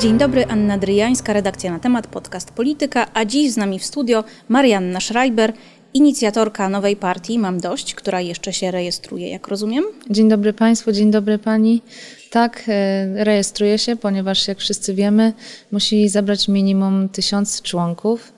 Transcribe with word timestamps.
Dzień 0.00 0.18
dobry, 0.18 0.46
Anna 0.46 0.78
Dryjańska, 0.78 1.32
redakcja 1.32 1.72
na 1.72 1.78
temat 1.78 2.06
podcast 2.06 2.50
Polityka, 2.50 3.06
a 3.14 3.24
dziś 3.24 3.52
z 3.52 3.56
nami 3.56 3.78
w 3.78 3.84
studio 3.84 4.24
Marianna 4.48 5.00
Schreiber, 5.00 5.52
inicjatorka 5.94 6.68
nowej 6.68 6.96
partii 6.96 7.38
Mam 7.38 7.60
Dość, 7.60 7.94
która 7.94 8.20
jeszcze 8.20 8.52
się 8.52 8.70
rejestruje, 8.70 9.28
jak 9.28 9.48
rozumiem? 9.48 9.84
Dzień 10.10 10.28
dobry 10.28 10.52
Państwu, 10.52 10.92
dzień 10.92 11.10
dobry 11.10 11.38
Pani. 11.38 11.82
Tak, 12.30 12.62
e, 12.68 13.24
rejestruje 13.24 13.78
się, 13.78 13.96
ponieważ 13.96 14.48
jak 14.48 14.58
wszyscy 14.58 14.94
wiemy, 14.94 15.32
musi 15.72 16.08
zabrać 16.08 16.48
minimum 16.48 17.08
tysiąc 17.08 17.62
członków, 17.62 18.32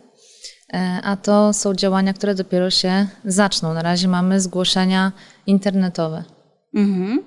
e, 0.72 0.78
a 1.02 1.16
to 1.16 1.52
są 1.52 1.74
działania, 1.74 2.12
które 2.12 2.34
dopiero 2.34 2.70
się 2.70 3.06
zaczną. 3.24 3.74
Na 3.74 3.82
razie 3.82 4.08
mamy 4.08 4.40
zgłoszenia 4.40 5.12
internetowe. 5.46 6.24
Mhm. 6.74 7.24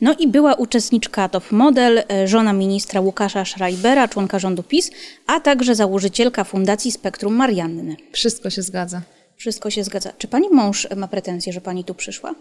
No 0.00 0.14
i 0.18 0.28
była 0.28 0.54
uczestniczka 0.54 1.28
Top 1.28 1.52
Model, 1.52 2.02
e, 2.10 2.28
żona 2.28 2.52
ministra 2.52 3.00
Łukasza 3.00 3.44
Schreibera, 3.44 4.08
członka 4.08 4.38
rządu 4.38 4.62
PiS, 4.62 4.90
a 5.26 5.40
także 5.40 5.74
założycielka 5.74 6.44
Fundacji 6.44 6.92
Spektrum 6.92 7.34
Marianny. 7.34 7.96
Wszystko 8.12 8.50
się 8.50 8.62
zgadza. 8.62 9.02
Wszystko 9.36 9.70
się 9.70 9.84
zgadza. 9.84 10.12
Czy 10.18 10.28
pani 10.28 10.48
mąż 10.50 10.88
ma 10.96 11.08
pretensje, 11.08 11.52
że 11.52 11.60
pani 11.60 11.84
tu 11.84 11.94
przyszła? 11.94 12.34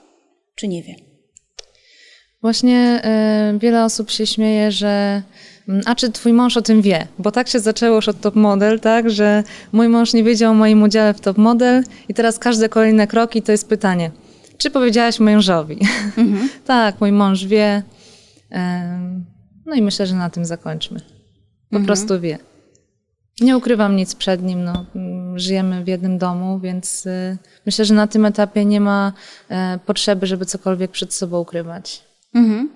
Czy 0.55 0.67
nie 0.67 0.83
wie? 0.83 0.95
Właśnie 2.41 3.01
y, 3.55 3.59
wiele 3.59 3.85
osób 3.85 4.11
się 4.11 4.27
śmieje, 4.27 4.71
że 4.71 5.21
mm, 5.69 5.81
a 5.85 5.95
czy 5.95 6.11
twój 6.11 6.33
mąż 6.33 6.57
o 6.57 6.61
tym 6.61 6.81
wie? 6.81 7.07
Bo 7.19 7.31
tak 7.31 7.47
się 7.47 7.59
zaczęło 7.59 7.95
już 7.95 8.09
od 8.09 8.21
Top 8.21 8.35
Model, 8.35 8.79
tak, 8.79 9.09
że 9.09 9.43
mój 9.71 9.87
mąż 9.89 10.13
nie 10.13 10.23
wiedział 10.23 10.51
o 10.51 10.55
moim 10.55 10.83
udziale 10.83 11.13
w 11.13 11.21
Top 11.21 11.37
Model 11.37 11.83
i 12.09 12.13
teraz 12.13 12.39
każde 12.39 12.69
kolejne 12.69 13.07
kroki 13.07 13.41
to 13.41 13.51
jest 13.51 13.69
pytanie, 13.69 14.11
czy 14.57 14.71
powiedziałaś 14.71 15.19
mężowi? 15.19 15.79
Mhm. 16.17 16.49
tak, 16.65 17.01
mój 17.01 17.11
mąż 17.11 17.45
wie. 17.45 17.83
No 19.65 19.75
i 19.75 19.81
myślę, 19.81 20.07
że 20.07 20.15
na 20.15 20.29
tym 20.29 20.45
zakończmy. 20.45 20.99
Po 21.69 21.75
mhm. 21.77 21.85
prostu 21.85 22.19
wie. 22.19 22.39
Nie 23.39 23.57
ukrywam 23.57 23.95
nic 23.95 24.15
przed 24.15 24.43
nim. 24.43 24.63
No, 24.63 24.85
mm, 24.95 25.39
żyjemy 25.39 25.83
w 25.83 25.87
jednym 25.87 26.17
domu, 26.17 26.59
więc 26.59 27.05
y, 27.05 27.37
myślę, 27.65 27.85
że 27.85 27.93
na 27.93 28.07
tym 28.07 28.25
etapie 28.25 28.65
nie 28.65 28.81
ma 28.81 29.13
y, 29.51 29.55
potrzeby, 29.85 30.27
żeby 30.27 30.45
cokolwiek 30.45 30.91
przed 30.91 31.13
sobą 31.13 31.39
ukrywać. 31.39 32.03
Mhm. 32.33 32.69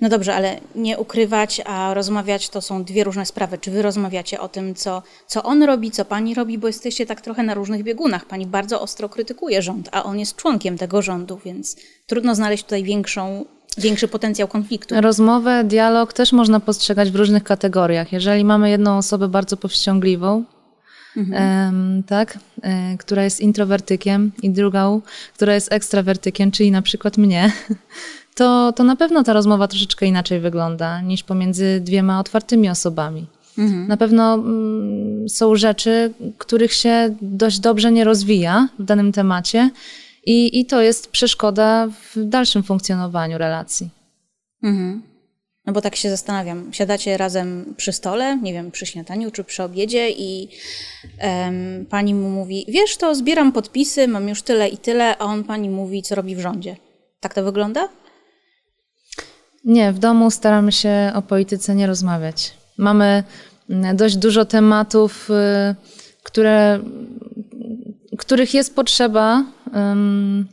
No 0.00 0.08
dobrze, 0.08 0.34
ale 0.34 0.60
nie 0.74 0.98
ukrywać, 0.98 1.60
a 1.64 1.94
rozmawiać 1.94 2.48
to 2.48 2.60
są 2.60 2.84
dwie 2.84 3.04
różne 3.04 3.26
sprawy. 3.26 3.58
Czy 3.58 3.70
wy 3.70 3.82
rozmawiacie 3.82 4.40
o 4.40 4.48
tym, 4.48 4.74
co, 4.74 5.02
co 5.26 5.42
on 5.42 5.62
robi, 5.62 5.90
co 5.90 6.04
pani 6.04 6.34
robi, 6.34 6.58
bo 6.58 6.66
jesteście 6.66 7.06
tak 7.06 7.20
trochę 7.20 7.42
na 7.42 7.54
różnych 7.54 7.82
biegunach. 7.82 8.24
Pani 8.24 8.46
bardzo 8.46 8.80
ostro 8.80 9.08
krytykuje 9.08 9.62
rząd, 9.62 9.88
a 9.92 10.04
on 10.04 10.18
jest 10.18 10.36
członkiem 10.36 10.78
tego 10.78 11.02
rządu, 11.02 11.40
więc 11.44 11.76
trudno 12.06 12.34
znaleźć 12.34 12.64
tutaj 12.64 12.84
większą 12.84 13.44
większy 13.78 14.08
potencjał 14.08 14.48
konfliktu. 14.48 14.94
Rozmowę, 15.00 15.64
dialog 15.64 16.12
też 16.12 16.32
można 16.32 16.60
postrzegać 16.60 17.10
w 17.10 17.16
różnych 17.16 17.44
kategoriach. 17.44 18.12
Jeżeli 18.12 18.44
mamy 18.44 18.70
jedną 18.70 18.98
osobę 18.98 19.28
bardzo 19.28 19.56
powściągliwą, 19.56 20.44
mhm. 21.16 22.02
tak, 22.02 22.38
e, 22.62 22.96
która 22.96 23.24
jest 23.24 23.40
introwertykiem 23.40 24.32
i 24.42 24.50
drugą, 24.50 25.02
która 25.34 25.54
jest 25.54 25.72
ekstrawertykiem, 25.72 26.50
czyli 26.50 26.70
na 26.70 26.82
przykład 26.82 27.18
mnie, 27.18 27.52
to, 28.38 28.72
to 28.72 28.84
na 28.84 28.96
pewno 28.96 29.22
ta 29.24 29.32
rozmowa 29.32 29.68
troszeczkę 29.68 30.06
inaczej 30.06 30.40
wygląda 30.40 31.00
niż 31.00 31.22
pomiędzy 31.22 31.80
dwiema 31.80 32.20
otwartymi 32.20 32.68
osobami. 32.68 33.26
Mhm. 33.58 33.88
Na 33.88 33.96
pewno 33.96 34.34
mm, 34.34 35.28
są 35.28 35.56
rzeczy, 35.56 36.12
których 36.38 36.72
się 36.72 37.14
dość 37.22 37.58
dobrze 37.58 37.92
nie 37.92 38.04
rozwija 38.04 38.68
w 38.78 38.84
danym 38.84 39.12
temacie 39.12 39.70
i, 40.26 40.60
i 40.60 40.66
to 40.66 40.82
jest 40.82 41.10
przeszkoda 41.10 41.88
w 41.88 42.24
dalszym 42.24 42.62
funkcjonowaniu 42.62 43.38
relacji. 43.38 43.88
Mhm. 44.62 45.02
No 45.66 45.72
bo 45.72 45.80
tak 45.80 45.96
się 45.96 46.10
zastanawiam, 46.10 46.72
siadacie 46.72 47.16
razem 47.16 47.74
przy 47.76 47.92
stole, 47.92 48.36
nie 48.36 48.52
wiem, 48.52 48.70
przy 48.70 48.86
śniadaniu 48.86 49.30
czy 49.30 49.44
przy 49.44 49.62
obiedzie 49.62 50.10
i 50.10 50.48
um, 51.22 51.86
pani 51.86 52.14
mu 52.14 52.30
mówi, 52.30 52.64
wiesz 52.68 52.96
to, 52.96 53.14
zbieram 53.14 53.52
podpisy, 53.52 54.08
mam 54.08 54.28
już 54.28 54.42
tyle 54.42 54.68
i 54.68 54.78
tyle, 54.78 55.18
a 55.18 55.24
on 55.24 55.44
pani 55.44 55.70
mówi, 55.70 56.02
co 56.02 56.14
robi 56.14 56.36
w 56.36 56.40
rządzie. 56.40 56.76
Tak 57.20 57.34
to 57.34 57.44
wygląda? 57.44 57.88
Nie, 59.64 59.92
w 59.92 59.98
domu 59.98 60.30
staramy 60.30 60.72
się 60.72 61.12
o 61.14 61.22
polityce 61.22 61.74
nie 61.74 61.86
rozmawiać. 61.86 62.54
Mamy 62.78 63.24
mm, 63.70 63.96
dość 63.96 64.16
dużo 64.16 64.44
tematów, 64.44 65.30
y, 65.30 65.74
które 66.22 66.80
których 68.18 68.54
jest 68.54 68.74
potrzeba 68.74 69.44
um, 69.74 70.48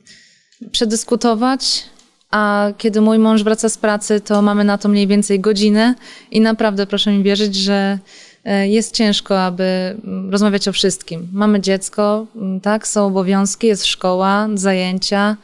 przedyskutować, 0.71 1.83
a 2.31 2.67
kiedy 2.77 3.01
mój 3.01 3.19
mąż 3.19 3.43
wraca 3.43 3.69
z 3.69 3.77
pracy, 3.77 4.21
to 4.21 4.41
mamy 4.41 4.63
na 4.63 4.77
to 4.77 4.89
mniej 4.89 5.07
więcej 5.07 5.39
godzinę 5.39 5.95
i 6.31 6.41
naprawdę 6.41 6.87
proszę 6.87 7.11
mi 7.11 7.23
wierzyć, 7.23 7.55
że 7.55 7.99
e, 8.43 8.67
jest 8.67 8.95
ciężko, 8.95 9.43
aby 9.43 9.97
rozmawiać 10.29 10.67
o 10.67 10.71
wszystkim. 10.71 11.27
Mamy 11.33 11.61
dziecko, 11.61 12.27
tak, 12.61 12.87
są 12.87 13.05
obowiązki, 13.05 13.67
jest 13.67 13.85
szkoła, 13.85 14.47
zajęcia, 14.53 15.37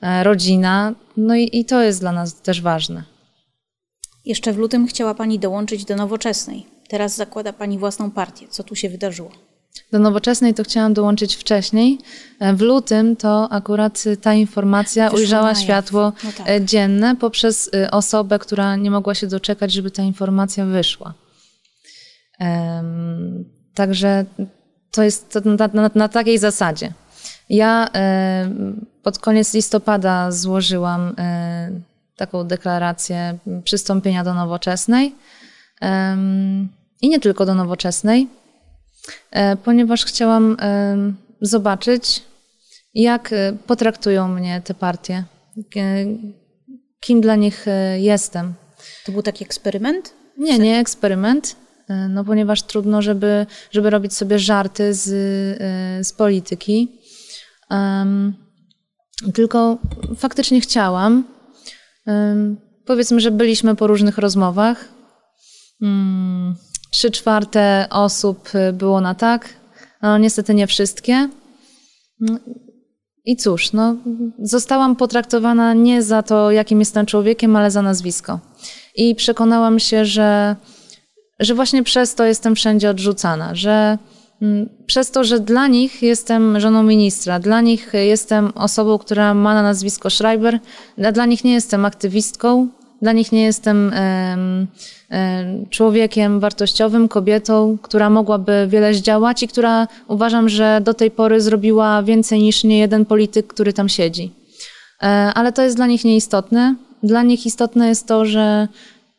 e, 0.00 0.24
rodzina, 0.24 0.92
no 1.18 1.34
i, 1.36 1.50
i 1.52 1.64
to 1.64 1.82
jest 1.82 2.00
dla 2.00 2.12
nas 2.12 2.40
też 2.40 2.62
ważne. 2.62 3.04
Jeszcze 4.24 4.52
w 4.52 4.58
lutym 4.58 4.86
chciała 4.86 5.14
Pani 5.14 5.38
dołączyć 5.38 5.84
do 5.84 5.96
nowoczesnej. 5.96 6.66
Teraz 6.88 7.16
zakłada 7.16 7.52
Pani 7.52 7.78
własną 7.78 8.10
partię. 8.10 8.46
Co 8.48 8.62
tu 8.62 8.74
się 8.74 8.88
wydarzyło? 8.88 9.30
Do 9.92 9.98
nowoczesnej 9.98 10.54
to 10.54 10.64
chciałam 10.64 10.94
dołączyć 10.94 11.36
wcześniej. 11.36 11.98
E, 12.40 12.54
w 12.54 12.60
lutym 12.60 13.16
to 13.16 13.52
akurat 13.52 14.04
ta 14.22 14.34
informacja 14.34 15.04
Wyszło 15.04 15.18
ujrzała 15.18 15.54
światło 15.54 16.12
no 16.24 16.32
tak. 16.38 16.48
E, 16.48 16.64
dzienne 16.64 17.16
poprzez 17.16 17.70
e, 17.74 17.90
osobę, 17.90 18.38
która 18.38 18.76
nie 18.76 18.90
mogła 18.90 19.14
się 19.14 19.26
doczekać, 19.26 19.72
żeby 19.72 19.90
ta 19.90 20.02
informacja 20.02 20.66
wyszła. 20.66 21.14
Um, 22.40 23.44
także 23.74 24.24
to 24.90 25.02
jest 25.02 25.38
na, 25.44 25.68
na, 25.72 25.90
na 25.94 26.08
takiej 26.08 26.38
zasadzie. 26.38 26.92
Ja 27.48 27.88
pod 29.02 29.18
koniec 29.18 29.54
listopada 29.54 30.30
złożyłam 30.32 31.14
taką 32.16 32.44
deklarację 32.44 33.38
przystąpienia 33.64 34.24
do 34.24 34.34
nowoczesnej. 34.34 35.14
I 37.02 37.08
nie 37.08 37.20
tylko 37.20 37.46
do 37.46 37.54
nowoczesnej, 37.54 38.28
E, 39.30 39.56
ponieważ 39.56 40.04
chciałam 40.04 40.56
zobaczyć, 41.40 42.22
jak 42.94 43.32
e, 43.32 43.52
potraktują 43.66 44.28
mnie 44.28 44.62
te 44.64 44.74
partie, 44.74 45.24
kim 47.00 47.20
dla 47.20 47.36
nich 47.36 47.68
e, 47.68 48.00
jestem. 48.00 48.54
To 49.06 49.12
był 49.12 49.22
taki 49.22 49.44
eksperyment? 49.44 50.14
Nie, 50.36 50.58
nie 50.58 50.78
eksperyment, 50.78 51.56
no 52.08 52.24
ponieważ 52.24 52.62
trudno, 52.62 53.02
żeby, 53.02 53.46
żeby 53.70 53.90
robić 53.90 54.14
sobie 54.14 54.38
żarty 54.38 54.94
z, 54.94 55.06
z 56.06 56.12
polityki. 56.12 56.88
Um, 57.70 58.34
tylko 59.34 59.78
faktycznie 60.16 60.60
chciałam. 60.60 61.24
Um, 62.06 62.56
powiedzmy, 62.86 63.20
że 63.20 63.30
byliśmy 63.30 63.76
po 63.76 63.86
różnych 63.86 64.18
rozmowach. 64.18 64.88
Um, 65.80 66.56
Trzy 66.90 67.10
czwarte 67.10 67.86
osób 67.90 68.48
y, 68.54 68.72
było 68.72 69.00
na 69.00 69.14
tak, 69.14 69.48
no 70.02 70.18
niestety 70.18 70.54
nie 70.54 70.66
wszystkie. 70.66 71.28
No, 72.20 72.38
I 73.24 73.36
cóż, 73.36 73.72
no, 73.72 73.96
zostałam 74.42 74.96
potraktowana 74.96 75.74
nie 75.74 76.02
za 76.02 76.22
to, 76.22 76.50
jakim 76.50 76.80
jestem 76.80 77.06
człowiekiem, 77.06 77.56
ale 77.56 77.70
za 77.70 77.82
nazwisko. 77.82 78.40
I 78.94 79.14
przekonałam 79.14 79.78
się, 79.78 80.04
że, 80.04 80.56
że 81.40 81.54
właśnie 81.54 81.82
przez 81.82 82.14
to 82.14 82.24
jestem 82.24 82.56
wszędzie 82.56 82.90
odrzucana, 82.90 83.54
że 83.54 83.70
mm, 83.70 83.98
przez 84.86 85.10
to, 85.10 85.24
że 85.24 85.40
dla 85.40 85.66
nich 85.66 86.02
jestem 86.02 86.60
żoną 86.60 86.82
ministra, 86.82 87.38
dla 87.38 87.60
nich 87.60 87.92
jestem 87.92 88.52
osobą, 88.54 88.98
która 88.98 89.34
ma 89.34 89.54
na 89.54 89.62
nazwisko 89.62 90.10
Schreiber, 90.10 90.60
dla 91.12 91.26
nich 91.26 91.44
nie 91.44 91.52
jestem 91.52 91.84
aktywistką, 91.84 92.68
dla 93.02 93.12
nich 93.12 93.32
nie 93.32 93.42
jestem 93.42 93.92
człowiekiem 95.70 96.40
wartościowym, 96.40 97.08
kobietą, 97.08 97.78
która 97.82 98.10
mogłaby 98.10 98.66
wiele 98.68 98.94
zdziałać 98.94 99.42
i 99.42 99.48
która 99.48 99.88
uważam, 100.08 100.48
że 100.48 100.80
do 100.84 100.94
tej 100.94 101.10
pory 101.10 101.40
zrobiła 101.40 102.02
więcej 102.02 102.42
niż 102.42 102.64
nie 102.64 102.78
jeden 102.78 103.04
polityk, 103.04 103.46
który 103.46 103.72
tam 103.72 103.88
siedzi. 103.88 104.32
E, 105.02 105.06
ale 105.34 105.52
to 105.52 105.62
jest 105.62 105.76
dla 105.76 105.86
nich 105.86 106.04
nieistotne. 106.04 106.74
Dla 107.02 107.22
nich 107.22 107.46
istotne 107.46 107.88
jest 107.88 108.06
to, 108.06 108.24
że, 108.24 108.68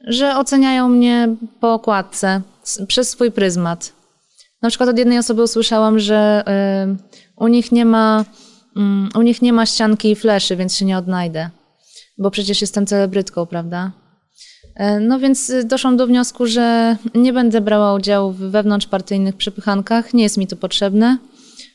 że 0.07 0.35
oceniają 0.37 0.89
mnie 0.89 1.35
po 1.59 1.73
okładce, 1.73 2.41
przez 2.87 3.09
swój 3.09 3.31
pryzmat. 3.31 3.98
Na 4.61 4.69
przykład 4.69 4.89
od 4.89 4.97
jednej 4.97 5.17
osoby 5.17 5.43
usłyszałam, 5.43 5.99
że 5.99 6.43
u 7.35 7.47
nich 7.47 7.71
nie 7.71 7.85
ma, 7.85 8.25
mm, 8.77 9.09
u 9.15 9.21
nich 9.21 9.41
nie 9.41 9.53
ma 9.53 9.65
ścianki 9.65 10.11
i 10.11 10.15
fleszy, 10.15 10.55
więc 10.55 10.75
się 10.75 10.85
nie 10.85 10.97
odnajdę 10.97 11.49
bo 12.19 12.31
przecież 12.31 12.61
jestem 12.61 12.85
celebrytką, 12.85 13.45
prawda? 13.45 13.91
E, 14.75 14.99
no 14.99 15.19
więc 15.19 15.49
y, 15.49 15.63
doszłam 15.63 15.97
do 15.97 16.07
wniosku, 16.07 16.45
że 16.45 16.97
nie 17.15 17.33
będę 17.33 17.61
brała 17.61 17.93
udziału 17.93 18.31
w 18.31 18.37
wewnątrzpartyjnych 18.37 19.35
przepychankach, 19.35 20.13
nie 20.13 20.23
jest 20.23 20.37
mi 20.37 20.47
to 20.47 20.55
potrzebne 20.55 21.17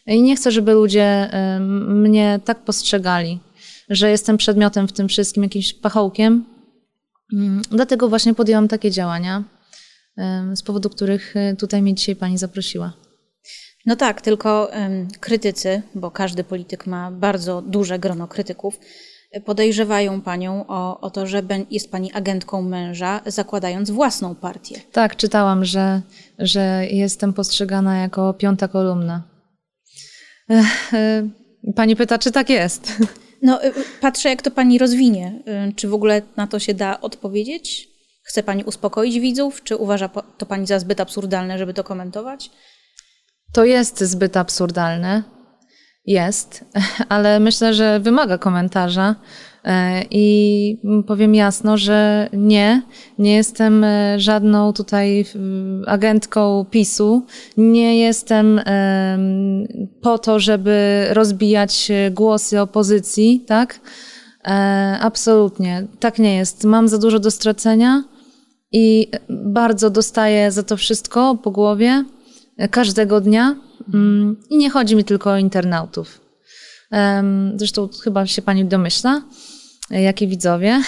i 0.07 0.23
nie 0.23 0.37
chcę, 0.37 0.51
żeby 0.51 0.73
ludzie 0.73 1.31
y, 1.57 1.61
mnie 1.61 2.41
tak 2.45 2.65
postrzegali, 2.65 3.41
że 3.89 4.11
jestem 4.11 4.37
przedmiotem 4.37 4.89
w 4.89 4.93
tym 4.93 5.09
wszystkim, 5.09 5.43
jakimś 5.43 5.73
pachołkiem. 5.73 6.45
Mm, 7.33 7.63
dlatego 7.71 8.09
właśnie 8.09 8.35
podjęłam 8.35 8.69
takie 8.69 8.91
działania. 8.91 9.43
Z 10.55 10.63
powodu 10.63 10.91
których 10.91 11.35
tutaj 11.59 11.83
mnie 11.83 11.95
dzisiaj 11.95 12.17
pani 12.17 12.39
zaprosiła. 12.39 12.93
No 13.87 13.97
tak, 13.97 14.21
tylko 14.21 14.71
krytycy, 15.21 15.83
bo 15.95 16.11
każdy 16.11 16.45
polityk 16.45 16.87
ma 16.87 17.11
bardzo 17.11 17.63
duże 17.63 17.99
grono 17.99 18.29
krytyków, 18.29 18.79
podejrzewają 19.45 20.21
panią 20.21 20.67
o, 20.67 21.01
o 21.01 21.11
to, 21.11 21.27
że 21.27 21.43
jest 21.71 21.91
pani 21.91 22.13
agentką 22.13 22.63
męża, 22.63 23.21
zakładając 23.27 23.91
własną 23.91 24.35
partię. 24.35 24.81
Tak, 24.93 25.17
czytałam, 25.17 25.65
że, 25.65 26.03
że 26.39 26.87
jestem 26.91 27.33
postrzegana 27.33 27.99
jako 27.99 28.35
piąta 28.35 28.69
kolumna. 28.69 29.23
Pani 31.77 31.97
pyta, 31.97 32.19
czy 32.19 32.33
tak 32.33 32.51
jest? 32.51 32.93
No, 33.43 33.65
y, 33.65 33.73
patrzę, 34.01 34.29
jak 34.29 34.43
to 34.43 34.51
pani 34.51 34.79
rozwinie. 34.79 35.43
Czy 35.77 35.89
w 35.89 35.95
ogóle 35.95 36.23
na 36.37 36.47
to 36.47 36.59
się 36.59 36.75
da 36.75 37.01
odpowiedzieć? 37.01 37.89
Chce 38.25 38.43
pani 38.43 38.65
uspokoić 38.65 39.21
widzów, 39.21 39.63
czy 39.63 39.77
uważa 39.77 40.09
to 40.39 40.47
pani 40.47 40.67
za 40.67 40.79
zbyt 40.79 41.01
absurdalne, 41.01 41.59
żeby 41.59 41.75
to 41.75 41.85
komentować? 41.85 42.51
To 43.53 43.65
jest 43.65 44.01
zbyt 44.01 44.37
absurdalne. 44.37 45.23
Jest, 46.07 46.65
ale 47.09 47.41
myślę, 47.41 47.75
że 47.75 48.01
wymaga 48.01 48.39
komentarza. 48.39 49.15
E, 49.65 50.03
I 50.11 50.79
powiem 51.07 51.35
jasno, 51.35 51.77
że 51.77 52.29
nie, 52.33 52.83
nie 53.19 53.37
jestem 53.37 53.85
e, 53.85 54.21
żadną 54.21 54.73
tutaj 54.73 55.27
agentką 55.87 56.67
PiSu. 56.71 57.27
Nie 57.57 57.99
jestem 57.99 58.61
po 60.01 60.19
to, 60.19 60.41
żeby 60.41 61.07
rozbijać 61.11 61.93
głosy 62.11 62.61
opozycji, 62.61 63.45
tak? 63.47 63.81
E, 64.45 64.99
absolutnie, 65.01 65.87
tak 66.01 66.19
nie 66.19 66.37
jest. 66.37 66.65
Mam 66.65 66.89
za 66.89 66.99
dużo 66.99 67.19
do 67.19 67.31
stracenia 67.31 68.05
i 68.75 69.11
bardzo 69.31 69.91
dostaję 69.91 70.53
za 70.53 70.63
to 70.63 70.77
wszystko 70.77 71.39
po 71.43 71.51
głowie 71.51 72.05
każdego 72.71 73.21
dnia. 73.21 73.57
Mm, 73.95 74.37
I 74.51 74.57
nie 74.57 74.71
chodzi 74.71 74.97
mi 74.97 75.05
tylko 75.05 75.31
o 75.31 75.37
internautów. 75.37 76.21
Zresztą 77.57 77.89
chyba 78.05 78.27
się 78.27 78.43
pani 78.43 78.65
domyśla, 78.65 79.23
e, 79.91 80.03
jakie 80.03 80.27
widzowie. 80.27 80.83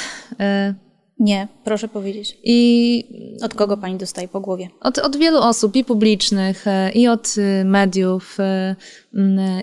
E, 1.20 1.24
nie, 1.24 1.48
proszę 1.64 1.88
powiedzieć. 1.88 2.38
I 2.44 3.38
od 3.42 3.54
kogo 3.54 3.76
pani 3.76 3.96
dostaje 3.96 4.28
po 4.28 4.40
głowie? 4.40 4.68
Od, 4.80 4.98
od 4.98 5.16
wielu 5.16 5.38
osób, 5.38 5.76
i 5.76 5.84
publicznych, 5.84 6.66
e, 6.66 6.90
i 6.92 7.08
od 7.08 7.34
mediów, 7.64 8.38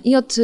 i 0.04 0.16
od, 0.16 0.36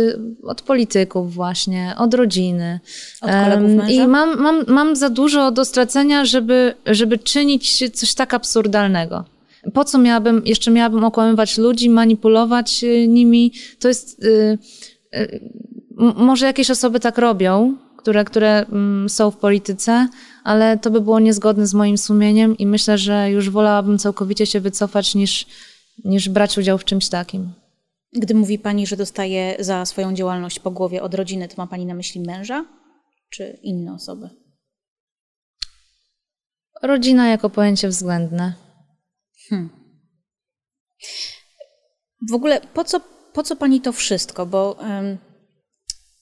od 0.44 0.62
polityków 0.62 1.34
właśnie, 1.34 1.94
od 1.98 2.14
rodziny. 2.14 2.80
Od 3.22 3.32
kolegów 3.32 3.70
męża? 3.70 3.90
I 4.04 4.08
mam, 4.08 4.42
mam, 4.42 4.64
mam 4.68 4.96
za 4.96 5.10
dużo 5.10 5.52
do 5.52 5.66
stracenia, 5.66 6.26
żeby, 6.26 6.74
żeby 6.86 7.18
czynić 7.20 7.92
coś 7.94 8.14
tak 8.14 8.34
absurdalnego. 8.34 9.26
Po 9.74 9.84
co 9.84 9.98
miałabym, 9.98 10.42
jeszcze 10.46 10.72
miałabym 10.72 11.04
okłamywać 11.04 11.58
ludzi, 11.58 11.90
manipulować 11.90 12.86
nimi? 13.08 13.54
To 13.80 13.88
jest, 13.88 14.26
może 16.16 16.46
jakieś 16.46 16.72
osoby 16.72 17.00
tak 17.00 17.18
robią, 17.18 17.78
które, 18.00 18.26
które 18.26 18.66
mm, 18.66 19.10
są 19.10 19.32
w 19.32 19.38
polityce, 19.38 20.08
ale 20.44 20.78
to 20.78 20.92
by 20.92 21.02
było 21.02 21.20
niezgodne 21.20 21.68
z 21.68 21.74
moim 21.74 21.98
sumieniem 21.98 22.58
i 22.58 22.68
myślę, 22.68 22.98
że 22.98 23.32
już 23.32 23.50
wolałabym 23.50 23.98
całkowicie 23.98 24.46
się 24.46 24.60
wycofać 24.60 25.16
niż, 25.16 25.46
niż 26.06 26.30
brać 26.30 26.58
udział 26.58 26.78
w 26.78 26.86
czymś 26.86 27.10
takim. 27.10 27.54
Gdy 28.14 28.36
mówi 28.36 28.60
Pani, 28.60 28.88
że 28.88 28.98
dostaje 28.98 29.56
za 29.60 29.86
swoją 29.86 30.14
działalność 30.14 30.60
po 30.60 30.72
głowie 30.72 31.02
od 31.02 31.14
rodziny, 31.14 31.48
to 31.48 31.56
ma 31.58 31.68
Pani 31.68 31.86
na 31.86 31.94
myśli 31.94 32.22
męża 32.22 32.66
czy 33.30 33.60
inne 33.64 33.94
osoby? 33.94 34.30
Rodzina 36.82 37.28
jako 37.28 37.50
pojęcie 37.50 37.88
względne. 37.88 38.54
Hmm. 39.50 39.70
W 42.30 42.34
ogóle 42.34 42.62
po 42.62 42.84
co, 42.84 43.00
po 43.34 43.44
co 43.44 43.56
pani 43.56 43.82
to 43.82 43.92
wszystko? 43.92 44.46
Bo 44.46 44.78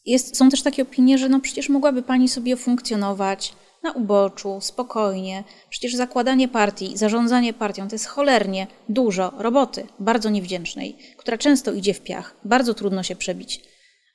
jest, 0.07 0.37
są 0.37 0.49
też 0.49 0.61
takie 0.61 0.81
opinie, 0.81 1.17
że 1.17 1.29
no 1.29 1.39
przecież 1.39 1.69
mogłaby 1.69 2.01
pani 2.01 2.27
sobie 2.27 2.57
funkcjonować 2.57 3.53
na 3.83 3.91
uboczu, 3.91 4.57
spokojnie. 4.61 5.43
Przecież 5.69 5.95
zakładanie 5.95 6.47
partii, 6.47 6.97
zarządzanie 6.97 7.53
partią 7.53 7.87
to 7.87 7.95
jest 7.95 8.05
cholernie 8.05 8.67
dużo 8.89 9.33
roboty, 9.37 9.87
bardzo 9.99 10.29
niewdzięcznej, 10.29 10.97
która 11.17 11.37
często 11.37 11.73
idzie 11.73 11.93
w 11.93 12.01
piach, 12.01 12.35
bardzo 12.45 12.73
trudno 12.73 13.03
się 13.03 13.15
przebić. 13.15 13.61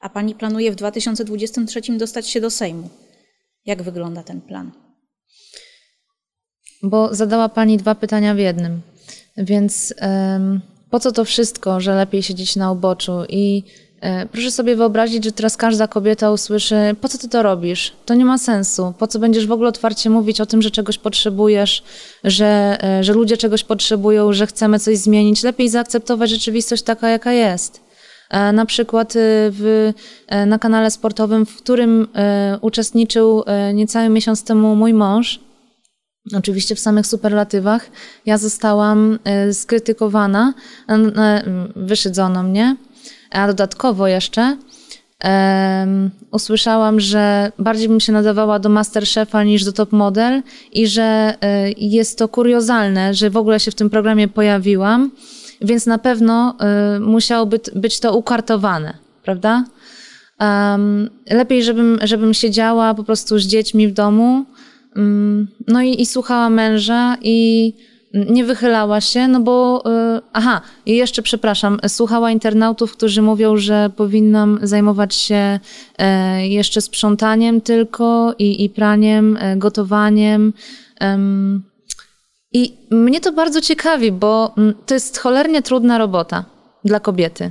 A 0.01 0.09
pani 0.09 0.35
planuje 0.35 0.73
w 0.73 0.75
2023 0.75 1.81
dostać 1.99 2.29
się 2.29 2.41
do 2.41 2.51
Sejmu. 2.51 2.89
Jak 3.67 3.83
wygląda 3.83 4.23
ten 4.23 4.41
plan? 4.41 4.73
Bo 6.83 7.15
zadała 7.15 7.49
pani 7.49 7.77
dwa 7.77 7.95
pytania 7.95 8.35
w 8.35 8.39
jednym. 8.39 8.81
Więc 9.37 9.95
po 10.91 11.01
co 11.01 11.13
to 11.13 11.25
wszystko, 11.25 11.81
że 11.81 11.95
lepiej 11.95 12.23
siedzieć 12.23 12.57
na 12.57 12.73
uboczu? 12.73 13.13
I 13.29 13.63
proszę 14.33 14.51
sobie 14.51 14.77
wyobrazić, 14.77 15.25
że 15.25 15.33
teraz 15.33 15.57
każda 15.57 15.89
kobieta 15.89 16.31
usłyszy, 16.31 16.75
po 17.01 17.09
co 17.09 17.19
ty 17.19 17.29
to 17.29 17.43
robisz? 17.43 17.93
To 18.05 18.15
nie 18.15 18.25
ma 18.25 18.39
sensu. 18.39 18.95
Po 18.99 19.07
co 19.07 19.19
będziesz 19.19 19.47
w 19.47 19.53
ogóle 19.53 19.69
otwarcie 19.69 20.11
mówić 20.11 20.41
o 20.41 20.47
tym, 20.47 20.63
że 20.63 20.71
czegoś 20.71 20.99
potrzebujesz, 20.99 21.83
że, 22.25 22.79
e, 22.83 23.05
że 23.05 23.13
ludzie 23.13 23.37
czegoś 23.37 23.65
potrzebują, 23.65 24.33
że 24.33 24.47
chcemy 24.47 24.79
coś 24.79 24.99
zmienić? 24.99 25.43
Lepiej 25.43 25.69
zaakceptować 25.69 26.31
rzeczywistość 26.31 26.83
taka, 26.83 27.09
jaka 27.09 27.33
jest. 27.33 27.81
E, 28.31 28.53
na 28.53 28.67
przykład 28.67 29.13
w, 29.51 29.93
na 30.47 30.59
kanale 30.59 30.91
sportowym, 30.91 31.47
w 31.47 31.57
którym 31.57 32.09
uczestniczył 32.61 33.45
niecały 33.75 34.09
miesiąc 34.09 34.45
temu 34.45 34.77
mój 34.77 34.95
mąż, 34.95 35.41
Oczywiście 36.37 36.75
w 36.75 36.81
samych 36.81 37.07
superlatywach 37.07 37.91
ja 38.27 38.39
zostałam 38.39 39.19
e, 39.25 39.55
skrytykowana, 39.55 40.55
e, 40.89 41.43
wyszydzono 41.77 42.43
mnie, 42.43 42.77
a 43.33 43.47
dodatkowo 43.47 44.09
jeszcze 44.09 44.57
um, 45.25 46.11
usłyszałam, 46.31 47.01
że 47.01 47.53
bardziej 47.59 47.89
bym 47.89 48.01
się 48.01 48.13
nadawała 48.13 48.59
do 48.59 48.69
Masterchefa 48.69 49.45
niż 49.45 49.65
do 49.65 49.73
Top 49.73 49.93
Model 49.93 50.43
i 50.73 50.87
że 50.87 51.35
y, 51.69 51.75
jest 51.77 52.19
to 52.19 52.29
kuriozalne, 52.29 53.15
że 53.15 53.31
w 53.31 53.37
ogóle 53.37 53.61
się 53.61 53.71
w 53.71 53.75
tym 53.75 53.91
programie 53.91 54.29
pojawiłam, 54.29 55.11
więc 55.61 55.87
na 55.87 55.99
pewno 55.99 56.57
y, 56.97 57.01
musiało 57.01 57.47
być, 57.75 58.01
to 58.01 58.17
ukartowane, 58.17 58.99
prawda? 59.23 59.65
Um, 60.41 61.11
lepiej, 61.31 61.63
żebym, 61.63 61.99
żebym 62.03 62.35
siedziała 62.35 62.95
po 62.95 63.05
prostu 63.05 63.39
z 63.39 63.47
dziećmi 63.47 63.89
w 63.89 63.93
domu, 63.93 64.45
Mm, 64.97 65.49
no 65.69 65.83
i, 65.83 66.01
i 66.01 66.07
słuchała 66.07 66.51
męża 66.51 67.17
i 67.23 67.73
nie 68.15 68.45
wychylała 68.45 69.01
się, 69.01 69.29
no 69.29 69.41
bo, 69.41 69.83
y, 70.17 70.21
aha, 70.33 70.61
i 70.87 70.97
jeszcze 70.97 71.23
przepraszam, 71.23 71.79
słuchała 71.89 72.31
internautów, 72.31 72.93
którzy 72.93 73.23
mówią, 73.23 73.57
że 73.57 73.91
powinnam 73.97 74.59
zajmować 74.63 75.15
się 75.15 75.61
e, 75.99 76.49
jeszcze 76.49 76.81
sprzątaniem 76.81 77.61
tylko 77.61 78.35
i, 78.39 78.65
i 78.65 78.71
praniem, 78.71 79.37
e, 79.41 79.57
gotowaniem. 79.57 80.53
I 82.53 82.77
mnie 82.91 83.21
to 83.21 83.33
bardzo 83.33 83.61
ciekawi, 83.61 84.13
bo 84.13 84.55
to 84.87 84.95
jest 84.95 85.19
cholernie 85.19 85.63
trudna 85.63 85.99
robota 85.99 86.45
dla 86.85 87.01
kobiety. 87.01 87.51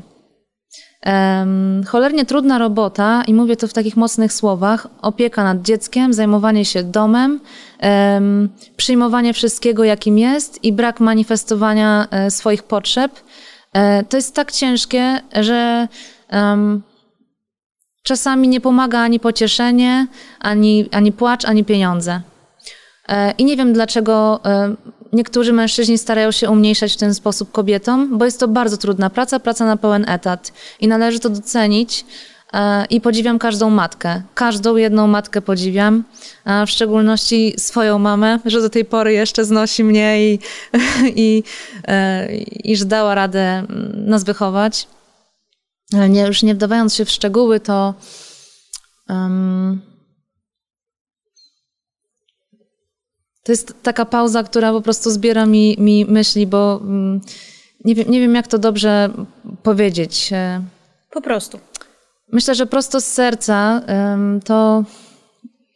Um, 1.05 1.84
cholernie 1.84 2.25
trudna 2.25 2.58
robota, 2.58 3.24
i 3.27 3.34
mówię 3.34 3.55
to 3.55 3.67
w 3.67 3.74
takich 3.74 3.98
mocnych 3.98 4.34
słowach, 4.34 4.88
opieka 5.01 5.43
nad 5.43 5.62
dzieckiem, 5.62 6.13
zajmowanie 6.13 6.65
się 6.65 6.84
domem, 6.84 7.39
um, 7.84 8.50
przyjmowanie 8.77 9.34
wszystkiego, 9.34 9.84
jakim 9.84 10.17
jest 10.17 10.63
i 10.63 10.74
brak 10.74 11.00
manifestowania 11.00 12.08
e, 12.12 12.31
swoich 12.31 12.63
potrzeb. 12.63 13.12
E, 13.74 14.03
to 14.03 14.17
jest 14.17 14.36
tak 14.36 14.51
ciężkie, 14.51 15.22
że 15.41 15.88
um, 16.31 16.81
czasami 18.03 18.48
nie 18.48 18.62
pomaga 18.62 19.00
ani 19.00 19.20
pocieszenie, 19.20 20.08
ani, 20.39 20.89
ani 20.91 21.12
płacz, 21.12 21.46
ani 21.46 21.65
pieniądze. 21.65 22.22
E, 23.12 23.32
I 23.32 23.46
nie 23.46 23.58
wiem, 23.58 23.74
dlaczego 23.74 24.39
e, 24.46 24.75
niektórzy 25.13 25.53
mężczyźni 25.53 25.98
starają 25.98 26.32
się 26.32 26.50
umniejszać 26.50 26.94
w 26.94 26.98
ten 26.98 27.13
sposób 27.13 27.51
kobietom, 27.51 28.18
bo 28.18 28.25
jest 28.25 28.39
to 28.39 28.48
bardzo 28.48 28.77
trudna 28.77 29.10
praca, 29.10 29.39
praca 29.39 29.65
na 29.65 29.77
pełen 29.77 30.10
etat 30.10 30.53
i 30.80 30.88
należy 30.88 31.20
to 31.20 31.30
docenić. 31.30 32.06
E, 32.53 32.86
I 32.86 33.01
podziwiam 33.01 33.39
każdą 33.39 33.70
matkę. 33.70 34.22
Każdą 34.34 34.75
jedną 34.75 35.08
matkę 35.08 35.41
podziwiam, 35.41 36.03
w 36.68 36.70
szczególności 36.70 37.53
swoją 37.58 38.00
mamę, 38.00 38.39
że 38.46 38.62
do 38.62 38.70
tej 38.70 38.86
pory 38.86 39.13
jeszcze 39.13 39.46
znosi 39.46 39.84
mnie 39.84 40.32
i, 40.32 40.39
i, 41.25 41.44
i 42.63 42.77
że 42.77 42.86
dała 42.86 43.15
radę 43.15 43.63
nas 43.94 44.24
wychować. 44.24 44.88
Nie, 46.10 46.22
już 46.22 46.44
nie 46.44 46.56
wdawając 46.56 46.96
się 46.96 47.06
w 47.06 47.10
szczegóły, 47.10 47.60
to 47.60 47.94
um, 49.10 49.82
To 53.44 53.52
jest 53.52 53.74
taka 53.84 54.06
pauza, 54.06 54.44
która 54.44 54.72
po 54.72 54.82
prostu 54.82 55.12
zbiera 55.12 55.46
mi, 55.46 55.76
mi 55.80 56.06
myśli, 56.06 56.48
bo 56.48 56.80
mm, 56.84 57.22
nie 57.86 57.96
wiem, 57.96 58.12
nie 58.12 58.20
wiem, 58.20 58.36
jak 58.36 58.48
to 58.48 58.60
dobrze 58.60 59.10
powiedzieć. 59.64 60.30
Po 61.12 61.22
prostu. 61.22 61.60
Myślę, 62.32 62.56
że 62.56 62.66
prosto 62.66 63.02
z 63.02 63.06
serca 63.06 63.82
to 64.44 64.84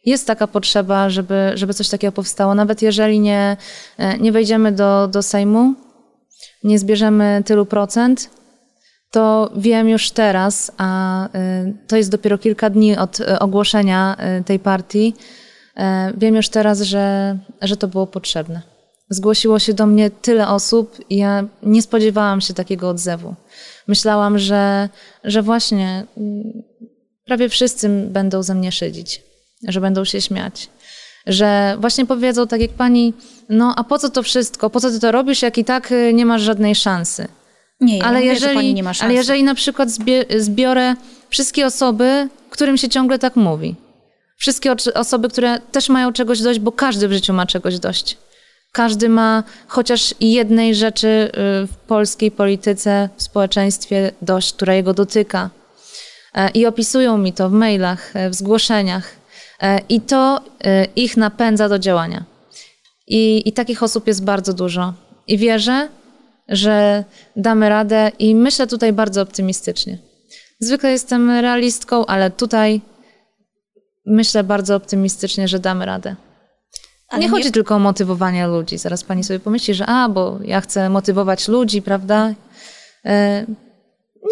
jest 0.06 0.26
taka 0.26 0.46
potrzeba, 0.46 1.10
żeby, 1.10 1.52
żeby 1.54 1.74
coś 1.74 1.88
takiego 1.88 2.12
powstało. 2.12 2.54
Nawet 2.54 2.82
jeżeli 2.82 3.20
nie, 3.20 3.56
e, 3.98 4.18
nie 4.18 4.32
wejdziemy 4.32 4.72
do, 4.72 5.08
do 5.08 5.22
Sejmu, 5.22 5.74
nie 6.64 6.78
zbierzemy 6.78 7.42
tylu 7.46 7.66
procent, 7.66 8.30
to 9.10 9.50
wiem 9.56 9.88
już 9.88 10.10
teraz, 10.10 10.72
a 10.78 11.24
e, 11.34 11.72
to 11.86 11.96
jest 11.96 12.10
dopiero 12.10 12.38
kilka 12.38 12.70
dni 12.70 12.96
od 12.96 13.20
e, 13.20 13.38
ogłoszenia 13.38 14.16
tej 14.46 14.58
partii, 14.58 15.14
wiem 16.16 16.36
już 16.36 16.48
teraz, 16.48 16.80
że, 16.80 17.38
że 17.62 17.76
to 17.76 17.88
było 17.88 18.06
potrzebne. 18.06 18.62
Zgłosiło 19.10 19.58
się 19.58 19.74
do 19.74 19.86
mnie 19.86 20.10
tyle 20.10 20.48
osób 20.48 20.96
i 21.10 21.16
ja 21.16 21.44
nie 21.62 21.82
spodziewałam 21.82 22.40
się 22.40 22.54
takiego 22.54 22.88
odzewu. 22.88 23.34
Myślałam, 23.86 24.38
że, 24.38 24.88
że 25.24 25.42
właśnie 25.42 26.04
mm, 26.16 26.62
prawie 27.24 27.48
wszyscy 27.48 27.88
będą 27.88 28.42
ze 28.42 28.54
mnie 28.54 28.72
szydzić 28.72 29.26
że 29.62 29.80
będą 29.80 30.04
się 30.04 30.20
śmiać. 30.20 30.68
Że 31.26 31.76
właśnie 31.80 32.06
powiedzą 32.06 32.46
tak 32.46 32.60
jak 32.60 32.70
pani, 32.70 33.14
no 33.48 33.74
a 33.76 33.84
po 33.84 33.98
co 33.98 34.10
to 34.10 34.22
wszystko? 34.22 34.70
Po 34.70 34.80
co 34.80 34.90
ty 34.90 35.00
to 35.00 35.12
robisz, 35.12 35.42
jak 35.42 35.58
i 35.58 35.64
tak 35.64 35.92
y, 35.92 36.14
nie 36.14 36.26
masz 36.26 36.42
żadnej 36.42 36.74
szansy? 36.74 37.28
Nie, 37.80 37.98
ja 37.98 38.04
ale, 38.04 38.18
mówię, 38.18 38.32
jeżeli, 38.32 38.74
nie 38.74 38.82
ma 38.82 38.94
szansy. 38.94 39.04
ale 39.04 39.14
jeżeli 39.14 39.42
na 39.42 39.54
przykład 39.54 39.88
zbiorę 40.38 40.94
wszystkie 41.28 41.66
osoby, 41.66 42.28
którym 42.50 42.76
się 42.76 42.88
ciągle 42.88 43.18
tak 43.18 43.36
mówi. 43.36 43.74
Wszystkie 44.36 44.74
osoby, 44.94 45.28
które 45.28 45.60
też 45.72 45.88
mają 45.88 46.12
czegoś 46.12 46.40
dość, 46.40 46.60
bo 46.60 46.72
każdy 46.72 47.08
w 47.08 47.12
życiu 47.12 47.32
ma 47.32 47.46
czegoś 47.46 47.78
dość. 47.78 48.16
Każdy 48.72 49.08
ma 49.08 49.42
chociaż 49.66 50.14
jednej 50.20 50.74
rzeczy 50.74 51.08
y, 51.08 51.30
w 51.66 51.76
polskiej 51.86 52.30
polityce, 52.30 53.08
w 53.16 53.22
społeczeństwie 53.22 54.12
dość, 54.22 54.52
która 54.52 54.74
jego 54.74 54.94
dotyka. 54.94 55.50
E, 56.36 56.50
I 56.50 56.66
opisują 56.66 57.18
mi 57.18 57.32
to 57.32 57.48
w 57.48 57.52
mailach, 57.52 58.16
e, 58.16 58.30
w 58.30 58.34
zgłoszeniach. 58.34 59.16
E, 59.62 59.80
I 59.88 60.00
to 60.00 60.40
ich 60.96 61.16
napędza 61.16 61.68
do 61.68 61.78
działania. 61.78 62.24
I, 63.06 63.48
I 63.48 63.52
takich 63.52 63.82
osób 63.82 64.06
jest 64.06 64.24
bardzo 64.24 64.52
dużo. 64.52 64.94
I 65.26 65.38
wierzę, 65.38 65.88
że 66.48 67.04
damy 67.36 67.68
radę 67.68 68.10
i 68.18 68.34
myślę 68.34 68.66
tutaj 68.66 68.92
bardzo 68.92 69.22
optymistycznie. 69.22 69.98
Zwykle 70.60 70.90
jestem 70.90 71.30
realistką, 71.30 72.06
ale 72.06 72.30
tutaj 72.30 72.80
myślę 74.06 74.44
bardzo 74.44 74.76
optymistycznie, 74.76 75.48
że 75.48 75.58
damy 75.58 75.86
radę. 75.86 76.16
Ale 77.08 77.20
nie, 77.20 77.26
nie 77.26 77.30
chodzi 77.30 77.52
tylko 77.52 77.74
o 77.74 77.78
motywowanie 77.78 78.46
ludzi. 78.46 78.78
Zaraz 78.78 79.04
pani 79.04 79.24
sobie 79.24 79.40
pomyśli, 79.40 79.74
że 79.74 79.86
a, 79.86 80.08
bo 80.08 80.38
ja 80.44 80.60
chcę 80.60 80.90
motywować 80.90 81.48
ludzi, 81.48 81.82
prawda? 81.82 82.34
E, 83.04 83.46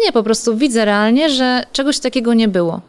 nie, 0.03 0.11
po 0.11 0.23
prostu 0.23 0.57
widzę 0.57 0.85
realnie, 0.85 1.29
że 1.29 1.63
czegoś 1.71 1.99
takiego 1.99 2.33
nie 2.33 2.47
było. 2.47 2.81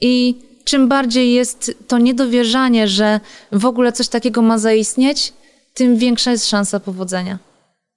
I 0.00 0.42
czym 0.64 0.88
bardziej 0.88 1.32
jest 1.32 1.72
to 1.88 1.98
niedowierzanie, 1.98 2.88
że 2.88 3.20
w 3.52 3.66
ogóle 3.66 3.92
coś 3.92 4.08
takiego 4.08 4.42
ma 4.42 4.58
zaistnieć, 4.58 5.32
tym 5.74 5.96
większa 5.96 6.30
jest 6.30 6.48
szansa 6.48 6.80
powodzenia. 6.80 7.38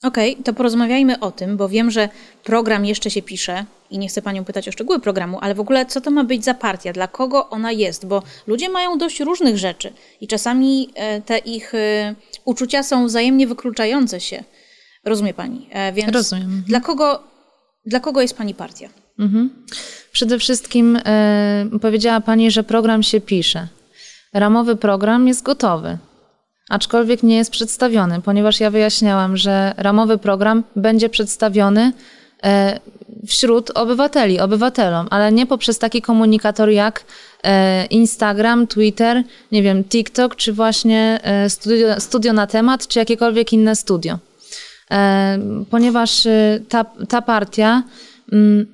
Okej, 0.04 0.32
okay, 0.34 0.44
to 0.44 0.54
porozmawiajmy 0.54 1.20
o 1.20 1.32
tym, 1.32 1.58
bo 1.58 1.70
wiem, 1.70 1.92
że 1.92 2.10
program 2.44 2.86
jeszcze 2.86 3.12
się 3.12 3.22
pisze 3.22 3.66
i 3.89 3.98
nie 3.98 4.08
chcę 4.08 4.22
Panią 4.22 4.46
pytać 4.46 4.68
o 4.68 4.72
szczegóły 4.72 5.00
programu, 5.00 5.38
ale 5.42 5.56
w 5.56 5.60
ogóle 5.60 5.86
co 5.86 6.01
to 6.01 6.12
ma 6.12 6.24
być 6.24 6.44
za 6.44 6.54
partia, 6.54 6.94
dla 6.94 7.08
kogo 7.08 7.50
ona 7.50 7.72
jest, 7.72 8.06
bo 8.06 8.24
ludzie 8.48 8.70
mają 8.70 8.98
dość 8.98 9.20
różnych 9.20 9.58
rzeczy 9.58 9.94
i 10.22 10.27
czasami 10.27 10.89
e, 10.96 11.22
te 11.22 11.38
ich 11.38 11.75
e, 11.75 12.16
uczucia 12.46 12.84
są 12.84 13.08
wzajemnie 13.08 13.48
wykluczające 13.48 14.20
się. 14.20 14.44
Rozumie 15.06 15.34
Pani? 15.34 15.70
E, 15.72 15.94
więc 15.94 16.12
Rozumiem. 16.13 16.63
Dla 16.68 16.80
kogo, 16.80 17.24
dla 17.86 18.00
kogo 18.00 18.22
jest 18.22 18.38
Pani 18.38 18.54
partia? 18.54 18.89
Mhm. 19.20 19.50
Przede 20.12 20.39
wszystkim 20.39 21.00
e, 21.06 21.66
powiedziała 21.82 22.22
Pani, 22.22 22.51
że 22.51 22.63
program 22.63 23.04
się 23.04 23.22
pisze. 23.22 23.68
Ramowy 24.34 24.75
program 24.75 25.27
jest 25.27 25.44
gotowy, 25.44 25.98
aczkolwiek 26.69 27.24
nie 27.24 27.38
jest 27.38 27.51
przedstawiony, 27.51 28.21
ponieważ 28.21 28.59
ja 28.59 28.71
wyjaśniałam, 28.71 29.38
że 29.38 29.74
ramowy 29.77 30.17
program 30.17 30.63
będzie 30.75 31.09
przedstawiony 31.09 31.91
e, 32.43 32.79
wśród 33.27 33.69
obywateli, 33.69 34.39
obywatelom, 34.39 35.07
ale 35.09 35.31
nie 35.31 35.45
poprzez 35.45 35.79
taki 35.79 36.01
komunikator 36.01 36.69
jak 36.69 37.03
e, 37.43 37.86
Instagram, 37.86 38.67
Twitter, 38.67 39.24
nie 39.51 39.63
wiem, 39.63 39.83
TikTok, 39.83 40.36
czy 40.36 40.53
właśnie 40.53 41.19
e, 41.24 41.50
studio, 41.50 42.00
studio 42.00 42.33
na 42.33 42.47
temat, 42.47 42.88
czy 42.88 43.00
jakiekolwiek 43.00 43.53
inne 43.53 43.75
studio. 43.75 44.19
Ponieważ 45.69 46.27
ta, 46.69 46.86
ta 47.09 47.21
partia 47.21 47.83
mm, 48.31 48.67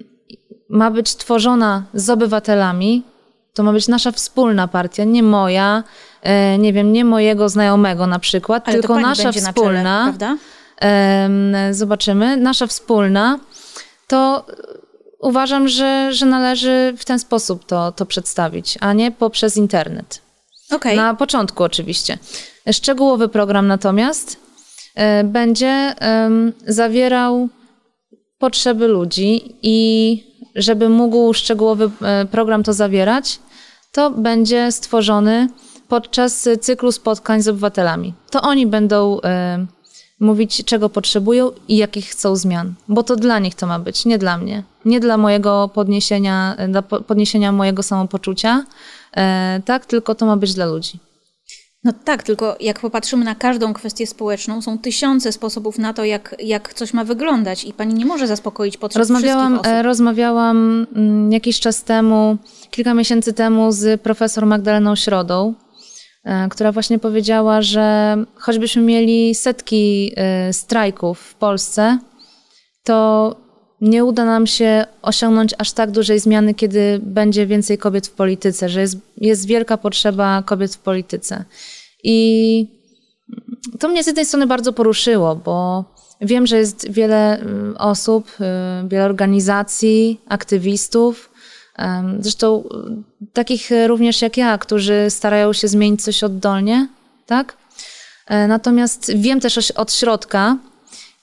ma 0.69 0.91
być 0.91 1.15
tworzona 1.15 1.83
z 1.93 2.09
obywatelami, 2.09 3.03
to 3.53 3.63
ma 3.63 3.73
być 3.73 3.87
nasza 3.87 4.11
wspólna 4.11 4.67
partia, 4.67 5.03
nie 5.03 5.23
moja, 5.23 5.83
nie 6.59 6.73
wiem, 6.73 6.93
nie 6.93 7.05
mojego 7.05 7.49
znajomego 7.49 8.07
na 8.07 8.19
przykład, 8.19 8.63
Ale 8.69 8.77
tylko 8.77 8.99
nasza 8.99 9.31
wspólna. 9.31 10.11
Na 10.11 10.17
czele? 10.17 11.73
Zobaczymy, 11.73 12.37
nasza 12.37 12.67
wspólna, 12.67 13.39
to 14.07 14.45
uważam, 15.19 15.67
że, 15.67 16.13
że 16.13 16.25
należy 16.25 16.93
w 16.97 17.05
ten 17.05 17.19
sposób 17.19 17.65
to, 17.65 17.91
to 17.91 18.05
przedstawić, 18.05 18.77
a 18.81 18.93
nie 18.93 19.11
poprzez 19.11 19.57
internet. 19.57 20.21
Okay. 20.71 20.95
Na 20.95 21.13
początku 21.13 21.63
oczywiście. 21.63 22.17
Szczegółowy 22.71 23.29
program 23.29 23.67
natomiast 23.67 24.37
e, 24.95 25.23
będzie 25.23 25.95
zawierał 26.67 27.49
potrzeby 28.37 28.87
ludzi 28.87 29.55
i 29.61 30.23
żeby 30.55 30.89
mógł 30.89 31.33
szczegółowy 31.33 31.91
e, 32.01 32.25
program 32.25 32.63
to 32.63 32.73
zawierać, 32.73 33.39
to 33.91 34.09
będzie 34.09 34.71
stworzony 34.71 35.47
podczas 35.87 36.49
cyklu 36.61 36.91
spotkań 36.91 37.41
z 37.41 37.47
obywatelami. 37.47 38.13
To 38.29 38.41
oni 38.41 38.67
będą 38.67 39.17
y, 39.17 39.21
mówić, 40.19 40.63
czego 40.65 40.89
potrzebują 40.89 41.51
i 41.67 41.77
jakich 41.77 42.05
chcą 42.05 42.35
zmian, 42.35 42.73
bo 42.87 43.03
to 43.03 43.15
dla 43.15 43.39
nich 43.39 43.55
to 43.55 43.67
ma 43.67 43.79
być, 43.79 44.05
nie 44.05 44.17
dla 44.17 44.37
mnie. 44.37 44.63
Nie 44.85 44.99
dla 44.99 45.17
mojego 45.17 45.69
podniesienia, 45.73 46.57
dla 46.69 46.81
podniesienia 46.81 47.51
mojego 47.51 47.83
samopoczucia, 47.83 48.65
y, 49.57 49.61
tak, 49.61 49.85
tylko 49.85 50.15
to 50.15 50.25
ma 50.25 50.37
być 50.37 50.53
dla 50.53 50.65
ludzi. 50.65 50.99
No 51.83 51.93
tak, 52.03 52.23
tylko 52.23 52.55
jak 52.59 52.79
popatrzymy 52.79 53.25
na 53.25 53.35
każdą 53.35 53.73
kwestię 53.73 54.07
społeczną, 54.07 54.61
są 54.61 54.77
tysiące 54.77 55.31
sposobów 55.31 55.77
na 55.77 55.93
to, 55.93 56.05
jak, 56.05 56.35
jak 56.39 56.73
coś 56.73 56.93
ma 56.93 57.03
wyglądać 57.03 57.63
i 57.63 57.73
pani 57.73 57.93
nie 57.93 58.05
może 58.05 58.27
zaspokoić 58.27 58.77
potrzeb 58.77 58.99
rozmawiałam, 58.99 59.53
wszystkich 59.53 59.73
osób. 59.73 59.85
Rozmawiałam 59.85 60.87
mm, 60.95 61.31
jakiś 61.31 61.59
czas 61.59 61.83
temu, 61.83 62.37
kilka 62.71 62.93
miesięcy 62.93 63.33
temu 63.33 63.71
z 63.71 64.01
profesor 64.01 64.45
Magdaleną 64.45 64.95
Środą, 64.95 65.53
e, 65.59 65.62
która 66.49 66.71
właśnie 66.71 66.99
powiedziała, 66.99 67.61
że 67.61 68.17
choćbyśmy 68.35 68.81
mieli 68.81 69.35
setki 69.35 70.13
e, 70.15 70.53
strajków 70.53 71.19
w 71.19 71.35
Polsce, 71.35 71.99
to 72.83 73.35
nie 73.81 74.05
uda 74.05 74.25
nam 74.25 74.47
się 74.47 74.85
osiągnąć 75.01 75.53
aż 75.57 75.71
tak 75.71 75.91
dużej 75.91 76.19
zmiany, 76.19 76.53
kiedy 76.53 76.99
będzie 77.03 77.47
więcej 77.47 77.77
kobiet 77.77 78.07
w 78.07 78.11
polityce, 78.11 78.69
że 78.69 78.81
jest, 78.81 78.97
jest 79.17 79.47
wielka 79.47 79.77
potrzeba 79.77 80.43
kobiet 80.45 80.75
w 80.75 80.79
polityce. 80.79 81.45
I 82.03 82.67
to 83.79 83.87
mnie 83.87 84.03
z 84.03 84.07
jednej 84.07 84.25
strony 84.25 84.47
bardzo 84.47 84.73
poruszyło, 84.73 85.35
bo 85.35 85.85
wiem, 86.21 86.47
że 86.47 86.57
jest 86.57 86.91
wiele 86.91 87.41
y, 87.41 87.77
osób, 87.77 88.27
y, 88.85 88.87
wiele 88.87 89.05
organizacji, 89.05 90.21
aktywistów, 90.27 91.29
zresztą 92.19 92.63
y, 93.21 93.31
takich 93.33 93.69
również 93.87 94.21
jak 94.21 94.37
ja, 94.37 94.57
którzy 94.57 95.05
starają 95.09 95.53
się 95.53 95.67
zmienić 95.67 96.03
coś 96.03 96.23
oddolnie, 96.23 96.87
tak? 97.25 97.57
E, 98.27 98.47
natomiast 98.47 99.11
wiem 99.15 99.39
też 99.39 99.71
od 99.71 99.93
środka, 99.93 100.57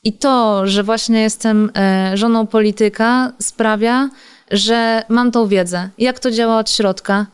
i 0.04 0.12
to, 0.12 0.66
że 0.66 0.82
właśnie 0.82 1.20
jestem 1.20 1.70
e, 1.76 2.16
żoną 2.16 2.46
polityka, 2.46 3.32
sprawia, 3.40 4.10
że 4.50 5.02
mam 5.08 5.30
tą 5.30 5.48
wiedzę, 5.48 5.90
jak 5.98 6.18
to 6.18 6.30
działa 6.30 6.58
od 6.58 6.70
środka. 6.70 7.26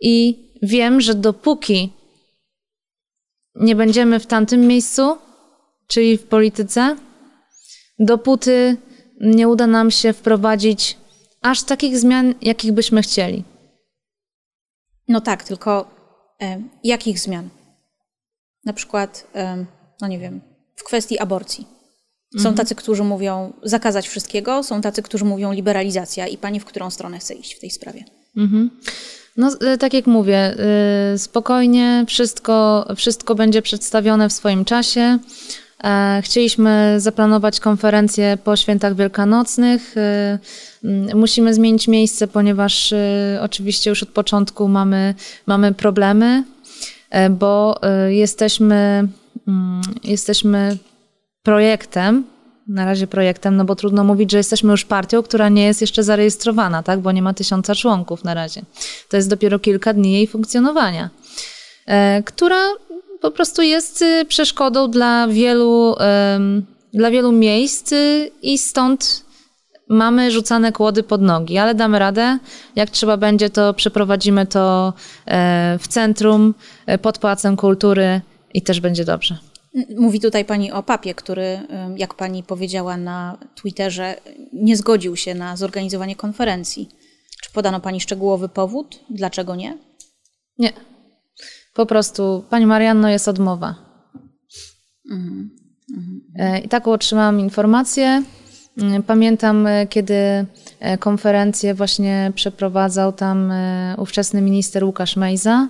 I 0.00 0.38
wiem, 0.62 1.00
że 1.00 1.14
dopóki 1.14 1.92
nie 3.54 3.76
będziemy 3.76 4.20
w 4.20 4.26
tamtym 4.26 4.60
miejscu, 4.60 5.18
czyli 5.86 6.18
w 6.18 6.26
polityce, 6.26 6.96
dopóty 7.98 8.76
nie 9.20 9.48
uda 9.48 9.66
nam 9.66 9.90
się 9.90 10.12
wprowadzić 10.12 10.96
aż 11.48 11.62
takich 11.62 11.98
zmian, 11.98 12.34
jakich 12.42 12.72
byśmy 12.72 13.02
chcieli. 13.02 13.44
No 15.08 15.20
tak, 15.20 15.44
tylko 15.44 15.90
e, 16.42 16.62
jakich 16.84 17.18
zmian? 17.18 17.48
Na 18.64 18.72
przykład, 18.72 19.26
e, 19.34 19.64
no 20.00 20.08
nie 20.08 20.18
wiem, 20.18 20.40
w 20.76 20.84
kwestii 20.84 21.18
aborcji. 21.18 21.66
Są 22.32 22.38
mhm. 22.38 22.54
tacy, 22.54 22.74
którzy 22.74 23.04
mówią 23.04 23.52
zakazać 23.62 24.08
wszystkiego, 24.08 24.62
są 24.62 24.80
tacy, 24.80 25.02
którzy 25.02 25.24
mówią 25.24 25.52
liberalizacja. 25.52 26.26
I 26.26 26.38
pani 26.38 26.60
w 26.60 26.64
którą 26.64 26.90
stronę 26.90 27.18
chce 27.18 27.34
iść 27.34 27.54
w 27.54 27.60
tej 27.60 27.70
sprawie? 27.70 28.04
Mhm. 28.36 28.70
No, 29.36 29.52
e, 29.60 29.78
tak 29.78 29.94
jak 29.94 30.06
mówię, 30.06 30.38
e, 30.38 31.18
spokojnie, 31.18 32.04
wszystko, 32.08 32.86
wszystko 32.96 33.34
będzie 33.34 33.62
przedstawione 33.62 34.28
w 34.28 34.32
swoim 34.32 34.64
czasie. 34.64 35.18
E, 35.84 36.22
chcieliśmy 36.24 36.94
zaplanować 37.00 37.60
konferencję 37.60 38.38
po 38.44 38.56
świętach 38.56 38.96
wielkanocnych. 38.96 39.94
Musimy 41.14 41.54
zmienić 41.54 41.88
miejsce, 41.88 42.28
ponieważ 42.28 42.94
oczywiście 43.40 43.90
już 43.90 44.02
od 44.02 44.08
początku 44.08 44.68
mamy, 44.68 45.14
mamy 45.46 45.74
problemy. 45.74 46.44
e, 47.10 47.30
bo 47.30 47.82
e, 47.82 48.14
jesteśmy, 48.14 49.08
mm, 49.48 49.80
jesteśmy 50.04 50.78
projektem, 51.42 52.24
na 52.68 52.84
razie 52.84 53.06
projektem, 53.06 53.56
no 53.56 53.64
bo 53.64 53.76
trudno 53.76 54.04
mówić, 54.04 54.30
że 54.32 54.38
jesteśmy 54.38 54.70
już 54.70 54.84
partią, 54.84 55.22
która 55.22 55.48
nie 55.48 55.64
jest 55.64 55.80
jeszcze 55.80 56.02
zarejestrowana, 56.02 56.82
tak? 56.82 57.00
bo 57.00 57.12
nie 57.12 57.22
ma 57.22 57.34
tysiąca 57.34 57.74
członków 57.74 58.24
na 58.24 58.34
razie. 58.34 58.62
To 59.08 59.16
jest 59.16 59.30
dopiero 59.30 59.58
kilka 59.58 59.94
dni 59.94 60.12
jej 60.12 60.26
funkcjonowania, 60.26 61.10
która 62.24 62.58
po 63.20 63.30
prostu 63.30 63.62
jest 63.62 64.02
y, 64.02 64.24
przeszkodą 64.24 64.90
dla 64.90 65.28
wielu, 65.28 65.94
dla 66.92 67.10
wielu 67.10 67.32
miejsc 67.32 67.92
y, 67.92 68.30
i 68.42 68.58
stąd 68.58 69.28
mamy 69.88 70.30
rzucane 70.30 70.72
kłody 70.72 71.02
pod 71.02 71.22
nogi, 71.22 71.58
ale 71.58 71.74
damy 71.74 71.98
radę. 71.98 72.38
Jak 72.76 72.90
trzeba 72.90 73.16
będzie, 73.16 73.50
to 73.50 73.74
przeprowadzimy 73.74 74.46
to 74.46 74.92
e, 75.26 75.78
w 75.80 75.88
centrum 75.88 76.54
e, 76.86 76.98
pod 76.98 77.18
Pałacem 77.18 77.56
Kultury 77.56 78.20
i 78.54 78.62
też 78.62 78.80
będzie 78.80 79.04
dobrze. 79.04 79.38
Mówi 79.96 80.20
tutaj 80.20 80.44
pani 80.44 80.72
o 80.72 80.82
papie, 80.82 81.14
który, 81.14 81.60
jak 81.96 82.14
pani 82.14 82.42
powiedziała 82.42 82.96
na 82.96 83.38
Twitterze, 83.54 84.16
nie 84.52 84.76
zgodził 84.76 85.16
się 85.16 85.34
na 85.34 85.56
zorganizowanie 85.56 86.16
konferencji. 86.16 86.88
Czy 87.42 87.52
podano 87.52 87.80
pani 87.80 88.00
szczegółowy 88.00 88.48
powód? 88.48 89.00
Dlaczego 89.10 89.56
nie? 89.56 89.78
Nie. 90.58 90.72
Po 91.78 91.86
prostu, 91.86 92.44
pani 92.50 92.66
Marianno, 92.66 93.08
jest 93.08 93.28
odmowa. 93.28 93.74
Mhm. 95.10 95.50
Mhm. 95.96 96.64
I 96.64 96.68
taką 96.68 96.92
otrzymałam 96.92 97.40
informację. 97.40 98.22
Mm, 98.78 99.02
pamiętam, 99.02 99.66
e, 99.66 99.86
kiedy 99.86 100.14
e, 100.80 100.98
konferencję 100.98 101.74
właśnie 101.74 102.32
przeprowadzał 102.34 103.12
tam 103.12 103.52
ówczesny 103.98 104.40
minister 104.40 104.84
Łukasz 104.84 105.16
Mejza. 105.16 105.68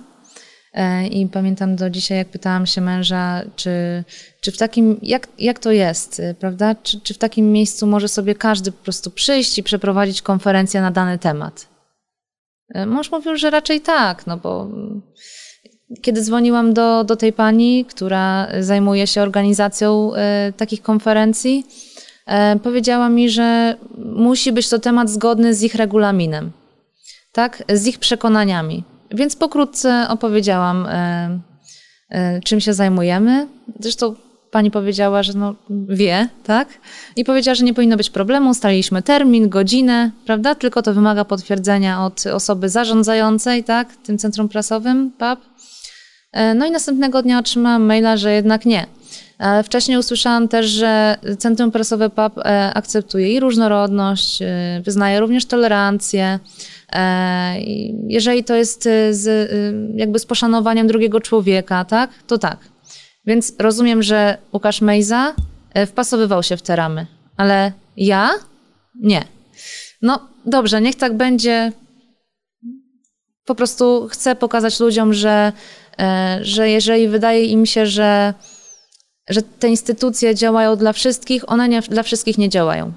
I 1.11 1.27
pamiętam 1.27 1.75
do 1.75 1.89
dzisiaj, 1.89 2.17
jak 2.17 2.27
pytałam 2.27 2.65
się 2.65 2.81
męża, 2.81 3.41
czy, 3.55 4.03
czy 4.41 4.51
w 4.51 4.57
takim, 4.57 4.99
jak, 5.01 5.27
jak 5.39 5.59
to 5.59 5.71
jest, 5.71 6.21
prawda? 6.39 6.75
Czy, 6.75 7.01
czy 7.01 7.13
w 7.13 7.17
takim 7.17 7.51
miejscu 7.51 7.87
może 7.87 8.07
sobie 8.07 8.35
każdy 8.35 8.71
po 8.71 8.83
prostu 8.83 9.11
przyjść 9.11 9.57
i 9.57 9.63
przeprowadzić 9.63 10.21
konferencję 10.21 10.81
na 10.81 10.91
dany 10.91 11.17
temat? 11.17 11.67
Mąż 12.87 13.11
mówił, 13.11 13.37
że 13.37 13.49
raczej 13.49 13.81
tak, 13.81 14.27
no 14.27 14.37
bo 14.37 14.67
kiedy 16.01 16.21
dzwoniłam 16.21 16.73
do, 16.73 17.03
do 17.03 17.15
tej 17.15 17.33
pani, 17.33 17.85
która 17.85 18.47
zajmuje 18.59 19.07
się 19.07 19.21
organizacją 19.21 20.15
e, 20.15 20.53
takich 20.57 20.81
konferencji, 20.81 21.65
e, 22.25 22.59
powiedziała 22.59 23.09
mi, 23.09 23.29
że 23.29 23.75
musi 23.97 24.51
być 24.51 24.69
to 24.69 24.79
temat 24.79 25.09
zgodny 25.09 25.53
z 25.53 25.63
ich 25.63 25.75
regulaminem, 25.75 26.51
tak, 27.31 27.63
z 27.73 27.87
ich 27.87 27.99
przekonaniami. 27.99 28.83
Więc 29.11 29.35
pokrótce 29.35 30.05
opowiedziałam, 30.09 30.85
e, 30.89 31.39
czym 32.43 32.59
się 32.59 32.73
zajmujemy. 32.73 33.47
Zresztą 33.79 34.15
pani 34.51 34.71
powiedziała, 34.71 35.23
że 35.23 35.33
no 35.33 35.55
wie, 35.89 36.29
tak? 36.43 36.67
I 37.15 37.25
powiedziała, 37.25 37.55
że 37.55 37.65
nie 37.65 37.73
powinno 37.73 37.97
być 37.97 38.09
problemu. 38.09 38.49
Ustaliliśmy 38.49 39.01
termin, 39.01 39.49
godzinę, 39.49 40.11
prawda? 40.25 40.55
Tylko 40.55 40.81
to 40.81 40.93
wymaga 40.93 41.25
potwierdzenia 41.25 42.05
od 42.05 42.25
osoby 42.25 42.69
zarządzającej, 42.69 43.63
tak? 43.63 43.95
Tym 43.95 44.17
centrum 44.17 44.49
prasowym, 44.49 45.11
PAP. 45.17 45.39
E, 46.31 46.53
no 46.53 46.65
i 46.65 46.71
następnego 46.71 47.21
dnia 47.21 47.39
otrzymałam 47.39 47.83
maila, 47.83 48.17
że 48.17 48.33
jednak 48.33 48.65
nie. 48.65 48.85
E, 49.39 49.63
wcześniej 49.63 49.97
usłyszałam 49.97 50.47
też, 50.47 50.65
że 50.65 51.17
Centrum 51.37 51.71
Prasowe 51.71 52.09
PAP 52.09 52.37
e, 52.37 52.73
akceptuje 52.73 53.33
i 53.33 53.39
różnorodność, 53.39 54.39
wyznaje 54.83 55.19
również 55.19 55.45
tolerancję. 55.45 56.39
Jeżeli 58.07 58.43
to 58.43 58.55
jest 58.55 58.83
z, 59.11 59.51
jakby 59.95 60.19
z 60.19 60.25
poszanowaniem 60.25 60.87
drugiego 60.87 61.21
człowieka, 61.21 61.85
tak, 61.85 62.09
to 62.27 62.37
tak. 62.37 62.57
Więc 63.25 63.53
rozumiem, 63.59 64.03
że 64.03 64.37
Łukasz 64.53 64.81
Mejza 64.81 65.33
wpasowywał 65.87 66.43
się 66.43 66.57
w 66.57 66.61
te 66.61 66.75
ramy, 66.75 67.07
ale 67.37 67.71
ja 67.97 68.29
nie. 69.01 69.23
No 70.01 70.27
dobrze, 70.45 70.81
niech 70.81 70.95
tak 70.95 71.17
będzie. 71.17 71.71
Po 73.45 73.55
prostu 73.55 74.07
chcę 74.11 74.35
pokazać 74.35 74.79
ludziom, 74.79 75.13
że 75.13 75.51
że 76.41 76.69
jeżeli 76.69 77.07
wydaje 77.07 77.45
im 77.45 77.65
się, 77.65 77.85
że, 77.85 78.33
że 79.29 79.41
te 79.41 79.69
instytucje 79.69 80.35
działają 80.35 80.75
dla 80.75 80.93
wszystkich, 80.93 81.49
one 81.51 81.69
nie, 81.69 81.81
dla 81.81 82.03
wszystkich 82.03 82.37
nie 82.37 82.49
działają. 82.49 82.93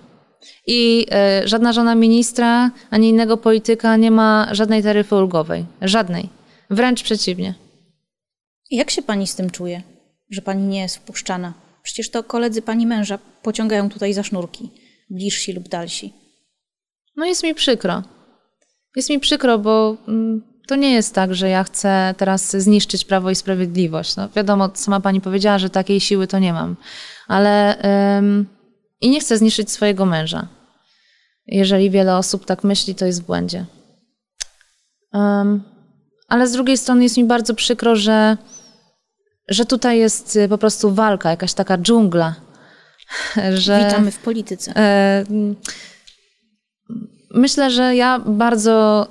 I 0.67 1.07
e, 1.11 1.43
żadna 1.49 1.73
żona 1.73 1.95
ministra 1.95 2.71
ani 2.91 3.09
innego 3.09 3.37
polityka 3.37 3.97
nie 3.97 4.11
ma 4.11 4.49
żadnej 4.51 4.83
taryfy 4.83 5.15
ulgowej. 5.15 5.65
Żadnej. 5.83 6.29
Wręcz 6.71 7.03
przeciwnie. 7.03 7.55
Jak 8.71 8.91
się 8.91 9.03
pani 9.03 9.27
z 9.27 9.35
tym 9.35 9.51
czuje, 9.51 9.83
że 10.31 10.43
pani 10.43 10.63
nie 10.63 10.81
jest 10.81 10.97
wpuszczana? 10.97 11.55
Przecież 11.83 12.11
to 12.11 12.23
koledzy 12.23 12.63
pani 12.63 12.87
męża 12.87 13.19
pociągają 13.43 13.91
tutaj 13.91 14.15
za 14.15 14.23
sznurki, 14.23 14.71
bliżsi 15.11 15.53
lub 15.53 15.69
dalsi. 15.69 16.13
No 17.17 17.27
jest 17.27 17.43
mi 17.43 17.55
przykro. 17.55 18.03
Jest 18.97 19.11
mi 19.11 19.21
przykro, 19.21 19.59
bo 19.59 19.97
mm, 20.09 20.52
to 20.67 20.77
nie 20.77 20.93
jest 20.93 21.15
tak, 21.15 21.35
że 21.35 21.49
ja 21.49 21.65
chcę 21.65 22.15
teraz 22.17 22.57
zniszczyć 22.57 23.05
Prawo 23.05 23.31
i 23.31 23.35
Sprawiedliwość. 23.35 24.17
No, 24.17 24.29
wiadomo, 24.29 24.71
sama 24.75 25.01
pani 25.01 25.21
powiedziała, 25.21 25.59
że 25.59 25.71
takiej 25.71 26.01
siły 26.01 26.27
to 26.27 26.39
nie 26.39 26.53
mam. 26.53 26.77
Ale 27.29 27.77
ym, 28.19 28.47
i 29.01 29.11
nie 29.11 29.21
chcę 29.21 29.39
zniszczyć 29.39 29.71
swojego 29.71 30.07
męża. 30.07 30.49
Jeżeli 31.47 31.91
wiele 31.91 32.17
osób 32.17 32.45
tak 32.45 32.65
myśli, 32.65 32.95
to 32.95 33.07
jest 33.07 33.23
w 33.23 33.27
błędzie. 33.27 33.65
Um, 35.13 35.63
ale 36.29 36.47
z 36.47 36.53
drugiej 36.53 36.79
strony 36.79 37.03
jest 37.03 37.17
mi 37.17 37.25
bardzo 37.25 37.55
przykro, 37.55 37.97
że, 37.97 38.37
że 39.49 39.67
tutaj 39.67 39.99
jest 39.99 40.39
po 40.49 40.59
prostu 40.59 40.95
walka, 40.95 41.31
jakaś 41.31 41.55
taka 41.55 41.79
dżungla. 41.79 42.35
Że, 43.55 43.85
Witamy 43.85 44.11
w 44.11 44.19
polityce. 44.19 44.73
E, 44.77 45.25
myślę, 47.35 47.71
że 47.71 47.97
ja 47.97 48.19
bardzo 48.19 49.07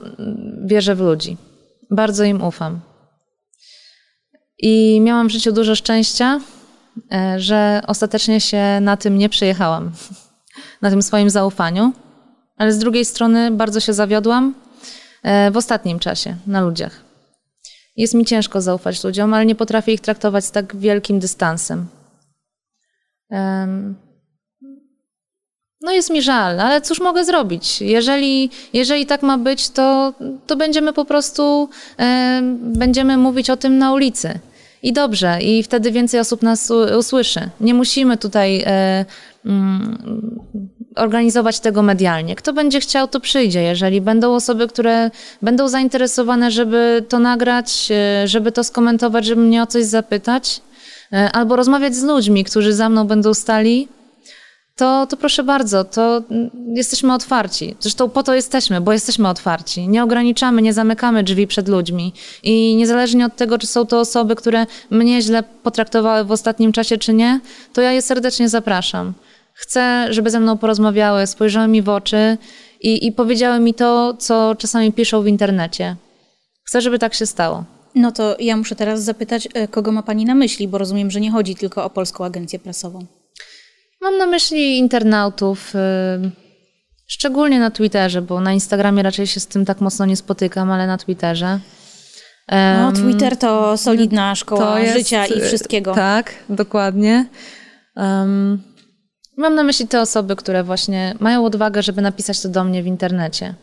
wierzę 0.65 0.95
w 0.95 0.99
ludzi. 0.99 1.37
Bardzo 1.89 2.23
im 2.23 2.43
ufam. 2.43 2.79
I 4.57 5.01
miałam 5.01 5.27
w 5.27 5.31
życiu 5.31 5.51
dużo 5.51 5.75
szczęścia, 5.75 6.39
e, 7.11 7.39
że 7.39 7.81
ostatecznie 7.87 8.41
się 8.41 8.79
na 8.81 8.97
tym 8.97 9.17
nie 9.17 9.29
przejechałam, 9.29 9.91
na 10.81 10.89
tym 10.89 11.01
swoim 11.01 11.29
zaufaniu, 11.29 11.93
ale 12.57 12.73
z 12.73 12.77
drugiej 12.79 13.05
strony 13.05 13.51
bardzo 13.51 13.79
się 13.79 13.93
zawiodłam 13.93 14.53
e, 15.23 15.51
w 15.51 15.57
ostatnim 15.57 15.99
czasie 15.99 16.35
na 16.47 16.61
ludziach. 16.61 17.03
Jest 17.97 18.13
mi 18.13 18.25
ciężko 18.25 18.61
zaufać 18.61 19.03
ludziom, 19.03 19.33
ale 19.33 19.45
nie 19.45 19.55
potrafię 19.55 19.93
ich 19.93 20.01
traktować 20.01 20.45
z 20.45 20.51
tak 20.51 20.75
wielkim 20.75 21.19
dystansem. 21.19 21.87
No 25.81 25.91
jest 25.91 26.09
mi 26.09 26.21
żal, 26.21 26.59
ale 26.59 26.81
cóż 26.81 26.99
mogę 26.99 27.25
zrobić? 27.25 27.81
Jeżeli, 27.81 28.49
jeżeli 28.73 29.05
tak 29.05 29.23
ma 29.23 29.37
być, 29.37 29.69
to, 29.69 30.13
to 30.47 30.55
będziemy 30.55 30.93
po 30.93 31.05
prostu 31.05 31.69
e, 31.99 32.41
będziemy 32.61 33.17
mówić 33.17 33.49
o 33.49 33.57
tym 33.57 33.77
na 33.77 33.93
ulicy. 33.93 34.39
I 34.83 34.93
dobrze, 34.93 35.37
i 35.41 35.63
wtedy 35.63 35.91
więcej 35.91 36.19
osób 36.19 36.41
nas 36.41 36.71
usłyszy. 36.99 37.49
Nie 37.59 37.73
musimy 37.73 38.17
tutaj 38.17 38.63
e, 38.65 39.05
mm, 39.45 40.39
organizować 40.95 41.59
tego 41.59 41.81
medialnie. 41.81 42.35
Kto 42.35 42.53
będzie 42.53 42.79
chciał, 42.79 43.07
to 43.07 43.19
przyjdzie. 43.19 43.61
Jeżeli 43.61 44.01
będą 44.01 44.35
osoby, 44.35 44.67
które 44.67 45.11
będą 45.41 45.67
zainteresowane, 45.67 46.51
żeby 46.51 47.05
to 47.09 47.19
nagrać, 47.19 47.89
e, 47.91 48.27
żeby 48.27 48.51
to 48.51 48.63
skomentować, 48.63 49.25
żeby 49.25 49.41
mnie 49.41 49.63
o 49.63 49.67
coś 49.67 49.83
zapytać, 49.83 50.61
e, 51.13 51.31
albo 51.31 51.55
rozmawiać 51.55 51.95
z 51.95 52.03
ludźmi, 52.03 52.43
którzy 52.43 52.73
za 52.73 52.89
mną 52.89 53.07
będą 53.07 53.33
stali, 53.33 53.87
to, 54.81 55.07
to 55.07 55.17
proszę 55.17 55.43
bardzo, 55.43 55.83
to 55.83 56.23
jesteśmy 56.75 57.13
otwarci. 57.13 57.75
Zresztą 57.79 58.09
po 58.09 58.23
to 58.23 58.33
jesteśmy, 58.33 58.81
bo 58.81 58.93
jesteśmy 58.93 59.29
otwarci. 59.29 59.87
Nie 59.87 60.03
ograniczamy, 60.03 60.61
nie 60.61 60.73
zamykamy 60.73 61.23
drzwi 61.23 61.47
przed 61.47 61.67
ludźmi. 61.67 62.13
I 62.43 62.75
niezależnie 62.75 63.25
od 63.25 63.35
tego, 63.35 63.57
czy 63.57 63.67
są 63.67 63.85
to 63.85 63.99
osoby, 63.99 64.35
które 64.35 64.65
mnie 64.89 65.21
źle 65.21 65.43
potraktowały 65.43 66.23
w 66.23 66.31
ostatnim 66.31 66.71
czasie, 66.71 66.97
czy 66.97 67.13
nie, 67.13 67.39
to 67.73 67.81
ja 67.81 67.91
je 67.91 68.01
serdecznie 68.01 68.49
zapraszam. 68.49 69.13
Chcę, 69.53 70.07
żeby 70.09 70.29
ze 70.29 70.39
mną 70.39 70.57
porozmawiały, 70.57 71.27
spojrzały 71.27 71.67
mi 71.67 71.81
w 71.81 71.89
oczy 71.89 72.37
i, 72.81 73.07
i 73.07 73.11
powiedziały 73.11 73.59
mi 73.59 73.73
to, 73.73 74.13
co 74.19 74.55
czasami 74.55 74.91
piszą 74.91 75.21
w 75.21 75.27
internecie. 75.27 75.95
Chcę, 76.63 76.81
żeby 76.81 76.99
tak 76.99 77.13
się 77.13 77.25
stało. 77.25 77.63
No 77.95 78.11
to 78.11 78.35
ja 78.39 78.57
muszę 78.57 78.75
teraz 78.75 79.03
zapytać, 79.03 79.47
e, 79.53 79.67
kogo 79.67 79.91
ma 79.91 80.03
Pani 80.03 80.25
na 80.25 80.35
myśli, 80.35 80.67
bo 80.67 80.77
rozumiem, 80.77 81.11
że 81.11 81.21
nie 81.21 81.31
chodzi 81.31 81.55
tylko 81.55 81.85
o 81.85 81.89
Polską 81.89 82.25
Agencję 82.25 82.59
Prasową. 82.59 83.20
Mam 84.01 84.17
na 84.17 84.25
myśli 84.25 84.77
internautów, 84.77 85.75
y, 85.75 86.31
szczególnie 87.07 87.59
na 87.59 87.71
Twitterze, 87.71 88.21
bo 88.21 88.41
na 88.41 88.53
Instagramie 88.53 89.03
raczej 89.03 89.27
się 89.27 89.39
z 89.39 89.47
tym 89.47 89.65
tak 89.65 89.81
mocno 89.81 90.05
nie 90.05 90.15
spotykam, 90.15 90.71
ale 90.71 90.87
na 90.87 90.97
Twitterze. 90.97 91.59
No, 92.81 92.91
Twitter 92.91 93.37
to 93.37 93.77
solidna 93.77 94.35
szkoła 94.35 94.65
to 94.65 94.77
jest, 94.77 94.97
życia 94.97 95.25
i 95.25 95.41
wszystkiego. 95.41 95.95
Tak, 95.95 96.33
dokładnie. 96.49 97.25
Um, 97.95 98.63
mam 99.37 99.55
na 99.55 99.63
myśli 99.63 99.87
te 99.87 100.01
osoby, 100.01 100.35
które 100.35 100.63
właśnie 100.63 101.15
mają 101.19 101.45
odwagę, 101.45 101.83
żeby 101.83 102.01
napisać 102.01 102.41
to 102.41 102.49
do 102.49 102.63
mnie 102.63 102.83
w 102.83 102.87
internecie. 102.87 103.55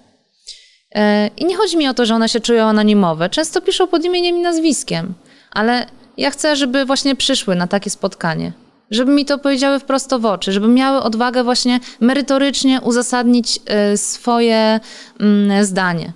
E, 0.95 1.31
I 1.37 1.45
nie 1.45 1.57
chodzi 1.57 1.77
mi 1.77 1.89
o 1.89 1.95
to, 1.95 2.07
że 2.07 2.15
one 2.15 2.29
się 2.29 2.41
czują 2.41 2.65
anonimowe. 2.65 3.31
Często 3.31 3.61
piszą 3.61 3.87
pod 3.87 4.05
imieniem 4.05 4.37
i 4.37 4.41
nazwiskiem 4.41 5.15
ale 5.51 5.87
ja 6.17 6.31
chcę, 6.31 6.57
żeby 6.57 6.85
właśnie 6.85 7.17
przyszły 7.17 7.57
na 7.57 7.67
takie 7.67 7.91
spotkanie. 7.91 8.53
Żeby 8.91 9.13
mi 9.13 9.25
to 9.25 9.39
powiedziały 9.39 9.79
wprost 9.79 10.15
w 10.19 10.27
oczy, 10.27 10.53
żeby 10.53 10.69
miały 10.69 11.03
odwagę 11.03 11.45
właśnie 11.45 11.81
merytorycznie 12.01 12.81
uzasadnić 12.81 13.61
y, 13.93 13.97
swoje 13.97 14.81
mm, 15.21 15.65
zdanie. 15.65 16.13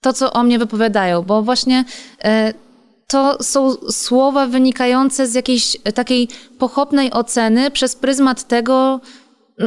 To, 0.00 0.12
co 0.12 0.32
o 0.32 0.42
mnie 0.42 0.58
wypowiadają, 0.58 1.22
bo 1.22 1.42
właśnie 1.42 1.84
y, 2.24 2.54
to 3.06 3.42
są 3.42 3.74
słowa 3.90 4.46
wynikające 4.46 5.26
z 5.26 5.34
jakiejś 5.34 5.76
takiej 5.94 6.28
pochopnej 6.58 7.12
oceny 7.12 7.70
przez 7.70 7.96
pryzmat 7.96 8.48
tego, 8.48 9.00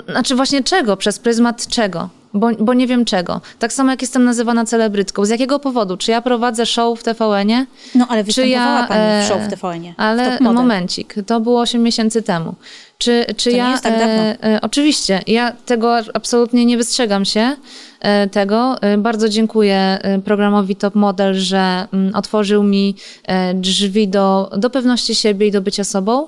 znaczy 0.10 0.36
właśnie 0.36 0.64
czego, 0.64 0.98
przez 0.98 1.20
pryzmat 1.20 1.68
czego 1.68 2.10
bo, 2.34 2.50
bo 2.60 2.74
nie 2.74 2.88
wiem 2.88 3.06
czego. 3.06 3.42
Tak 3.60 3.74
samo 3.74 3.92
jak 3.92 4.02
jestem 4.02 4.24
nazywana 4.24 4.66
celebrytką. 4.66 5.26
Z 5.26 5.30
jakiego 5.30 5.60
powodu? 5.60 5.98
Czy 5.98 6.12
ja 6.12 6.22
prowadzę 6.22 6.66
show 6.66 7.00
w 7.00 7.04
TVN-ie? 7.04 7.66
No 7.96 8.08
ale 8.10 8.24
występowała 8.24 8.80
ja, 8.80 8.88
pani 8.88 9.24
w 9.24 9.28
show 9.28 9.42
w 9.42 9.48
TVN-ie. 9.50 9.94
Ale 9.98 10.40
momencik, 10.40 11.16
to 11.28 11.40
było 11.40 11.62
8 11.62 11.84
miesięcy 11.84 12.22
temu. 12.22 12.56
Czy, 12.98 13.26
czy 13.38 13.52
to 13.52 13.58
ja, 13.58 13.66
nie 13.66 13.72
jest 13.72 13.84
tak 13.84 13.94
dawno. 13.94 14.24
E, 14.24 14.44
e, 14.44 14.62
oczywiście, 14.62 15.22
ja 15.28 15.52
tego 15.52 15.98
absolutnie 16.14 16.66
nie 16.66 16.78
wystrzegam 16.78 17.26
się 17.26 17.56
e, 18.00 18.30
tego. 18.30 18.82
E, 18.82 18.98
bardzo 18.98 19.30
dziękuję 19.30 19.76
e, 19.76 20.20
programowi 20.20 20.76
Top 20.76 20.96
Model, 20.96 21.34
że 21.34 21.88
m, 21.94 22.00
mm, 22.00 22.16
otworzył 22.16 22.64
mi 22.64 22.96
e, 23.24 23.54
drzwi 23.54 24.08
do, 24.08 24.52
do 24.58 24.70
pewności 24.70 25.16
siebie 25.16 25.48
i 25.48 25.52
do 25.52 25.62
bycia 25.62 25.84
sobą. 25.84 26.28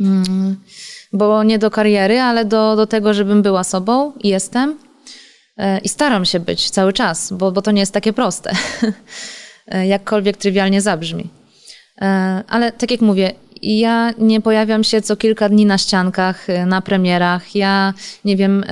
Mm, 0.00 0.56
bo 1.12 1.42
nie 1.42 1.58
do 1.58 1.70
kariery, 1.70 2.20
ale 2.20 2.44
do, 2.44 2.76
do 2.76 2.86
tego, 2.86 3.14
żebym 3.14 3.42
była 3.42 3.64
sobą 3.64 4.12
i 4.22 4.28
jestem. 4.28 4.85
E, 5.58 5.78
I 5.78 5.88
staram 5.88 6.24
się 6.24 6.40
być 6.40 6.70
cały 6.70 6.92
czas, 6.92 7.32
bo, 7.32 7.52
bo 7.52 7.62
to 7.62 7.70
nie 7.70 7.80
jest 7.80 7.92
takie 7.92 8.12
proste, 8.12 8.52
e, 9.68 9.86
jakkolwiek 9.86 10.36
trywialnie 10.36 10.80
zabrzmi. 10.80 11.30
E, 12.00 12.06
ale 12.48 12.72
tak 12.72 12.90
jak 12.90 13.00
mówię, 13.00 13.32
ja 13.62 14.12
nie 14.18 14.40
pojawiam 14.40 14.84
się 14.84 15.02
co 15.02 15.16
kilka 15.16 15.48
dni 15.48 15.66
na 15.66 15.78
ściankach, 15.78 16.46
na 16.66 16.80
premierach. 16.80 17.54
Ja 17.54 17.94
nie 18.24 18.36
wiem, 18.36 18.64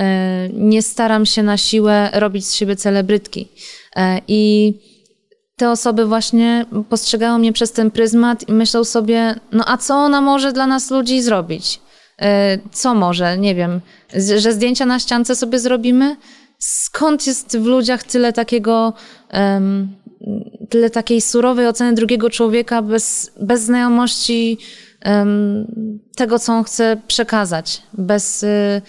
nie 0.53 0.81
staram 0.81 1.25
się 1.25 1.43
na 1.43 1.57
siłę 1.57 2.09
robić 2.13 2.47
z 2.47 2.53
siebie 2.53 2.75
celebrytki. 2.75 3.47
I 4.27 4.73
te 5.55 5.71
osoby 5.71 6.05
właśnie 6.05 6.65
postrzegają 6.89 7.37
mnie 7.37 7.53
przez 7.53 7.71
ten 7.71 7.91
pryzmat 7.91 8.49
i 8.49 8.51
myślą 8.51 8.83
sobie, 8.83 9.35
no 9.51 9.63
a 9.67 9.77
co 9.77 9.95
ona 9.95 10.21
może 10.21 10.53
dla 10.53 10.67
nas 10.67 10.91
ludzi 10.91 11.21
zrobić? 11.21 11.79
Co 12.71 12.95
może? 12.95 13.37
Nie 13.37 13.55
wiem, 13.55 13.81
że 14.37 14.53
zdjęcia 14.53 14.85
na 14.85 14.99
ściance 14.99 15.35
sobie 15.35 15.59
zrobimy? 15.59 16.15
Skąd 16.65 17.27
jest 17.27 17.57
w 17.57 17.65
ludziach 17.65 18.03
tyle 18.03 18.33
takiego, 18.33 18.93
um, 19.33 19.95
tyle 20.69 20.89
takiej 20.89 21.21
surowej 21.21 21.67
oceny 21.67 21.93
drugiego 21.93 22.29
człowieka 22.29 22.81
bez, 22.81 23.31
bez 23.41 23.61
znajomości 23.61 24.57
um, 25.05 25.67
tego, 26.15 26.39
co 26.39 26.53
on 26.53 26.63
chce 26.63 26.97
przekazać, 27.07 27.81
bez, 27.93 28.43
y, 28.43 28.81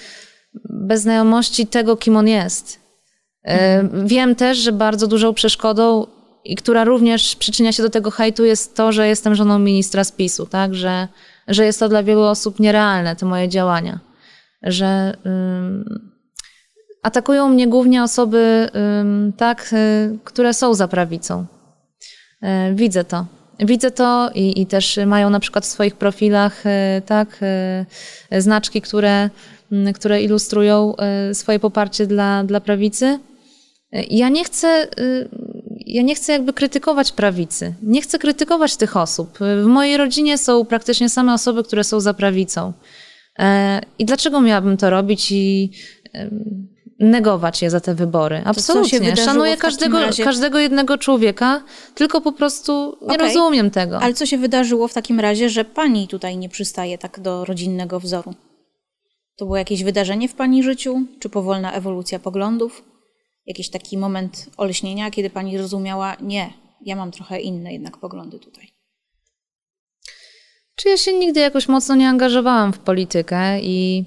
bez 0.64 1.02
znajomości 1.02 1.66
tego, 1.66 1.96
kim 1.96 2.16
on 2.16 2.28
jest. 2.28 2.80
Mhm. 3.42 4.06
Wiem 4.06 4.34
też, 4.34 4.58
że 4.58 4.72
bardzo 4.72 5.06
dużą 5.06 5.34
przeszkodą, 5.34 6.06
i 6.44 6.56
która 6.56 6.84
również 6.84 7.36
przyczynia 7.36 7.72
się 7.72 7.82
do 7.82 7.90
tego 7.90 8.10
hejtu, 8.10 8.44
jest 8.44 8.76
to, 8.76 8.92
że 8.92 9.08
jestem 9.08 9.34
żoną 9.34 9.58
ministra 9.58 10.04
spisu, 10.04 10.46
tak? 10.46 10.74
Że, 10.74 11.08
że 11.48 11.64
jest 11.64 11.80
to 11.80 11.88
dla 11.88 12.02
wielu 12.02 12.22
osób 12.22 12.60
nierealne, 12.60 13.16
te 13.16 13.26
moje 13.26 13.48
działania. 13.48 14.00
Że. 14.62 15.16
Atakują 17.06 17.48
mnie 17.48 17.68
głównie 17.68 18.02
osoby, 18.02 18.68
tak, 19.36 19.70
y, 19.72 20.18
które 20.24 20.54
są 20.54 20.74
za 20.74 20.88
prawicą. 20.88 21.46
E, 22.42 22.74
widzę 22.74 23.04
to. 23.04 23.26
Widzę 23.58 23.90
to 23.90 24.30
i, 24.34 24.60
i, 24.60 24.66
też 24.66 24.98
mają 25.06 25.30
na 25.30 25.40
przykład 25.40 25.64
w 25.64 25.68
swoich 25.68 25.96
profilach 25.96 26.66
y, 26.66 27.02
tak, 27.06 27.40
y, 28.32 28.42
znaczki, 28.42 28.82
które, 28.82 29.30
które 29.94 30.22
ilustrują 30.22 30.94
swoje 31.32 31.58
poparcie 31.58 32.06
dla, 32.06 32.44
dla 32.44 32.60
prawicy. 32.60 33.18
Ja 34.10 34.28
nie 34.28 34.44
chcę, 34.44 34.88
ja 35.86 36.02
nie 36.02 36.14
chcę 36.14 36.32
jakby 36.32 36.52
krytykować 36.52 37.12
prawicy. 37.12 37.74
Nie 37.82 38.02
chcę 38.02 38.18
krytykować 38.18 38.76
tych 38.76 38.96
osób. 38.96 39.38
W 39.62 39.66
mojej 39.66 39.96
rodzinie 39.96 40.38
są 40.38 40.64
praktycznie 40.64 41.08
same 41.08 41.34
osoby, 41.34 41.64
które 41.64 41.84
są 41.84 42.00
za 42.00 42.14
prawicą. 42.14 42.72
E, 43.38 43.80
I 43.98 44.04
dlaczego 44.04 44.40
miałabym 44.40 44.76
to 44.76 44.90
robić 44.90 45.32
i 45.32 45.70
negować 46.98 47.62
je 47.62 47.70
za 47.70 47.80
te 47.80 47.94
wybory. 47.94 48.42
Absolutnie. 48.44 49.16
Szanuję 49.16 49.56
każdego, 49.56 50.00
razie... 50.00 50.24
każdego 50.24 50.58
jednego 50.58 50.98
człowieka, 50.98 51.62
tylko 51.94 52.20
po 52.20 52.32
prostu 52.32 52.98
nie 53.02 53.14
okay. 53.14 53.26
rozumiem 53.26 53.70
tego. 53.70 54.00
Ale 54.00 54.14
co 54.14 54.26
się 54.26 54.38
wydarzyło 54.38 54.88
w 54.88 54.94
takim 54.94 55.20
razie, 55.20 55.50
że 55.50 55.64
pani 55.64 56.08
tutaj 56.08 56.36
nie 56.36 56.48
przystaje 56.48 56.98
tak 56.98 57.20
do 57.20 57.44
rodzinnego 57.44 58.00
wzoru? 58.00 58.34
To 59.36 59.44
było 59.44 59.56
jakieś 59.56 59.84
wydarzenie 59.84 60.28
w 60.28 60.34
pani 60.34 60.62
życiu? 60.62 61.00
Czy 61.20 61.28
powolna 61.28 61.72
ewolucja 61.72 62.18
poglądów? 62.18 62.84
Jakiś 63.46 63.70
taki 63.70 63.98
moment 63.98 64.46
olśnienia, 64.56 65.10
kiedy 65.10 65.30
pani 65.30 65.58
zrozumiała, 65.58 66.16
nie, 66.20 66.52
ja 66.80 66.96
mam 66.96 67.10
trochę 67.10 67.40
inne 67.40 67.72
jednak 67.72 67.96
poglądy 67.96 68.38
tutaj. 68.38 68.68
Czy 70.76 70.88
ja 70.88 70.96
się 70.96 71.12
nigdy 71.12 71.40
jakoś 71.40 71.68
mocno 71.68 71.94
nie 71.94 72.08
angażowałam 72.08 72.72
w 72.72 72.78
politykę 72.78 73.60
i 73.60 74.04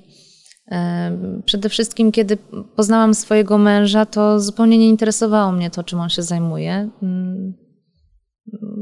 Przede 1.46 1.70
wszystkim, 1.70 2.12
kiedy 2.12 2.38
poznałam 2.76 3.14
swojego 3.14 3.58
męża, 3.58 4.06
to 4.06 4.40
zupełnie 4.40 4.78
nie 4.78 4.90
interesowało 4.90 5.52
mnie 5.52 5.70
to, 5.70 5.84
czym 5.84 6.00
on 6.00 6.10
się 6.10 6.24
zajmuje, 6.24 6.90
mm, 7.04 7.54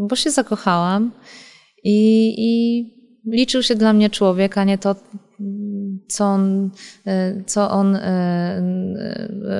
bo 0.10 0.16
się 0.16 0.32
zakochałam 0.32 1.12
i, 1.84 2.34
i 2.38 2.84
liczył 3.32 3.64
się 3.64 3.76
dla 3.76 3.94
mnie 3.94 4.10
człowiek, 4.10 4.58
a 4.58 4.64
nie 4.64 4.78
to, 4.78 4.96
co 6.08 6.26
on, 6.26 6.72
e, 7.08 7.44
co 7.46 7.72
on 7.72 7.96
e, 7.96 8.62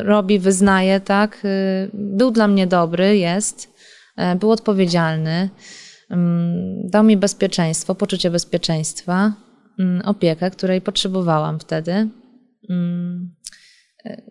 robi, 0.04 0.40
wyznaje, 0.40 1.00
tak? 1.00 1.42
E, 1.46 1.88
był 1.94 2.32
dla 2.32 2.48
mnie 2.48 2.68
dobry, 2.68 3.18
jest, 3.18 3.74
był 4.40 4.52
odpowiedzialny, 4.52 5.50
mm, 6.10 6.88
dał 6.90 7.04
mi 7.04 7.18
bezpieczeństwo, 7.18 7.96
poczucie 7.96 8.32
bezpieczeństwa. 8.32 9.34
Mm, 9.80 10.02
opiekę, 10.06 10.52
której 10.52 10.82
potrzebowałam 10.82 11.60
wtedy. 11.60 12.10
Mm, 12.70 13.36
e, 14.06 14.22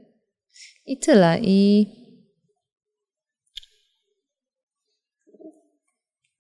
I 0.87 0.99
tyle. 0.99 1.39
I 1.43 1.87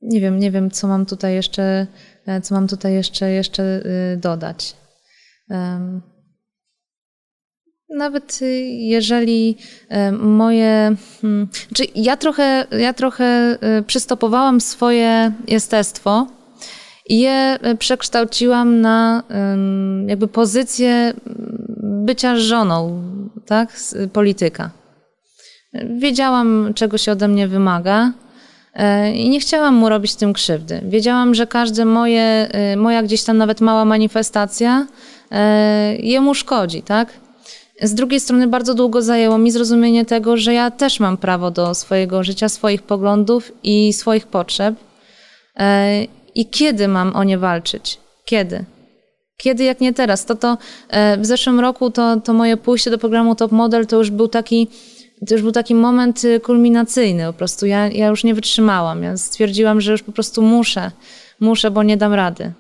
nie 0.07 0.21
wiem, 0.21 0.39
nie 0.39 0.51
wiem, 0.51 0.71
co 0.71 0.89
mam 0.89 1.07
tutaj 1.07 1.35
jeszcze, 1.35 1.87
e, 2.27 2.41
co 2.41 2.55
mam 2.55 2.69
tutaj 2.69 2.95
jeszcze, 2.95 3.31
jeszcze 3.31 3.63
y, 4.13 4.17
dodać. 4.17 4.77
Nawet 7.89 8.43
y, 8.43 8.63
jeżeli 8.69 9.57
e, 9.89 10.13
moje. 10.13 10.97
Hmm, 11.21 11.49
czy 11.75 11.85
ja 11.95 12.17
trochę, 12.17 12.67
ja 12.71 12.93
trochę 12.93 13.59
y, 13.79 13.83
przystopowałam 13.83 14.61
swoje 14.61 15.33
jestestwo 15.49 16.27
i 17.09 17.21
je 17.21 17.59
przekształciłam 17.79 18.81
na 18.81 19.23
jakby 20.07 20.29
pozycję 20.29 21.15
bycia 21.87 22.37
żoną, 22.37 23.03
tak, 23.47 23.77
polityka. 24.13 24.71
Wiedziałam, 25.99 26.73
czego 26.75 26.99
się 26.99 27.13
ode 27.13 27.29
mnie 27.29 27.49
wymaga 27.49 28.13
e, 28.75 29.13
i 29.13 29.29
nie 29.29 29.41
chciałam 29.41 29.75
mu 29.75 29.89
robić 29.89 30.15
tym 30.15 30.33
krzywdy. 30.33 30.81
Wiedziałam, 30.85 31.35
że 31.35 31.47
każde 31.47 31.85
moje, 31.85 32.23
e, 32.23 32.77
moja 32.77 33.03
gdzieś 33.03 33.23
tam 33.23 33.37
nawet 33.37 33.61
mała 33.61 33.85
manifestacja 33.85 34.87
jemu 35.99 36.35
szkodzi, 36.35 36.83
tak? 36.83 37.09
Z 37.83 37.95
drugiej 37.95 38.21
strony 38.21 38.47
bardzo 38.47 38.75
długo 38.75 39.03
zajęło 39.03 39.39
mi 39.39 39.51
zrozumienie 39.51 40.05
tego, 40.05 40.37
że 40.37 40.55
ja 40.55 40.71
też 40.71 41.01
mam 41.01 41.17
prawo 41.17 41.51
do 41.51 41.75
swojego 41.75 42.23
życia, 42.25 42.49
swoich 42.49 42.83
poglądów 42.83 43.53
i 43.63 43.93
swoich 43.93 44.27
potrzeb 44.27 44.75
i 46.35 46.47
kiedy 46.47 46.89
mam 46.89 47.17
o 47.17 47.25
nie 47.25 47.39
walczyć? 47.39 47.99
Kiedy? 48.25 48.65
Kiedy, 49.37 49.65
jak 49.65 49.81
nie 49.81 49.93
teraz? 49.93 50.25
To 50.25 50.35
to 50.35 50.59
e, 50.89 51.17
w 51.19 51.27
zeszłym 51.27 51.61
roku 51.61 51.91
to, 51.91 52.21
to 52.21 52.33
moje 52.33 52.57
pójście 52.57 52.91
do 52.91 52.99
programu 52.99 53.35
Top 53.35 53.53
Model 53.53 53.87
to 53.87 53.97
już 53.97 54.11
był 54.11 54.29
taki, 54.29 54.69
to 55.29 55.35
już 55.35 55.43
był 55.43 55.53
taki 55.53 55.75
moment 55.75 56.25
y, 56.25 56.41
kulminacyjny. 56.41 57.27
Po 57.27 57.33
prostu 57.33 57.67
ja, 57.67 57.89
ja 57.89 58.07
już 58.07 58.25
nie 58.25 58.35
wytrzymałam. 58.35 59.03
Ja 59.03 59.17
stwierdziłam, 59.17 59.81
że 59.81 59.93
już 59.93 60.03
po 60.03 60.13
prostu 60.13 60.43
muszę, 60.43 60.91
muszę, 61.41 61.71
bo 61.71 61.83
nie 61.83 61.97
dam 61.97 62.15
rady. 62.15 62.53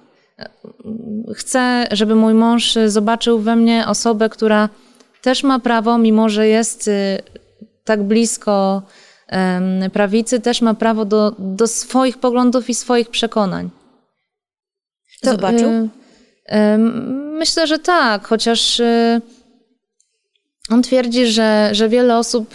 Chcę, 1.35 1.87
żeby 1.91 2.15
mój 2.15 2.35
mąż 2.35 2.79
zobaczył 2.87 3.39
we 3.39 3.57
mnie 3.57 3.85
osobę, 3.89 4.29
która 4.29 4.69
też 5.23 5.43
ma 5.43 5.59
prawo, 5.59 5.99
mimo 5.99 6.29
że 6.29 6.49
jest 6.49 6.91
tak 7.85 8.03
blisko 8.03 8.83
prawicy 9.93 10.41
też 10.41 10.62
ma 10.62 10.75
prawo 10.75 11.05
do, 11.05 11.35
do 11.39 11.67
swoich 11.67 12.19
poglądów 12.19 12.71
i 12.71 12.75
swoich 12.75 13.11
przekonań. 13.11 13.71
To, 15.23 15.31
Zobaczył? 15.31 15.89
Y, 16.53 16.55
y, 16.55 16.79
myślę, 17.39 17.67
że 17.67 17.79
tak, 17.79 18.27
chociaż 18.27 18.81
y, 18.81 19.21
on 20.71 20.83
twierdzi, 20.83 21.27
że, 21.27 21.69
że 21.73 21.89
wiele 21.89 22.19
osób 22.19 22.55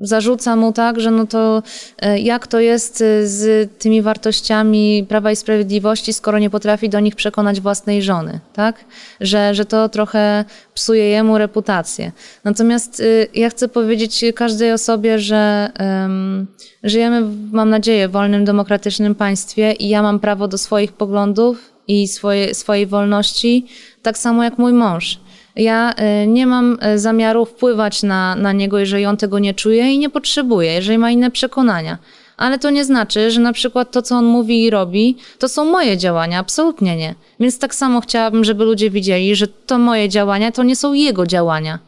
zarzuca 0.00 0.56
mu 0.56 0.72
tak, 0.72 1.00
że 1.00 1.10
no 1.10 1.26
to 1.26 1.62
e, 1.98 2.18
jak 2.18 2.46
to 2.46 2.60
jest 2.60 3.00
e, 3.00 3.26
z 3.26 3.70
tymi 3.78 4.02
wartościami 4.02 5.06
Prawa 5.08 5.32
i 5.32 5.36
Sprawiedliwości, 5.36 6.12
skoro 6.12 6.38
nie 6.38 6.50
potrafi 6.50 6.88
do 6.88 7.00
nich 7.00 7.16
przekonać 7.16 7.60
własnej 7.60 8.02
żony, 8.02 8.40
tak? 8.52 8.84
Że, 9.20 9.54
że 9.54 9.64
to 9.64 9.88
trochę 9.88 10.44
psuje 10.74 11.08
jemu 11.08 11.38
reputację. 11.38 12.12
Natomiast 12.44 13.02
ja 13.34 13.50
chcę 13.50 13.68
powiedzieć 13.68 14.24
każdej 14.34 14.72
osobie, 14.72 15.18
że 15.18 15.70
um, 15.80 16.46
żyjemy, 16.82 17.22
mam 17.52 17.70
nadzieję, 17.70 18.08
w 18.08 18.12
wolnym, 18.12 18.44
demokratycznym 18.44 19.14
państwie 19.14 19.72
i 19.72 19.88
ja 19.88 20.02
mam 20.02 20.20
prawo 20.20 20.48
do 20.48 20.58
swoich 20.58 20.92
poglądów 20.92 21.69
i 21.88 22.08
swoje, 22.08 22.54
swojej 22.54 22.86
wolności, 22.86 23.66
tak 24.02 24.18
samo 24.18 24.44
jak 24.44 24.58
mój 24.58 24.72
mąż. 24.72 25.20
Ja 25.56 25.94
e, 25.96 26.26
nie 26.26 26.46
mam 26.46 26.78
e, 26.80 26.98
zamiaru 26.98 27.44
wpływać 27.44 28.02
na, 28.02 28.36
na 28.36 28.52
niego, 28.52 28.78
jeżeli 28.78 29.06
on 29.06 29.16
tego 29.16 29.38
nie 29.38 29.54
czuje 29.54 29.92
i 29.92 29.98
nie 29.98 30.10
potrzebuje, 30.10 30.72
jeżeli 30.72 30.98
ma 30.98 31.10
inne 31.10 31.30
przekonania. 31.30 31.98
Ale 32.36 32.58
to 32.58 32.70
nie 32.70 32.84
znaczy, 32.84 33.30
że 33.30 33.40
na 33.40 33.52
przykład 33.52 33.90
to, 33.90 34.02
co 34.02 34.16
on 34.16 34.24
mówi 34.24 34.64
i 34.64 34.70
robi, 34.70 35.16
to 35.38 35.48
są 35.48 35.64
moje 35.64 35.98
działania. 35.98 36.38
Absolutnie 36.38 36.96
nie. 36.96 37.14
Więc 37.40 37.58
tak 37.58 37.74
samo 37.74 38.00
chciałabym, 38.00 38.44
żeby 38.44 38.64
ludzie 38.64 38.90
widzieli, 38.90 39.36
że 39.36 39.48
to 39.48 39.78
moje 39.78 40.08
działania 40.08 40.52
to 40.52 40.62
nie 40.62 40.76
są 40.76 40.92
jego 40.92 41.26
działania. 41.26 41.78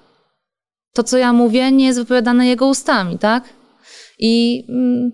To, 0.95 1.03
co 1.03 1.19
ja 1.19 1.33
mówię, 1.33 1.73
nie 1.73 1.87
jest 1.87 1.99
wypowiadane 1.99 2.47
jego 2.47 2.67
ustami, 2.67 3.19
tak? 3.19 3.45
I 4.19 4.65
mm, 4.69 5.13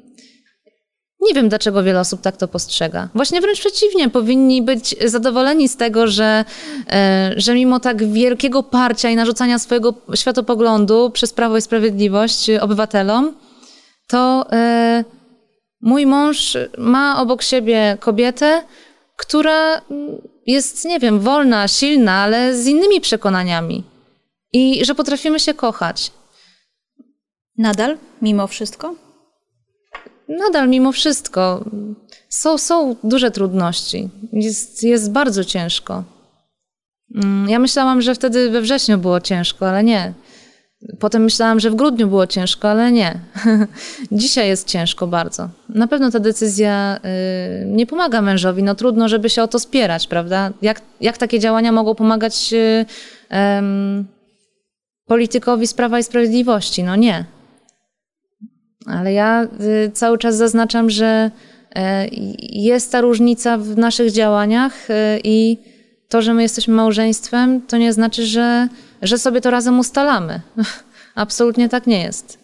nie 1.20 1.34
wiem, 1.34 1.48
dlaczego 1.48 1.82
wiele 1.82 2.00
osób 2.00 2.20
tak 2.20 2.36
to 2.36 2.48
postrzega. 2.48 3.08
Właśnie 3.14 3.40
wręcz 3.40 3.60
przeciwnie, 3.60 4.08
powinni 4.08 4.62
być 4.62 4.94
zadowoleni 5.04 5.68
z 5.68 5.76
tego, 5.76 6.06
że, 6.06 6.44
e, 6.90 7.32
że 7.36 7.54
mimo 7.54 7.80
tak 7.80 8.04
wielkiego 8.12 8.62
parcia 8.62 9.10
i 9.10 9.16
narzucania 9.16 9.58
swojego 9.58 9.94
światopoglądu 10.14 11.10
przez 11.10 11.32
Prawo 11.32 11.56
i 11.56 11.62
Sprawiedliwość 11.62 12.50
obywatelom, 12.50 13.34
to 14.06 14.46
e, 14.52 15.04
mój 15.80 16.06
mąż 16.06 16.56
ma 16.78 17.22
obok 17.22 17.42
siebie 17.42 17.96
kobietę, 18.00 18.62
która 19.16 19.82
jest, 20.46 20.84
nie 20.84 20.98
wiem, 21.00 21.20
wolna, 21.20 21.68
silna, 21.68 22.12
ale 22.12 22.54
z 22.54 22.66
innymi 22.66 23.00
przekonaniami. 23.00 23.84
I 24.52 24.84
że 24.84 24.94
potrafimy 24.94 25.40
się 25.40 25.54
kochać. 25.54 26.12
Nadal, 27.58 27.98
mimo 28.22 28.46
wszystko? 28.46 29.07
Nadal 30.28 30.68
mimo 30.68 30.92
wszystko 30.92 31.64
są, 32.28 32.58
są 32.58 32.96
duże 33.04 33.30
trudności. 33.30 34.08
Jest, 34.32 34.82
jest 34.82 35.12
bardzo 35.12 35.44
ciężko. 35.44 36.04
Mm, 37.14 37.48
ja 37.48 37.58
myślałam, 37.58 38.02
że 38.02 38.14
wtedy 38.14 38.50
we 38.50 38.60
wrześniu 38.60 38.98
było 38.98 39.20
ciężko, 39.20 39.68
ale 39.68 39.84
nie. 39.84 40.12
Potem 40.98 41.22
myślałam, 41.22 41.60
że 41.60 41.70
w 41.70 41.74
grudniu 41.74 42.08
było 42.08 42.26
ciężko, 42.26 42.70
ale 42.70 42.92
nie. 42.92 43.20
Dzisiaj 44.12 44.48
jest 44.48 44.68
ciężko 44.68 45.06
bardzo. 45.06 45.48
Na 45.68 45.86
pewno 45.86 46.10
ta 46.10 46.20
decyzja 46.20 47.00
y, 47.62 47.66
nie 47.66 47.86
pomaga 47.86 48.22
mężowi. 48.22 48.62
No 48.62 48.74
trudno, 48.74 49.08
żeby 49.08 49.30
się 49.30 49.42
o 49.42 49.48
to 49.48 49.58
spierać, 49.58 50.06
prawda? 50.06 50.52
Jak, 50.62 50.82
jak 51.00 51.18
takie 51.18 51.38
działania 51.38 51.72
mogą 51.72 51.94
pomagać 51.94 52.52
y, 52.52 52.86
politykowi 55.06 55.66
z 55.66 55.74
Prawa 55.74 55.98
i 55.98 56.04
Sprawiedliwości? 56.04 56.84
No 56.84 56.96
nie. 56.96 57.37
Ale 58.88 59.12
ja 59.12 59.48
y, 59.86 59.90
cały 59.92 60.18
czas 60.18 60.36
zaznaczam, 60.36 60.90
że 60.90 61.30
e, 61.74 62.08
jest 62.52 62.92
ta 62.92 63.00
różnica 63.00 63.58
w 63.58 63.76
naszych 63.78 64.12
działaniach 64.12 64.90
y, 64.90 64.94
i 65.24 65.58
to, 66.08 66.22
że 66.22 66.34
my 66.34 66.42
jesteśmy 66.42 66.74
małżeństwem, 66.74 67.62
to 67.66 67.78
nie 67.78 67.92
znaczy, 67.92 68.26
że, 68.26 68.68
że 69.02 69.18
sobie 69.18 69.40
to 69.40 69.50
razem 69.50 69.78
ustalamy. 69.78 70.40
Absolutnie 71.14 71.68
tak 71.68 71.86
nie 71.86 72.02
jest. 72.02 72.38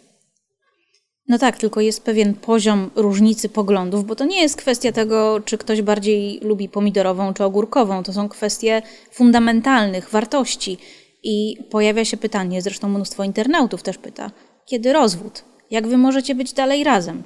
No 1.28 1.38
tak, 1.38 1.56
tylko 1.56 1.80
jest 1.80 2.04
pewien 2.04 2.34
poziom 2.34 2.90
różnicy 2.94 3.48
poglądów, 3.48 4.06
bo 4.06 4.16
to 4.16 4.24
nie 4.24 4.42
jest 4.42 4.56
kwestia 4.56 4.92
tego, 4.92 5.40
czy 5.44 5.58
ktoś 5.58 5.82
bardziej 5.82 6.40
lubi 6.42 6.68
pomidorową 6.68 7.34
czy 7.34 7.44
ogórkową. 7.44 8.02
To 8.02 8.12
są 8.12 8.28
kwestie 8.28 8.82
fundamentalnych 9.12 10.10
wartości. 10.10 10.78
I 11.22 11.56
pojawia 11.70 12.04
się 12.04 12.16
pytanie, 12.16 12.62
zresztą 12.62 12.88
mnóstwo 12.88 13.24
internautów 13.24 13.82
też 13.82 13.98
pyta, 13.98 14.30
kiedy 14.66 14.92
rozwód? 14.92 15.53
Jak 15.74 15.86
wy 15.86 15.96
możecie 15.96 16.34
być 16.34 16.52
dalej 16.52 16.84
razem? 16.84 17.22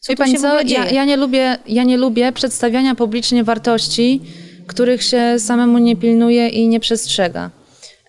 Co 0.00 0.12
Wie 0.12 0.16
pani 0.16 0.38
co, 0.38 0.60
ja, 0.60 0.90
ja, 0.90 1.04
nie 1.04 1.16
lubię, 1.16 1.58
ja 1.66 1.84
nie 1.84 1.96
lubię 1.96 2.32
przedstawiania 2.32 2.94
publicznie 2.94 3.44
wartości, 3.44 4.20
których 4.66 5.02
się 5.02 5.38
samemu 5.38 5.78
nie 5.78 5.96
pilnuje 5.96 6.48
i 6.48 6.68
nie 6.68 6.80
przestrzega. 6.80 7.50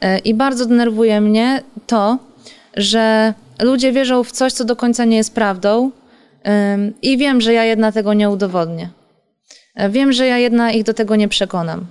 E, 0.02 0.20
I 0.20 0.34
bardzo 0.34 0.66
denerwuje 0.66 1.22
mnie 1.22 1.64
to, 1.88 2.18
że 2.78 3.34
ludzie 3.62 3.92
wierzą 3.92 4.24
w 4.24 4.32
coś, 4.32 4.54
co 4.54 4.66
do 4.66 4.76
końca 4.76 5.06
nie 5.06 5.18
jest 5.18 5.34
prawdą 5.34 5.92
i 7.02 7.18
wiem, 7.18 7.42
że 7.42 7.54
ja 7.54 7.64
jedna 7.64 7.92
tego 7.92 8.14
nie 8.14 8.30
udowodnię. 8.30 8.90
E, 9.76 9.90
wiem, 9.90 10.12
że 10.14 10.28
ja 10.28 10.38
jedna 10.38 10.72
ich 10.72 10.84
do 10.84 10.94
tego 10.94 11.16
nie 11.16 11.28
przekonam. 11.28 11.86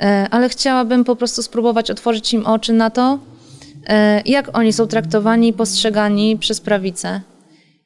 E, 0.00 0.26
ale 0.30 0.48
chciałabym 0.48 1.04
po 1.04 1.16
prostu 1.16 1.42
spróbować 1.42 1.90
otworzyć 1.90 2.32
im 2.32 2.46
oczy 2.46 2.72
na 2.72 2.90
to, 2.90 3.18
jak 4.24 4.58
oni 4.58 4.72
są 4.72 4.86
traktowani 4.86 5.48
i 5.48 5.52
postrzegani 5.52 6.38
przez 6.38 6.60
prawicę 6.60 7.20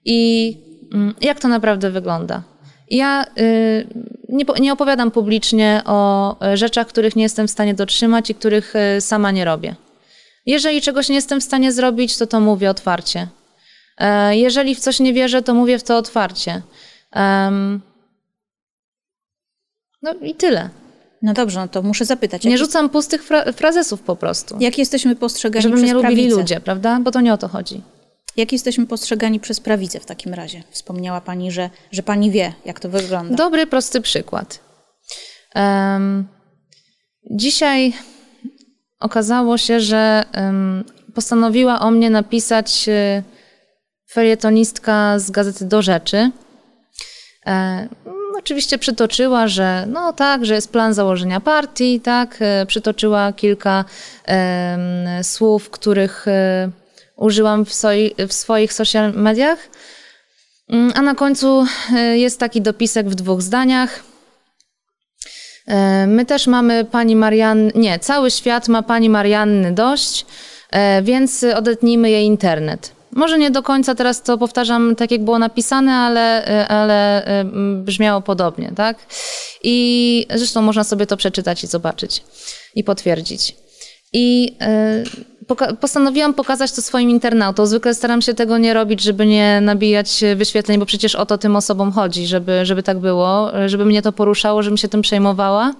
i 0.04 0.56
mm, 0.94 1.14
jak 1.20 1.40
to 1.40 1.48
naprawdę 1.48 1.90
wygląda. 1.90 2.42
Ja 2.90 3.24
y, 3.38 3.86
nie, 4.28 4.44
nie 4.60 4.72
opowiadam 4.72 5.10
publicznie 5.10 5.82
o 5.84 6.36
e, 6.46 6.56
rzeczach, 6.56 6.86
których 6.86 7.16
nie 7.16 7.22
jestem 7.22 7.48
w 7.48 7.50
stanie 7.50 7.74
dotrzymać 7.74 8.30
i 8.30 8.34
których 8.34 8.76
e, 8.76 9.00
sama 9.00 9.30
nie 9.30 9.44
robię. 9.44 9.74
Jeżeli 10.46 10.80
czegoś 10.80 11.08
nie 11.08 11.14
jestem 11.14 11.40
w 11.40 11.44
stanie 11.44 11.72
zrobić, 11.72 12.16
to 12.16 12.26
to 12.26 12.40
mówię 12.40 12.70
otwarcie. 12.70 13.28
Jeżeli 14.30 14.74
w 14.74 14.80
coś 14.80 15.00
nie 15.00 15.12
wierzę, 15.12 15.42
to 15.42 15.54
mówię 15.54 15.78
w 15.78 15.82
to 15.82 15.96
otwarcie. 15.96 16.62
No 20.02 20.14
i 20.22 20.34
tyle. 20.34 20.70
No 21.22 21.32
dobrze, 21.32 21.60
no 21.60 21.68
to 21.68 21.82
muszę 21.82 22.04
zapytać. 22.04 22.44
Nie 22.44 22.58
rzucam 22.58 22.90
pustych 22.90 23.24
fra 23.24 23.52
frazesów 23.52 24.02
po 24.02 24.16
prostu. 24.16 24.56
Jak 24.60 24.78
jesteśmy 24.78 25.16
postrzegani 25.16 25.62
Żeby 25.62 25.74
przez 25.74 25.82
mnie 25.82 25.94
lubili 25.94 26.14
prawicę? 26.14 26.36
ludzie, 26.36 26.60
prawda? 26.60 27.00
Bo 27.00 27.10
to 27.10 27.20
nie 27.20 27.32
o 27.32 27.38
to 27.38 27.48
chodzi. 27.48 27.82
Jak 28.36 28.52
jesteśmy 28.52 28.86
postrzegani 28.86 29.40
przez 29.40 29.60
prawicę 29.60 30.00
w 30.00 30.06
takim 30.06 30.34
razie? 30.34 30.62
Wspomniała 30.70 31.20
Pani, 31.20 31.50
że, 31.50 31.70
że 31.92 32.02
Pani 32.02 32.30
wie, 32.30 32.52
jak 32.64 32.80
to 32.80 32.88
wygląda. 32.88 33.36
Dobry, 33.36 33.66
prosty 33.66 34.00
przykład. 34.00 34.60
Um, 35.54 36.28
dzisiaj 37.30 37.92
okazało 39.00 39.58
się, 39.58 39.80
że 39.80 40.24
um, 40.34 40.84
postanowiła 41.14 41.80
o 41.80 41.90
mnie 41.90 42.10
napisać 42.10 42.88
y, 42.88 43.22
felietonistka 44.12 45.18
z 45.18 45.30
gazety 45.30 45.64
Do 45.64 45.82
Rzeczy. 45.82 46.30
E, 47.46 47.88
oczywiście 48.40 48.78
przytoczyła, 48.78 49.48
że 49.48 49.84
no 49.88 50.12
tak, 50.12 50.46
że 50.46 50.54
jest 50.54 50.72
plan 50.72 50.94
założenia 50.94 51.40
partii, 51.40 52.00
tak, 52.00 52.36
e, 52.40 52.66
przytoczyła 52.66 53.32
kilka 53.32 53.84
e, 54.28 55.24
słów, 55.24 55.70
których 55.70 56.28
e, 56.28 56.70
użyłam 57.16 57.64
w, 57.64 57.74
soi, 57.74 58.14
w 58.28 58.32
swoich 58.32 58.72
social 58.72 59.12
mediach, 59.12 59.58
mm, 60.68 60.92
a 60.94 61.02
na 61.02 61.14
końcu 61.14 61.64
e, 61.96 62.18
jest 62.18 62.38
taki 62.38 62.60
dopisek 62.60 63.08
w 63.08 63.14
dwóch 63.14 63.42
zdaniach. 63.42 64.02
E, 65.66 66.06
my 66.06 66.26
też 66.26 66.46
mamy 66.46 66.84
pani 66.84 67.16
Marianny, 67.16 67.72
nie, 67.74 67.98
cały 67.98 68.30
świat 68.30 68.68
ma 68.68 68.82
pani 68.82 69.10
Marianny 69.10 69.72
dość, 69.72 70.26
więc 71.02 71.44
odetnijmy 71.56 72.10
jej 72.10 72.24
internet. 72.24 72.99
Może 73.12 73.38
nie 73.38 73.50
do 73.50 73.62
końca 73.62 73.94
teraz 73.94 74.22
to 74.22 74.38
powtarzam 74.38 74.96
tak, 74.96 75.10
jak 75.10 75.24
było 75.24 75.38
napisane, 75.38 75.92
ale, 75.92 76.44
ale 76.68 77.24
brzmiało 77.82 78.20
podobnie, 78.20 78.72
tak? 78.76 78.98
I 79.62 80.26
zresztą 80.34 80.62
można 80.62 80.84
sobie 80.84 81.06
to 81.06 81.16
przeczytać 81.16 81.64
i 81.64 81.66
zobaczyć 81.66 82.24
i 82.74 82.84
potwierdzić. 82.84 83.56
I 84.12 84.56
poka 85.46 85.74
postanowiłam 85.74 86.34
pokazać 86.34 86.72
to 86.72 86.82
swoim 86.82 87.10
internautom. 87.10 87.66
Zwykle 87.66 87.94
staram 87.94 88.22
się 88.22 88.34
tego 88.34 88.58
nie 88.58 88.74
robić, 88.74 89.02
żeby 89.02 89.26
nie 89.26 89.60
nabijać 89.60 90.24
wyświetleń, 90.36 90.78
bo 90.78 90.86
przecież 90.86 91.14
o 91.14 91.26
to 91.26 91.38
tym 91.38 91.56
osobom 91.56 91.92
chodzi, 91.92 92.26
żeby, 92.26 92.66
żeby 92.66 92.82
tak 92.82 92.98
było, 92.98 93.50
żeby 93.66 93.84
mnie 93.84 94.02
to 94.02 94.12
poruszało, 94.12 94.62
żebym 94.62 94.76
się 94.76 94.88
tym 94.88 95.02
przejmowała. 95.02 95.74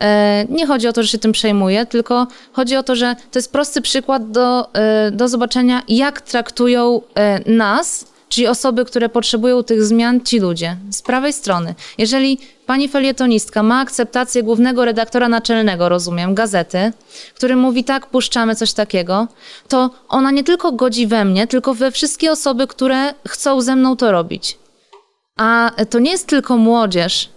E, 0.00 0.46
nie 0.48 0.66
chodzi 0.66 0.88
o 0.88 0.92
to, 0.92 1.02
że 1.02 1.08
się 1.08 1.18
tym 1.18 1.32
przejmuję, 1.32 1.86
tylko 1.86 2.26
chodzi 2.52 2.76
o 2.76 2.82
to, 2.82 2.96
że 2.96 3.16
to 3.30 3.38
jest 3.38 3.52
prosty 3.52 3.80
przykład 3.82 4.30
do, 4.30 4.74
e, 4.74 5.10
do 5.10 5.28
zobaczenia, 5.28 5.82
jak 5.88 6.20
traktują 6.20 7.00
e, 7.14 7.50
nas, 7.50 8.06
czyli 8.28 8.46
osoby, 8.46 8.84
które 8.84 9.08
potrzebują 9.08 9.62
tych 9.62 9.84
zmian, 9.84 10.20
ci 10.20 10.38
ludzie 10.38 10.76
z 10.90 11.02
prawej 11.02 11.32
strony. 11.32 11.74
Jeżeli 11.98 12.38
pani 12.66 12.88
felietonistka 12.88 13.62
ma 13.62 13.80
akceptację 13.80 14.42
głównego 14.42 14.84
redaktora 14.84 15.28
naczelnego, 15.28 15.88
rozumiem, 15.88 16.34
gazety, 16.34 16.92
który 17.34 17.56
mówi 17.56 17.84
tak, 17.84 18.06
puszczamy 18.06 18.54
coś 18.54 18.72
takiego, 18.72 19.28
to 19.68 19.90
ona 20.08 20.30
nie 20.30 20.44
tylko 20.44 20.72
godzi 20.72 21.06
we 21.06 21.24
mnie, 21.24 21.46
tylko 21.46 21.74
we 21.74 21.90
wszystkie 21.90 22.32
osoby, 22.32 22.66
które 22.66 23.14
chcą 23.28 23.60
ze 23.60 23.76
mną 23.76 23.96
to 23.96 24.12
robić. 24.12 24.58
A 25.36 25.70
to 25.90 25.98
nie 25.98 26.10
jest 26.10 26.26
tylko 26.26 26.56
młodzież, 26.56 27.28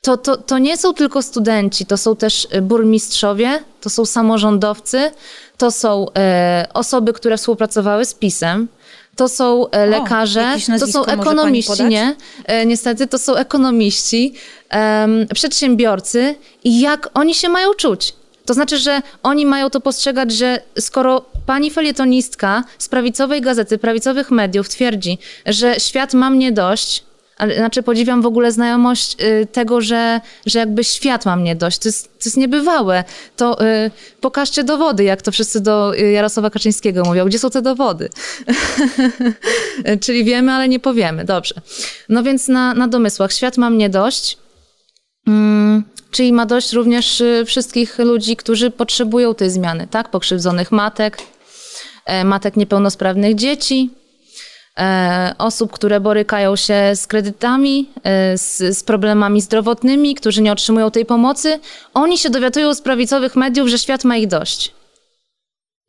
to, 0.00 0.16
to, 0.16 0.36
to 0.36 0.58
nie 0.58 0.76
są 0.76 0.94
tylko 0.94 1.22
studenci, 1.22 1.86
to 1.86 1.96
są 1.96 2.16
też 2.16 2.48
y, 2.54 2.62
burmistrzowie, 2.62 3.62
to 3.80 3.90
są 3.90 4.04
samorządowcy, 4.04 5.10
to 5.58 5.70
są 5.70 6.06
e, 6.16 6.66
osoby, 6.74 7.12
które 7.12 7.36
współpracowały 7.36 8.04
z 8.04 8.14
PiSem, 8.14 8.68
to 9.16 9.28
są 9.28 9.70
e, 9.70 9.86
lekarze, 9.86 10.40
jakieś 10.40 10.66
to 10.80 10.86
są 10.86 11.04
ekonomiści, 11.04 11.84
nie? 11.84 12.16
E, 12.44 12.66
Niestety 12.66 13.06
to 13.06 13.18
są 13.18 13.34
ekonomiści, 13.34 14.34
em, 14.68 15.26
przedsiębiorcy 15.34 16.34
i 16.64 16.80
jak 16.80 17.08
oni 17.14 17.34
się 17.34 17.48
mają 17.48 17.74
czuć? 17.74 18.14
To 18.46 18.54
znaczy, 18.54 18.78
że 18.78 19.02
oni 19.22 19.46
mają 19.46 19.70
to 19.70 19.80
postrzegać, 19.80 20.32
że 20.32 20.62
skoro 20.78 21.24
pani 21.46 21.70
felietonistka 21.70 22.64
z 22.78 22.88
prawicowej 22.88 23.40
gazety, 23.40 23.78
prawicowych 23.78 24.30
mediów 24.30 24.68
twierdzi, 24.68 25.18
że 25.46 25.80
świat 25.80 26.14
ma 26.14 26.30
mnie 26.30 26.52
dość, 26.52 27.04
ale 27.40 27.54
znaczy 27.54 27.82
podziwiam 27.82 28.22
w 28.22 28.26
ogóle 28.26 28.52
znajomość 28.52 29.16
y, 29.22 29.46
tego, 29.46 29.80
że, 29.80 30.20
że 30.46 30.58
jakby 30.58 30.84
świat 30.84 31.26
ma 31.26 31.36
mnie 31.36 31.56
dość. 31.56 31.78
To 31.78 31.88
jest, 31.88 32.04
to 32.04 32.24
jest 32.24 32.36
niebywałe. 32.36 33.04
To 33.36 33.64
y, 33.66 33.90
pokażcie 34.20 34.64
dowody, 34.64 35.04
jak 35.04 35.22
to 35.22 35.32
wszyscy 35.32 35.60
do 35.60 35.94
y, 35.94 36.10
Jarosława 36.10 36.50
Kaczyńskiego 36.50 37.02
mówią. 37.02 37.24
Gdzie 37.24 37.38
są 37.38 37.50
te 37.50 37.62
dowody? 37.62 38.08
Czyli 40.04 40.24
wiemy, 40.24 40.52
ale 40.52 40.68
nie 40.68 40.80
powiemy. 40.80 41.24
Dobrze. 41.24 41.54
No 42.08 42.22
więc 42.22 42.48
na, 42.48 42.74
na 42.74 42.88
domysłach. 42.88 43.32
Świat 43.32 43.56
ma 43.56 43.70
mnie 43.70 43.90
dość. 43.90 44.38
Mm, 45.26 45.84
czyli 46.10 46.32
ma 46.32 46.46
dość 46.46 46.72
również 46.72 47.20
y, 47.20 47.44
wszystkich 47.46 47.98
ludzi, 47.98 48.36
którzy 48.36 48.70
potrzebują 48.70 49.34
tej 49.34 49.50
zmiany, 49.50 49.86
tak? 49.90 50.10
Pokrzywdzonych 50.10 50.72
matek, 50.72 51.18
e, 52.06 52.24
matek 52.24 52.56
niepełnosprawnych 52.56 53.34
dzieci, 53.34 53.90
osób, 55.38 55.72
które 55.72 56.00
borykają 56.00 56.56
się 56.56 56.92
z 56.94 57.06
kredytami, 57.06 57.90
e, 58.02 58.38
z, 58.38 58.78
z 58.78 58.82
problemami 58.84 59.40
zdrowotnymi, 59.40 60.14
którzy 60.14 60.42
nie 60.42 60.52
otrzymują 60.52 60.90
tej 60.90 61.06
pomocy. 61.06 61.60
Oni 61.94 62.18
się 62.18 62.30
dowiadują 62.30 62.74
z 62.74 62.80
prawicowych 62.80 63.36
mediów, 63.36 63.68
że 63.68 63.78
świat 63.78 64.04
ma 64.04 64.16
ich 64.16 64.26
dość. 64.26 64.74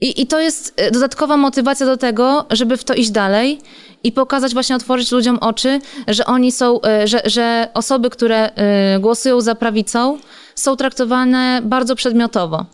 I, 0.01 0.21
I 0.21 0.27
to 0.27 0.39
jest 0.39 0.73
e, 0.77 0.91
dodatkowa 0.91 1.37
motywacja 1.37 1.85
do 1.85 1.97
tego, 1.97 2.45
żeby 2.49 2.77
w 2.77 2.83
to 2.83 2.93
iść 2.93 3.11
dalej 3.11 3.61
i 4.03 4.11
pokazać, 4.11 4.53
właśnie 4.53 4.75
otworzyć 4.75 5.11
ludziom 5.11 5.37
oczy, 5.41 5.79
że 6.07 6.25
oni 6.25 6.51
są, 6.51 6.81
e, 6.81 7.07
że, 7.07 7.21
że 7.25 7.67
osoby, 7.73 8.09
które 8.09 8.51
e, 8.55 8.99
głosują 8.99 9.41
za 9.41 9.55
prawicą, 9.55 10.17
są 10.55 10.75
traktowane 10.75 11.61
bardzo 11.63 11.95
przedmiotowo. 11.95 12.65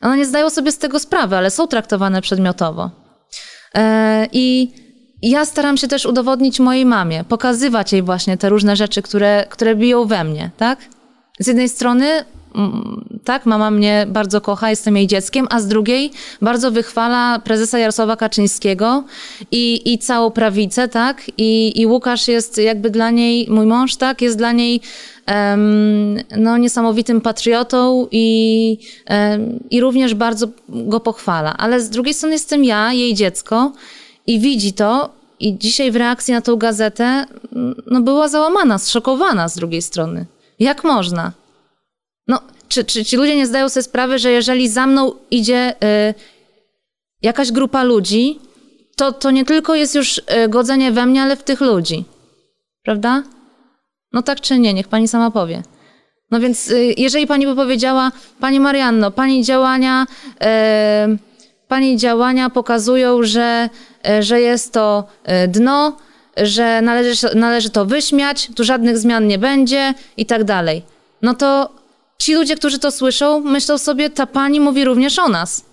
One 0.00 0.16
nie 0.16 0.26
zdają 0.26 0.50
sobie 0.50 0.72
z 0.72 0.78
tego 0.78 0.98
sprawy, 0.98 1.36
ale 1.36 1.50
są 1.50 1.66
traktowane 1.66 2.22
przedmiotowo. 2.22 2.90
E, 3.74 4.28
I 4.32 4.72
ja 5.22 5.44
staram 5.44 5.76
się 5.76 5.88
też 5.88 6.06
udowodnić 6.06 6.60
mojej 6.60 6.86
mamie, 6.86 7.24
pokazywać 7.24 7.92
jej 7.92 8.02
właśnie 8.02 8.36
te 8.36 8.48
różne 8.48 8.76
rzeczy, 8.76 9.02
które, 9.02 9.46
które 9.50 9.76
biją 9.76 10.04
we 10.04 10.24
mnie, 10.24 10.50
tak? 10.56 10.78
Z 11.38 11.46
jednej 11.46 11.68
strony, 11.68 12.24
mm, 12.54 13.04
tak, 13.24 13.46
mama 13.46 13.70
mnie 13.70 14.06
bardzo 14.08 14.40
kocha, 14.40 14.70
jestem 14.70 14.96
jej 14.96 15.06
dzieckiem, 15.06 15.46
a 15.50 15.60
z 15.60 15.66
drugiej 15.66 16.10
bardzo 16.42 16.70
wychwala 16.70 17.38
prezesa 17.38 17.78
Jarosława 17.78 18.16
Kaczyńskiego 18.16 19.04
i, 19.50 19.92
i 19.92 19.98
całą 19.98 20.30
prawicę, 20.30 20.88
tak? 20.88 21.30
I, 21.38 21.80
I 21.80 21.86
Łukasz 21.86 22.28
jest 22.28 22.58
jakby 22.58 22.90
dla 22.90 23.10
niej, 23.10 23.46
mój 23.50 23.66
mąż, 23.66 23.96
tak, 23.96 24.22
jest 24.22 24.38
dla 24.38 24.52
niej 24.52 24.80
em, 25.26 26.16
no, 26.36 26.58
niesamowitym 26.58 27.20
patriotą 27.20 28.08
i, 28.10 28.78
em, 29.06 29.60
i 29.70 29.80
również 29.80 30.14
bardzo 30.14 30.48
go 30.68 31.00
pochwala. 31.00 31.56
Ale 31.56 31.80
z 31.80 31.90
drugiej 31.90 32.14
strony 32.14 32.34
jestem 32.34 32.64
ja, 32.64 32.92
jej 32.92 33.14
dziecko 33.14 33.72
i 34.26 34.40
widzi 34.40 34.72
to 34.72 35.10
i 35.40 35.58
dzisiaj 35.58 35.90
w 35.90 35.96
reakcji 35.96 36.34
na 36.34 36.40
tą 36.40 36.56
gazetę 36.56 37.26
no, 37.86 38.00
była 38.00 38.28
załamana, 38.28 38.78
zszokowana 38.78 39.48
z 39.48 39.56
drugiej 39.56 39.82
strony. 39.82 40.26
Jak 40.58 40.84
można? 40.84 41.32
No, 42.28 42.40
czy, 42.68 42.84
czy 42.84 43.04
ci 43.04 43.16
ludzie 43.16 43.36
nie 43.36 43.46
zdają 43.46 43.68
sobie 43.68 43.84
sprawy, 43.84 44.18
że 44.18 44.30
jeżeli 44.30 44.68
za 44.68 44.86
mną 44.86 45.12
idzie 45.30 45.74
y, 46.10 46.14
jakaś 47.22 47.52
grupa 47.52 47.82
ludzi, 47.82 48.40
to, 48.96 49.12
to 49.12 49.30
nie 49.30 49.44
tylko 49.44 49.74
jest 49.74 49.94
już 49.94 50.18
y, 50.18 50.22
godzenie 50.48 50.92
we 50.92 51.06
mnie, 51.06 51.22
ale 51.22 51.36
w 51.36 51.42
tych 51.42 51.60
ludzi. 51.60 52.04
Prawda? 52.82 53.22
No 54.12 54.22
tak 54.22 54.40
czy 54.40 54.58
nie, 54.58 54.74
niech 54.74 54.88
pani 54.88 55.08
sama 55.08 55.30
powie. 55.30 55.62
No 56.30 56.40
więc 56.40 56.68
y, 56.70 56.94
jeżeli 56.96 57.26
pani 57.26 57.46
by 57.46 57.54
powiedziała, 57.54 58.12
pani 58.40 58.60
Marianno, 58.60 59.10
pani 59.10 59.44
działania, 59.44 60.06
y, 60.34 61.31
pani 61.72 61.96
działania 61.96 62.50
pokazują, 62.50 63.22
że, 63.22 63.68
y, 64.08 64.22
że 64.22 64.40
jest 64.40 64.72
to 64.72 65.04
y, 65.44 65.48
dno, 65.48 65.96
że 66.36 66.82
należy, 66.82 67.26
należy 67.34 67.70
to 67.70 67.84
wyśmiać, 67.84 68.48
tu 68.56 68.64
żadnych 68.64 68.98
zmian 68.98 69.26
nie 69.26 69.38
będzie 69.38 69.94
i 70.16 70.26
tak 70.26 70.44
dalej. 70.44 70.82
No 71.22 71.34
to 71.34 71.70
ci 72.18 72.34
ludzie, 72.34 72.56
którzy 72.56 72.78
to 72.78 72.90
słyszą, 72.90 73.40
myślą 73.40 73.78
sobie, 73.78 74.10
ta 74.10 74.26
pani 74.26 74.60
mówi 74.60 74.84
również 74.84 75.18
o 75.18 75.28
nas. 75.28 75.64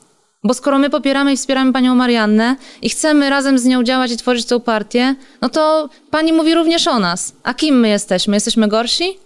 Bo 0.44 0.54
skoro 0.54 0.80
my 0.80 0.90
popieramy 0.90 1.34
i 1.34 1.38
wspieramy 1.38 1.74
panią 1.74 1.96
Mariannę 1.96 2.56
i 2.82 2.90
chcemy 2.90 3.30
razem 3.30 3.60
z 3.60 3.66
nią 3.66 3.84
działać 3.84 4.12
i 4.12 4.18
tworzyć 4.18 4.46
tą 4.46 4.60
partię, 4.60 5.16
no 5.42 5.50
to 5.50 5.90
pani 6.12 6.34
mówi 6.34 6.56
również 6.56 6.88
o 6.88 7.00
nas. 7.00 7.34
A 7.44 7.54
kim 7.54 7.80
my 7.80 7.90
jesteśmy? 7.90 8.36
Jesteśmy 8.36 8.68
gorsi? 8.68 9.18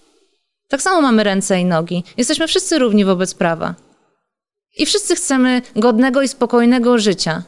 Tak 0.68 0.82
samo 0.82 1.02
mamy 1.02 1.24
ręce 1.24 1.60
i 1.60 1.66
nogi. 1.66 2.04
Jesteśmy 2.18 2.48
wszyscy 2.48 2.80
równi 2.80 3.06
wobec 3.06 3.34
prawa. 3.34 3.76
I 4.78 4.86
wszyscy 4.86 5.16
chcemy 5.16 5.62
godnego 5.76 6.22
i 6.22 6.28
spokojnego 6.28 6.98
życia. 7.00 7.44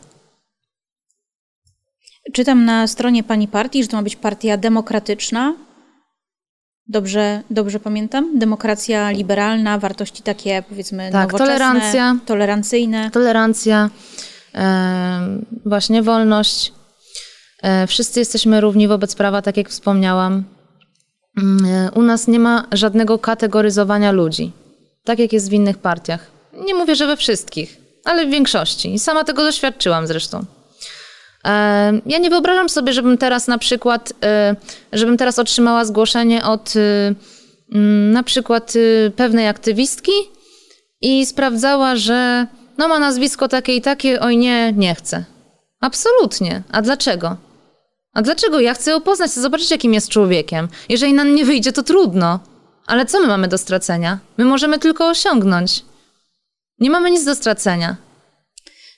Czytam 2.33 2.65
na 2.65 2.88
stronie 2.88 3.23
pani 3.23 3.47
partii, 3.47 3.83
że 3.83 3.89
to 3.89 3.97
ma 3.97 4.03
być 4.03 4.15
partia 4.15 4.57
demokratyczna. 4.57 5.55
Dobrze, 6.88 7.41
dobrze 7.49 7.79
pamiętam? 7.79 8.39
Demokracja 8.39 9.11
liberalna, 9.11 9.77
wartości 9.77 10.23
takie 10.23 10.63
powiedzmy 10.69 11.11
Tak, 11.11 11.31
nowoczesne, 11.31 11.45
tolerancja. 11.45 12.17
tolerancyjne. 12.25 13.11
Tolerancja, 13.11 13.89
e, 14.55 15.39
właśnie 15.65 16.03
wolność. 16.03 16.73
E, 17.63 17.88
wszyscy 17.88 18.19
jesteśmy 18.19 18.61
równi 18.61 18.88
wobec 18.88 19.15
prawa, 19.15 19.41
tak 19.41 19.57
jak 19.57 19.69
wspomniałam. 19.69 20.43
Mm, 21.38 21.65
e, 21.65 21.91
U 21.91 22.01
nas 22.01 22.27
nie 22.27 22.39
ma 22.39 22.67
żadnego 22.71 23.19
kategoryzowania 23.19 24.11
ludzi, 24.11 24.51
tak 25.03 25.19
jak 25.19 25.33
jest 25.33 25.49
w 25.49 25.53
innych 25.53 25.77
partiach. 25.77 26.35
Nie 26.56 26.74
mówię, 26.76 26.96
że 26.96 27.08
we 27.08 27.18
wszystkich, 27.18 27.78
ale 28.04 28.26
w 28.26 28.30
większości. 28.30 28.94
I 28.94 29.00
sama 29.00 29.24
tego 29.24 29.44
doświadczyłam 29.44 30.08
zresztą. 30.08 30.46
E, 31.46 31.94
Ja 32.06 32.18
nie 32.18 32.30
wyobrażam 32.30 32.70
sobie, 32.70 32.94
żebym 32.94 33.18
teraz 33.18 33.48
na 33.48 33.58
przykład, 33.58 34.13
e, 34.24 34.56
żebym 34.94 35.18
teraz 35.18 35.39
otrzymała 35.39 35.86
zgłoszenie 35.86 36.44
od 36.46 36.74
e, 36.76 37.13
mm, 37.76 38.12
na 38.12 38.24
przykład 38.24 38.74
pewnej 39.15 39.48
aktywistki 39.48 40.12
i 41.02 41.26
sprawdzała, 41.26 41.96
że 41.96 42.48
no 42.78 42.88
ma 42.88 43.00
nazwisko 43.00 43.48
takie 43.48 43.76
i 43.76 43.82
takie, 43.82 44.20
oj 44.20 44.38
nie, 44.38 44.74
nie 44.74 44.96
chcę. 44.96 45.26
Absolutnie. 45.82 46.63
A 46.72 46.82
dlaczego? 46.82 47.38
A 48.13 48.22
dlaczego? 48.22 48.60
Ja 48.60 48.74
chcę 48.74 48.91
ją 48.91 49.02
poznać, 49.02 49.32
chcę 49.32 49.41
zobaczyć, 49.41 49.72
jakim 49.72 49.94
jest 49.94 50.10
człowiekiem. 50.10 50.68
Jeżeli 50.89 51.13
nam 51.13 51.36
nie 51.36 51.46
wyjdzie, 51.46 51.72
to 51.72 51.84
trudno. 51.84 52.39
Ale 52.88 53.06
co 53.06 53.20
my 53.20 53.28
mamy 53.28 53.48
do 53.48 53.58
stracenia? 53.58 54.20
My 54.38 54.46
możemy 54.46 54.80
tylko 54.80 55.08
osiągnąć. 55.10 55.86
Nie 56.79 56.89
mamy 56.89 57.11
nic 57.11 57.25
do 57.25 57.35
stracenia. 57.35 57.97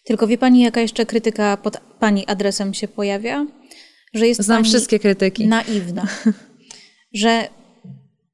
Tylko 0.03 0.27
wie 0.27 0.37
pani, 0.37 0.61
jaka 0.61 0.81
jeszcze 0.81 1.05
krytyka 1.05 1.57
pod 1.57 1.77
pani 1.99 2.27
adresem 2.27 2.73
się 2.73 2.87
pojawia? 2.87 3.45
Że 4.13 4.27
jest 4.27 4.41
Znam 4.41 4.57
pani 4.57 4.69
wszystkie 4.69 4.99
krytyki. 4.99 5.47
naiwna. 5.47 6.07
że 7.13 7.47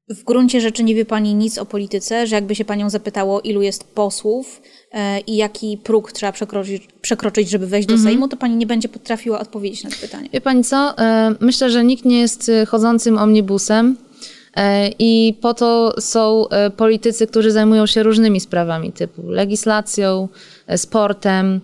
w 0.08 0.24
gruncie 0.24 0.60
rzeczy 0.60 0.84
nie 0.84 0.94
wie 0.94 1.04
pani 1.04 1.34
nic 1.34 1.58
o 1.58 1.66
polityce, 1.66 2.26
że 2.26 2.34
jakby 2.34 2.54
się 2.54 2.64
panią 2.64 2.90
zapytało, 2.90 3.40
ilu 3.40 3.62
jest 3.62 3.84
posłów 3.84 4.62
e, 4.92 5.20
i 5.20 5.36
jaki 5.36 5.78
próg 5.84 6.12
trzeba 6.12 6.32
przekroczyć, 6.32 6.82
przekroczyć 7.00 7.50
żeby 7.50 7.66
wejść 7.66 7.88
Mhm. 7.88 8.00
do 8.04 8.10
Sejmu, 8.10 8.28
to 8.28 8.36
pani 8.36 8.56
nie 8.56 8.66
będzie 8.66 8.88
potrafiła 8.88 9.40
odpowiedzieć 9.40 9.84
na 9.84 9.90
to 9.90 9.96
pytanie. 10.00 10.28
Wie 10.32 10.40
pani 10.40 10.64
co? 10.64 10.98
E, 10.98 11.34
Myślę, 11.40 11.70
że 11.70 11.84
nikt 11.84 12.04
nie 12.04 12.20
jest 12.20 12.48
e, 12.48 12.66
chodzącym 12.66 13.18
omnibusem 13.18 13.96
i 14.98 15.34
po 15.40 15.54
to 15.54 15.94
są 16.00 16.48
e, 16.48 16.70
politycy, 16.70 17.26
którzy 17.26 17.50
zajmują 17.50 17.86
się 17.86 18.02
różnymi 18.02 18.40
sprawami, 18.40 18.92
typu 18.92 19.30
legislacją, 19.30 20.28
e, 20.66 20.78
sportem, 20.78 21.60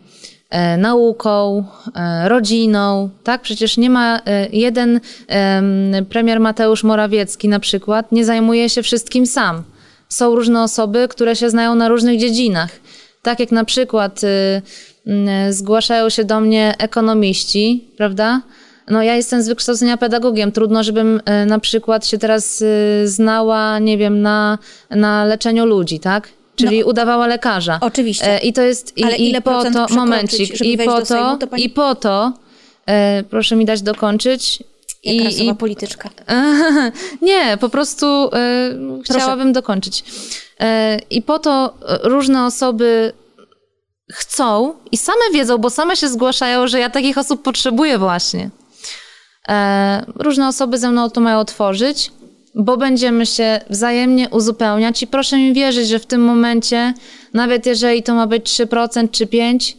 e, 0.50 0.76
nauką, 0.76 1.64
e, 1.94 2.28
rodziną. 2.28 3.10
Tak? 3.24 3.42
Przecież 3.42 3.76
nie 3.76 3.90
ma 3.90 4.20
e, 4.26 4.48
jeden 4.52 5.00
em, 5.28 6.06
premier 6.08 6.40
Mateusz 6.40 6.84
Morawiecki 6.84 7.48
na 7.48 7.60
przykład 7.60 8.12
nie 8.12 8.24
zajmuje 8.24 8.68
się 8.68 8.82
wszystkim 8.82 9.26
sam. 9.26 9.62
Są 10.08 10.34
różne 10.34 10.62
osoby, 10.62 11.08
które 11.08 11.36
się 11.36 11.50
znają 11.50 11.74
na 11.74 11.88
różnych 11.88 12.20
dziedzinach. 12.20 12.70
Tak 13.22 13.40
jak 13.40 13.52
na 13.52 13.64
przykład 13.64 14.20
y, 14.24 14.62
zgłaszają 15.50 16.08
się 16.08 16.24
do 16.24 16.40
mnie 16.40 16.74
ekonomiści, 16.78 17.84
prawda? 17.96 18.42
No 18.90 19.02
ja 19.02 19.16
jestem 19.16 19.42
z 19.42 19.48
wykształcenia 19.48 19.96
pedagogiem. 19.96 20.52
Trudno, 20.52 20.82
żebym 20.82 21.20
y, 21.42 21.46
na 21.46 21.58
przykład 21.58 22.06
się 22.06 22.18
teraz 22.18 22.62
y, 22.62 23.02
znała, 23.04 23.78
nie 23.78 23.98
wiem, 23.98 24.22
na, 24.22 24.58
na 24.90 25.24
leczeniu 25.24 25.66
ludzi, 25.66 26.00
tak? 26.00 26.28
Czyli 26.56 26.84
udawała 26.84 27.26
lekarza. 27.26 27.78
Oczywiście. 27.80 28.34
E, 28.34 28.38
I 28.38 28.52
to 28.52 28.62
jest 28.62 28.98
i, 28.98 29.04
Ale 29.04 29.16
i 29.16 29.28
ile 29.30 29.40
po 29.40 29.50
procent 29.50 29.76
to 29.88 29.94
momencik 29.94 30.60
i 30.60 30.78
po 30.78 31.00
do 31.00 31.06
Sejmu, 31.06 31.30
to 31.30 31.36
to 31.36 31.46
pani- 31.46 31.64
i 31.64 31.68
po 31.70 31.94
to 31.94 32.32
e, 32.86 33.22
proszę 33.30 33.56
mi 33.56 33.64
dać 33.64 33.82
dokończyć. 33.82 34.62
Jak 35.04 35.32
I, 35.32 35.48
i, 35.48 35.54
polityczka. 35.54 36.10
nie, 37.22 37.56
po 37.60 37.68
prostu 37.68 38.06
e, 38.06 38.70
chciałabym 39.04 39.52
dokończyć. 39.52 40.04
E, 40.60 40.98
I 41.10 41.22
po 41.22 41.38
to 41.38 41.74
e, 41.88 41.98
różne 42.08 42.46
osoby 42.46 43.12
chcą 44.12 44.74
i 44.92 44.96
same 44.96 45.30
wiedzą, 45.32 45.58
bo 45.58 45.70
same 45.70 45.96
się 45.96 46.08
zgłaszają, 46.08 46.66
że 46.68 46.78
ja 46.78 46.90
takich 46.90 47.18
osób 47.18 47.42
potrzebuję 47.42 47.98
właśnie. 47.98 48.50
E, 49.48 50.04
różne 50.14 50.48
osoby 50.48 50.78
ze 50.78 50.90
mną 50.90 51.10
to 51.10 51.20
mają 51.20 51.38
otworzyć, 51.38 52.12
bo 52.54 52.76
będziemy 52.76 53.26
się 53.26 53.60
wzajemnie 53.70 54.28
uzupełniać 54.28 55.02
i 55.02 55.06
proszę 55.06 55.36
mi 55.36 55.52
wierzyć, 55.52 55.88
że 55.88 55.98
w 55.98 56.06
tym 56.06 56.20
momencie, 56.20 56.94
nawet 57.34 57.66
jeżeli 57.66 58.02
to 58.02 58.14
ma 58.14 58.26
być 58.26 58.50
3% 58.50 59.10
czy 59.10 59.26
5%, 59.26 59.74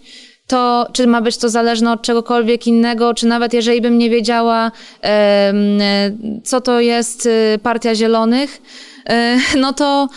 to 0.47 0.87
czy 0.93 1.07
ma 1.07 1.21
być 1.21 1.37
to 1.37 1.49
zależne 1.49 1.91
od 1.91 2.01
czegokolwiek 2.01 2.67
innego, 2.67 3.13
czy 3.13 3.27
nawet 3.27 3.53
jeżeli 3.53 3.81
bym 3.81 3.97
nie 3.97 4.09
wiedziała, 4.09 4.71
co 6.43 6.61
to 6.61 6.79
jest 6.79 7.25
y, 7.25 7.59
Partia 7.63 7.95
Zielonych, 7.95 8.61
e, 9.09 9.37
no 9.57 9.73
to 9.73 10.09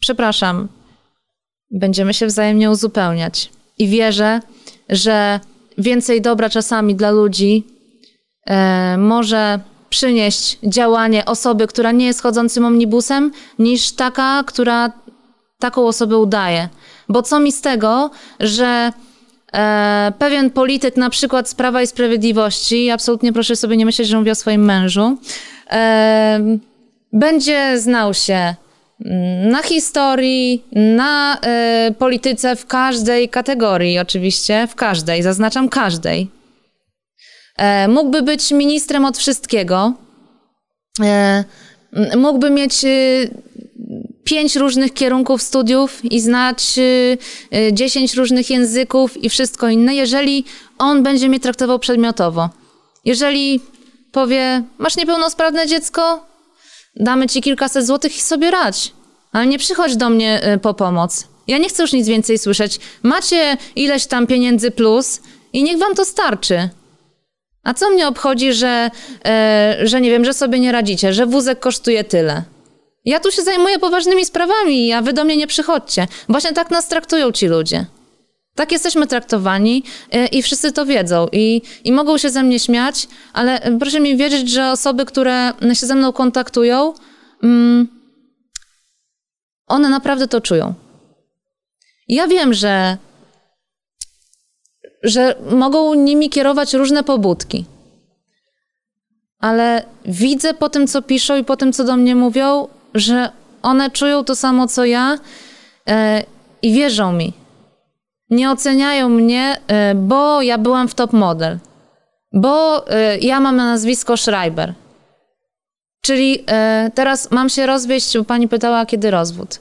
przepraszam, 0.00 0.68
będziemy 1.70 2.14
się 2.14 2.26
wzajemnie 2.26 2.70
uzupełniać. 2.70 3.50
I 3.78 3.88
wierzę, 3.88 4.40
że 4.88 5.40
więcej 5.78 6.22
dobra 6.22 6.50
czasami 6.50 6.94
dla 6.94 7.10
ludzi 7.10 7.64
może 8.98 9.60
przynieść 9.90 10.58
działanie 10.62 11.24
osoby, 11.24 11.66
która 11.66 11.92
nie 11.92 12.06
jest 12.06 12.22
chodzącym 12.22 12.64
omnibusem, 12.64 13.32
niż 13.58 13.92
taka, 13.92 14.44
która 14.46 14.92
taką 15.58 15.86
osobę 15.86 16.18
udaje. 16.18 16.68
Bo 17.08 17.22
co 17.22 17.40
mi 17.40 17.52
z 17.52 17.60
tego, 17.60 18.10
że 18.40 18.92
e, 19.52 20.12
pewien 20.18 20.50
polityk, 20.50 20.96
na 20.96 21.10
przykład 21.10 21.48
z 21.48 21.54
Prawa 21.54 21.82
i 21.82 21.86
Sprawiedliwości, 21.86 22.90
absolutnie 22.90 23.32
proszę 23.32 23.56
sobie 23.56 23.76
nie 23.76 23.86
myśleć, 23.86 24.08
że 24.08 24.18
mówię 24.18 24.32
o 24.32 24.34
swoim 24.34 24.64
mężu, 24.64 25.18
e, 25.70 26.40
będzie 27.12 27.78
znał 27.78 28.14
się 28.14 28.54
na 29.50 29.62
historii, 29.62 30.64
na 30.72 31.38
y, 31.88 31.94
polityce 31.94 32.56
w 32.56 32.66
każdej 32.66 33.28
kategorii, 33.28 33.98
oczywiście, 33.98 34.66
w 34.66 34.74
każdej, 34.74 35.22
zaznaczam 35.22 35.68
każdej. 35.68 36.37
E, 37.58 37.88
mógłby 37.88 38.22
być 38.22 38.50
ministrem 38.50 39.04
od 39.04 39.18
wszystkiego. 39.18 39.92
E, 41.02 41.44
mógłby 42.16 42.50
mieć 42.50 42.84
y, 42.84 43.30
pięć 44.24 44.56
różnych 44.56 44.94
kierunków 44.94 45.42
studiów 45.42 46.04
i 46.04 46.20
znać 46.20 46.78
y, 46.78 47.18
y, 47.56 47.72
dziesięć 47.72 48.14
różnych 48.14 48.50
języków 48.50 49.24
i 49.24 49.28
wszystko 49.28 49.68
inne, 49.68 49.94
jeżeli 49.94 50.44
on 50.78 51.02
będzie 51.02 51.28
mnie 51.28 51.40
traktował 51.40 51.78
przedmiotowo. 51.78 52.50
Jeżeli 53.04 53.60
powie, 54.12 54.62
masz 54.78 54.96
niepełnosprawne 54.96 55.66
dziecko, 55.66 56.26
damy 56.96 57.26
ci 57.26 57.40
kilkaset 57.42 57.86
złotych 57.86 58.16
i 58.16 58.20
sobie 58.20 58.50
radź. 58.50 58.92
Ale 59.32 59.46
nie 59.46 59.58
przychodź 59.58 59.96
do 59.96 60.10
mnie 60.10 60.58
po 60.62 60.74
pomoc. 60.74 61.28
Ja 61.46 61.58
nie 61.58 61.68
chcę 61.68 61.82
już 61.82 61.92
nic 61.92 62.08
więcej 62.08 62.38
słyszeć. 62.38 62.80
Macie 63.02 63.56
ileś 63.76 64.06
tam 64.06 64.26
pieniędzy 64.26 64.70
plus 64.70 65.20
i 65.52 65.62
niech 65.62 65.78
wam 65.78 65.94
to 65.94 66.04
starczy. 66.04 66.68
A 67.68 67.74
co 67.74 67.90
mnie 67.90 68.08
obchodzi, 68.08 68.52
że, 68.52 68.90
e, 69.26 69.78
że 69.82 70.00
nie 70.00 70.10
wiem, 70.10 70.24
że 70.24 70.32
sobie 70.32 70.60
nie 70.60 70.72
radzicie, 70.72 71.12
że 71.12 71.26
wózek 71.26 71.60
kosztuje 71.60 72.04
tyle? 72.04 72.42
Ja 73.04 73.20
tu 73.20 73.30
się 73.30 73.42
zajmuję 73.42 73.78
poważnymi 73.78 74.24
sprawami, 74.24 74.92
a 74.92 75.02
wy 75.02 75.12
do 75.12 75.24
mnie 75.24 75.36
nie 75.36 75.46
przychodźcie. 75.46 76.06
Właśnie 76.28 76.52
tak 76.52 76.70
nas 76.70 76.88
traktują 76.88 77.32
ci 77.32 77.46
ludzie. 77.46 77.86
Tak 78.54 78.72
jesteśmy 78.72 79.06
traktowani 79.06 79.82
e, 80.12 80.26
i 80.26 80.42
wszyscy 80.42 80.72
to 80.72 80.86
wiedzą 80.86 81.28
i, 81.32 81.62
i 81.84 81.92
mogą 81.92 82.18
się 82.18 82.30
ze 82.30 82.42
mnie 82.42 82.58
śmiać, 82.58 83.08
ale 83.32 83.60
proszę 83.80 84.00
mi 84.00 84.16
wierzyć, 84.16 84.50
że 84.50 84.70
osoby, 84.70 85.04
które 85.04 85.52
się 85.72 85.86
ze 85.86 85.94
mną 85.94 86.12
kontaktują, 86.12 86.94
mm, 87.42 87.88
one 89.66 89.88
naprawdę 89.88 90.28
to 90.28 90.40
czują. 90.40 90.74
Ja 92.08 92.26
wiem, 92.26 92.54
że, 92.54 92.96
że 95.02 95.34
mogą 95.50 95.94
nimi 95.94 96.30
kierować 96.30 96.74
różne 96.74 97.04
pobudki, 97.04 97.64
ale 99.38 99.82
widzę 100.04 100.54
po 100.54 100.68
tym, 100.68 100.86
co 100.86 101.02
piszą 101.02 101.36
i 101.36 101.44
po 101.44 101.56
tym, 101.56 101.72
co 101.72 101.84
do 101.84 101.96
mnie 101.96 102.14
mówią, 102.14 102.68
że 102.94 103.32
one 103.62 103.90
czują 103.90 104.24
to 104.24 104.36
samo, 104.36 104.66
co 104.66 104.84
ja 104.84 105.18
e, 105.88 106.22
i 106.62 106.72
wierzą 106.72 107.12
mi. 107.12 107.32
Nie 108.30 108.50
oceniają 108.50 109.08
mnie, 109.08 109.60
e, 109.66 109.94
bo 109.94 110.42
ja 110.42 110.58
byłam 110.58 110.88
w 110.88 110.94
top 110.94 111.12
model, 111.12 111.58
bo 112.32 112.86
e, 112.90 113.18
ja 113.18 113.40
mam 113.40 113.56
na 113.56 113.64
nazwisko 113.64 114.16
Schreiber 114.16 114.74
Czyli 116.00 116.44
teraz 116.94 117.30
mam 117.30 117.48
się 117.48 117.66
rozwieść, 117.66 118.16
pani 118.26 118.48
pytała, 118.48 118.86
kiedy 118.86 119.10
rozwód. 119.10 119.60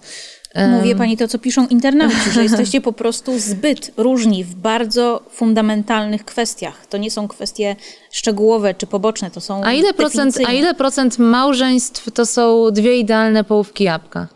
Mówię 0.55 0.95
pani 0.95 1.17
to, 1.17 1.27
co 1.27 1.39
piszą 1.39 1.67
internauci, 1.67 2.31
że 2.31 2.43
jesteście 2.43 2.81
po 2.81 2.93
prostu 2.93 3.39
zbyt 3.39 3.91
różni 3.97 4.43
w 4.43 4.55
bardzo 4.55 5.23
fundamentalnych 5.29 6.25
kwestiach. 6.25 6.87
To 6.87 6.97
nie 6.97 7.11
są 7.11 7.27
kwestie 7.27 7.75
szczegółowe 8.11 8.73
czy 8.73 8.87
poboczne, 8.87 9.31
to 9.31 9.41
są 9.41 9.63
a 9.63 9.73
ile 9.73 9.93
procent, 9.93 10.37
A 10.47 10.51
ile 10.51 10.73
procent 10.73 11.19
małżeństw 11.19 12.11
to 12.11 12.25
są 12.25 12.71
dwie 12.71 12.97
idealne 12.97 13.43
połówki 13.43 13.83
jabłka? 13.83 14.27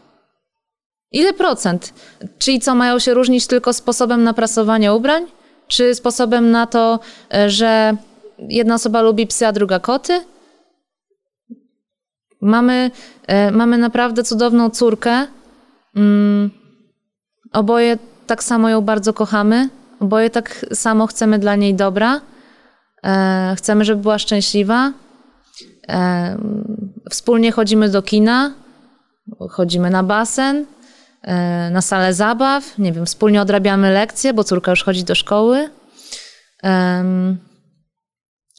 Ile 1.11 1.33
procent? 1.33 1.93
Czyli 2.39 2.59
co, 2.59 2.75
mają 2.75 2.99
się 2.99 3.13
różnić 3.13 3.47
tylko 3.47 3.73
sposobem 3.73 4.23
na 4.23 4.33
prasowanie 4.33 4.93
ubrań? 4.93 5.25
Czy 5.67 5.95
sposobem 5.95 6.51
na 6.51 6.67
to, 6.67 6.99
e, 7.33 7.49
że 7.49 7.97
jedna 8.39 8.75
osoba 8.75 9.01
lubi 9.01 9.27
psy, 9.27 9.47
a 9.47 9.51
druga 9.51 9.79
koty? 9.79 10.21
Mamy, 12.41 12.91
e, 13.27 13.51
mamy 13.51 13.77
naprawdę 13.77 14.23
cudowną 14.23 14.69
córkę. 14.69 15.27
Mm, 15.95 16.49
oboje 17.53 17.97
tak 18.27 18.43
samo 18.43 18.69
ją 18.69 18.81
bardzo 18.81 19.13
kochamy. 19.13 19.69
Oboje 19.99 20.29
tak 20.29 20.65
samo 20.73 21.07
chcemy 21.07 21.39
dla 21.39 21.55
niej 21.55 21.75
dobra. 21.75 22.21
E, 23.03 23.55
chcemy, 23.57 23.85
żeby 23.85 24.01
była 24.01 24.19
szczęśliwa. 24.19 24.93
E, 25.89 26.37
wspólnie 27.09 27.51
chodzimy 27.51 27.89
do 27.89 28.01
kina, 28.01 28.53
chodzimy 29.49 29.89
na 29.89 30.03
basen, 30.03 30.65
na 31.71 31.81
salę 31.81 32.13
zabaw. 32.13 32.77
Nie 32.77 32.91
wiem, 32.91 33.05
wspólnie 33.05 33.41
odrabiamy 33.41 33.91
lekcje, 33.91 34.33
bo 34.33 34.43
córka 34.43 34.71
już 34.71 34.83
chodzi 34.83 35.03
do 35.03 35.15
szkoły. 35.15 35.69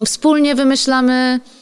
Wspólnie 0.05 0.55
wymyślamy 0.55 1.41
E, 1.41 1.62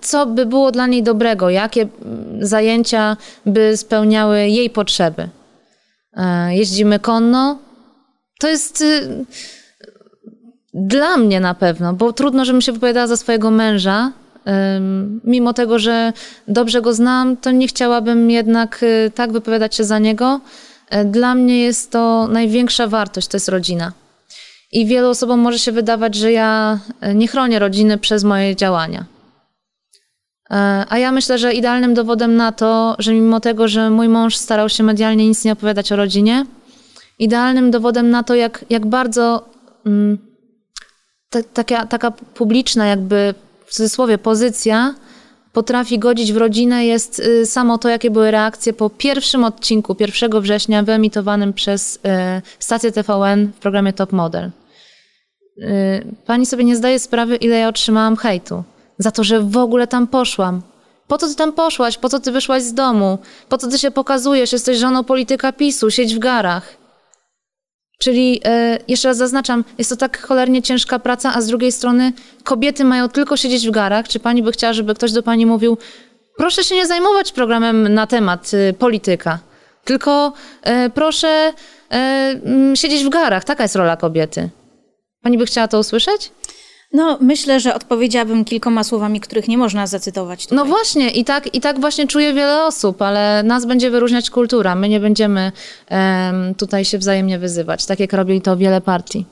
co 0.00 0.26
by 0.26 0.46
było 0.46 0.72
dla 0.72 0.86
niej 0.86 1.02
dobrego, 1.02 1.50
jakie 1.50 1.82
mm, 1.82 2.46
zajęcia 2.46 3.16
by 3.46 3.76
spełniały 3.76 4.48
jej 4.48 4.70
potrzeby. 4.70 5.28
E, 6.16 6.56
jeździmy 6.56 6.98
konno. 6.98 7.58
To 8.40 8.48
jest 8.48 8.80
y, 8.80 9.24
dla 10.74 11.16
mnie 11.16 11.40
na 11.40 11.54
pewno, 11.54 11.92
bo 11.92 12.12
trudno, 12.12 12.44
żebym 12.44 12.60
się 12.60 12.72
wypowiadała 12.72 13.06
za 13.06 13.16
swojego 13.16 13.50
męża. 13.50 14.12
Mimo 15.24 15.52
tego, 15.52 15.78
że 15.78 16.12
dobrze 16.48 16.82
go 16.82 16.94
znam, 16.94 17.36
to 17.36 17.50
nie 17.50 17.68
chciałabym 17.68 18.30
jednak 18.30 18.82
y, 18.82 19.10
tak 19.14 19.32
wypowiadać 19.32 19.74
się 19.74 19.84
za 19.84 19.98
niego. 19.98 20.40
E, 20.90 21.04
dla 21.04 21.34
mnie 21.34 21.62
jest 21.62 21.90
to 21.90 22.28
największa 22.28 22.86
wartość, 22.86 23.28
to 23.28 23.36
jest 23.36 23.48
rodzina. 23.48 23.92
I 24.72 24.86
wielu 24.86 25.08
osobom 25.08 25.40
może 25.40 25.58
się 25.58 25.72
wydawać, 25.72 26.14
że 26.14 26.32
ja 26.32 26.78
nie 27.14 27.28
chronię 27.28 27.58
rodziny 27.58 27.98
przez 27.98 28.24
moje 28.24 28.56
działania. 28.56 29.04
E, 30.52 30.84
a 30.88 30.98
ja 30.98 31.12
myślę, 31.12 31.38
że 31.38 31.54
idealnym 31.54 31.94
dowodem 31.94 32.36
na 32.36 32.52
to, 32.52 32.96
że 32.98 33.14
mimo 33.14 33.40
tego, 33.40 33.68
że 33.68 33.90
mój 33.90 34.08
mąż 34.08 34.36
starał 34.36 34.68
się 34.68 34.82
medialnie 34.82 35.28
nic 35.28 35.44
nie 35.44 35.52
opowiadać 35.52 35.92
o 35.92 35.96
rodzinie, 35.96 36.46
idealnym 37.18 37.70
dowodem 37.70 38.10
na 38.10 38.22
to, 38.22 38.34
jak, 38.34 38.64
jak 38.70 38.86
bardzo 38.86 39.48
mm, 39.86 40.18
ta, 41.30 41.42
taka, 41.42 41.86
taka 41.86 42.10
publiczna, 42.10 42.86
jakby 42.86 43.34
w 43.66 43.74
cudzysłowie, 43.74 44.18
pozycja 44.18 44.94
potrafi 45.52 45.98
godzić 45.98 46.32
w 46.32 46.36
rodzinę, 46.36 46.86
jest 46.86 47.18
y, 47.18 47.46
samo 47.46 47.78
to, 47.78 47.88
jakie 47.88 48.10
były 48.10 48.30
reakcje 48.30 48.72
po 48.72 48.90
pierwszym 48.90 49.44
odcinku 49.44 49.96
1 50.00 50.40
września 50.40 50.82
wyemitowanym 50.82 51.52
przez 51.52 51.96
y, 51.96 52.00
stację 52.58 52.92
TVN 52.92 53.46
w 53.46 53.58
programie 53.58 53.92
Top 53.92 54.12
Model. 54.12 54.50
Y, 55.58 56.04
pani 56.26 56.46
sobie 56.46 56.64
nie 56.64 56.76
zdaje 56.76 56.98
sprawy, 56.98 57.36
ile 57.36 57.58
ja 57.58 57.68
otrzymałam 57.68 58.16
hejtu 58.16 58.64
za 58.98 59.10
to, 59.10 59.24
że 59.24 59.40
w 59.40 59.56
ogóle 59.56 59.86
tam 59.86 60.06
poszłam. 60.06 60.62
Po 61.08 61.18
co 61.18 61.28
ty 61.28 61.34
tam 61.34 61.52
poszłaś? 61.52 61.98
Po 61.98 62.08
co 62.08 62.20
ty 62.20 62.32
wyszłaś 62.32 62.62
z 62.62 62.74
domu? 62.74 63.18
Po 63.48 63.58
co 63.58 63.68
ty 63.68 63.78
się 63.78 63.90
pokazujesz? 63.90 64.52
Jesteś 64.52 64.78
żoną 64.78 65.04
polityka 65.04 65.52
PiSu, 65.52 65.90
siedź 65.90 66.14
w 66.14 66.18
garach. 66.18 66.76
Czyli 67.98 68.40
e, 68.44 68.78
jeszcze 68.88 69.08
raz 69.08 69.16
zaznaczam, 69.16 69.64
jest 69.78 69.90
to 69.90 69.96
tak 69.96 70.22
cholernie 70.22 70.62
ciężka 70.62 70.98
praca, 70.98 71.32
a 71.34 71.40
z 71.40 71.46
drugiej 71.46 71.72
strony 71.72 72.12
kobiety 72.44 72.84
mają 72.84 73.08
tylko 73.08 73.36
siedzieć 73.36 73.68
w 73.68 73.70
garach. 73.70 74.08
Czy 74.08 74.20
pani 74.20 74.42
by 74.42 74.52
chciała, 74.52 74.72
żeby 74.72 74.94
ktoś 74.94 75.12
do 75.12 75.22
pani 75.22 75.46
mówił, 75.46 75.78
proszę 76.36 76.64
się 76.64 76.74
nie 76.74 76.86
zajmować 76.86 77.32
programem 77.32 77.94
na 77.94 78.06
temat 78.06 78.54
y, 78.54 78.74
polityka, 78.78 79.38
tylko 79.84 80.32
e, 80.62 80.90
proszę 80.90 81.52
e, 81.92 82.34
siedzieć 82.74 83.04
w 83.04 83.08
garach. 83.08 83.44
Taka 83.44 83.62
jest 83.62 83.76
rola 83.76 83.96
kobiety. 83.96 84.48
Pani 85.22 85.38
by 85.38 85.46
chciała 85.46 85.68
to 85.68 85.78
usłyszeć? 85.78 86.30
No, 86.92 87.18
myślę, 87.20 87.60
że 87.60 87.74
odpowiedziałabym 87.74 88.44
kilkoma 88.44 88.84
słowami, 88.84 89.20
których 89.20 89.48
nie 89.48 89.58
można 89.58 89.86
zacytować. 89.86 90.42
Tutaj. 90.46 90.56
No 90.56 90.64
właśnie, 90.64 91.10
i 91.10 91.24
tak, 91.24 91.54
i 91.54 91.60
tak 91.60 91.80
właśnie 91.80 92.06
czuje 92.06 92.34
wiele 92.34 92.64
osób, 92.64 93.02
ale 93.02 93.42
nas 93.42 93.66
będzie 93.66 93.90
wyróżniać 93.90 94.30
kultura. 94.30 94.74
My 94.74 94.88
nie 94.88 95.00
będziemy 95.00 95.52
em, 95.88 96.54
tutaj 96.54 96.84
się 96.84 96.98
wzajemnie 96.98 97.38
wyzywać, 97.38 97.86
tak 97.86 98.00
jak 98.00 98.12
robili 98.12 98.40
to 98.40 98.56
wiele 98.56 98.80
partii. 98.80 99.26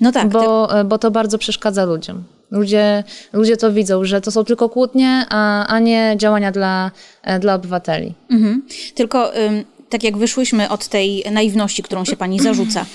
no 0.00 0.12
tak, 0.12 0.22
ty, 0.22 0.28
Bo, 0.28 0.78
e, 0.80 0.84
bo 0.84 0.98
to 0.98 1.10
bardzo 1.10 1.38
przeszkadza 1.38 1.84
ludziom. 1.84 2.24
Ludzie, 2.50 3.04
ludzie 3.32 3.56
to 3.56 3.72
widzą, 3.72 4.04
że 4.04 4.20
to 4.20 4.30
są 4.30 4.44
tylko 4.44 4.68
kłótnie, 4.68 5.26
a, 5.28 5.66
a 5.66 5.78
nie 5.78 6.14
działania 6.16 6.52
dla, 6.52 6.90
e, 7.22 7.38
dla 7.38 7.54
obywateli. 7.54 8.14
mhm. 8.30 8.62
tylko 8.94 9.36
ym, 9.36 9.64
tak 9.88 10.04
jak 10.04 10.16
wyszłyśmy 10.16 10.68
od 10.68 10.88
tej 10.88 11.24
naiwności, 11.32 11.82
którą 11.82 12.04
się 12.04 12.16
pani 12.16 12.40
zarzuca. 12.40 12.86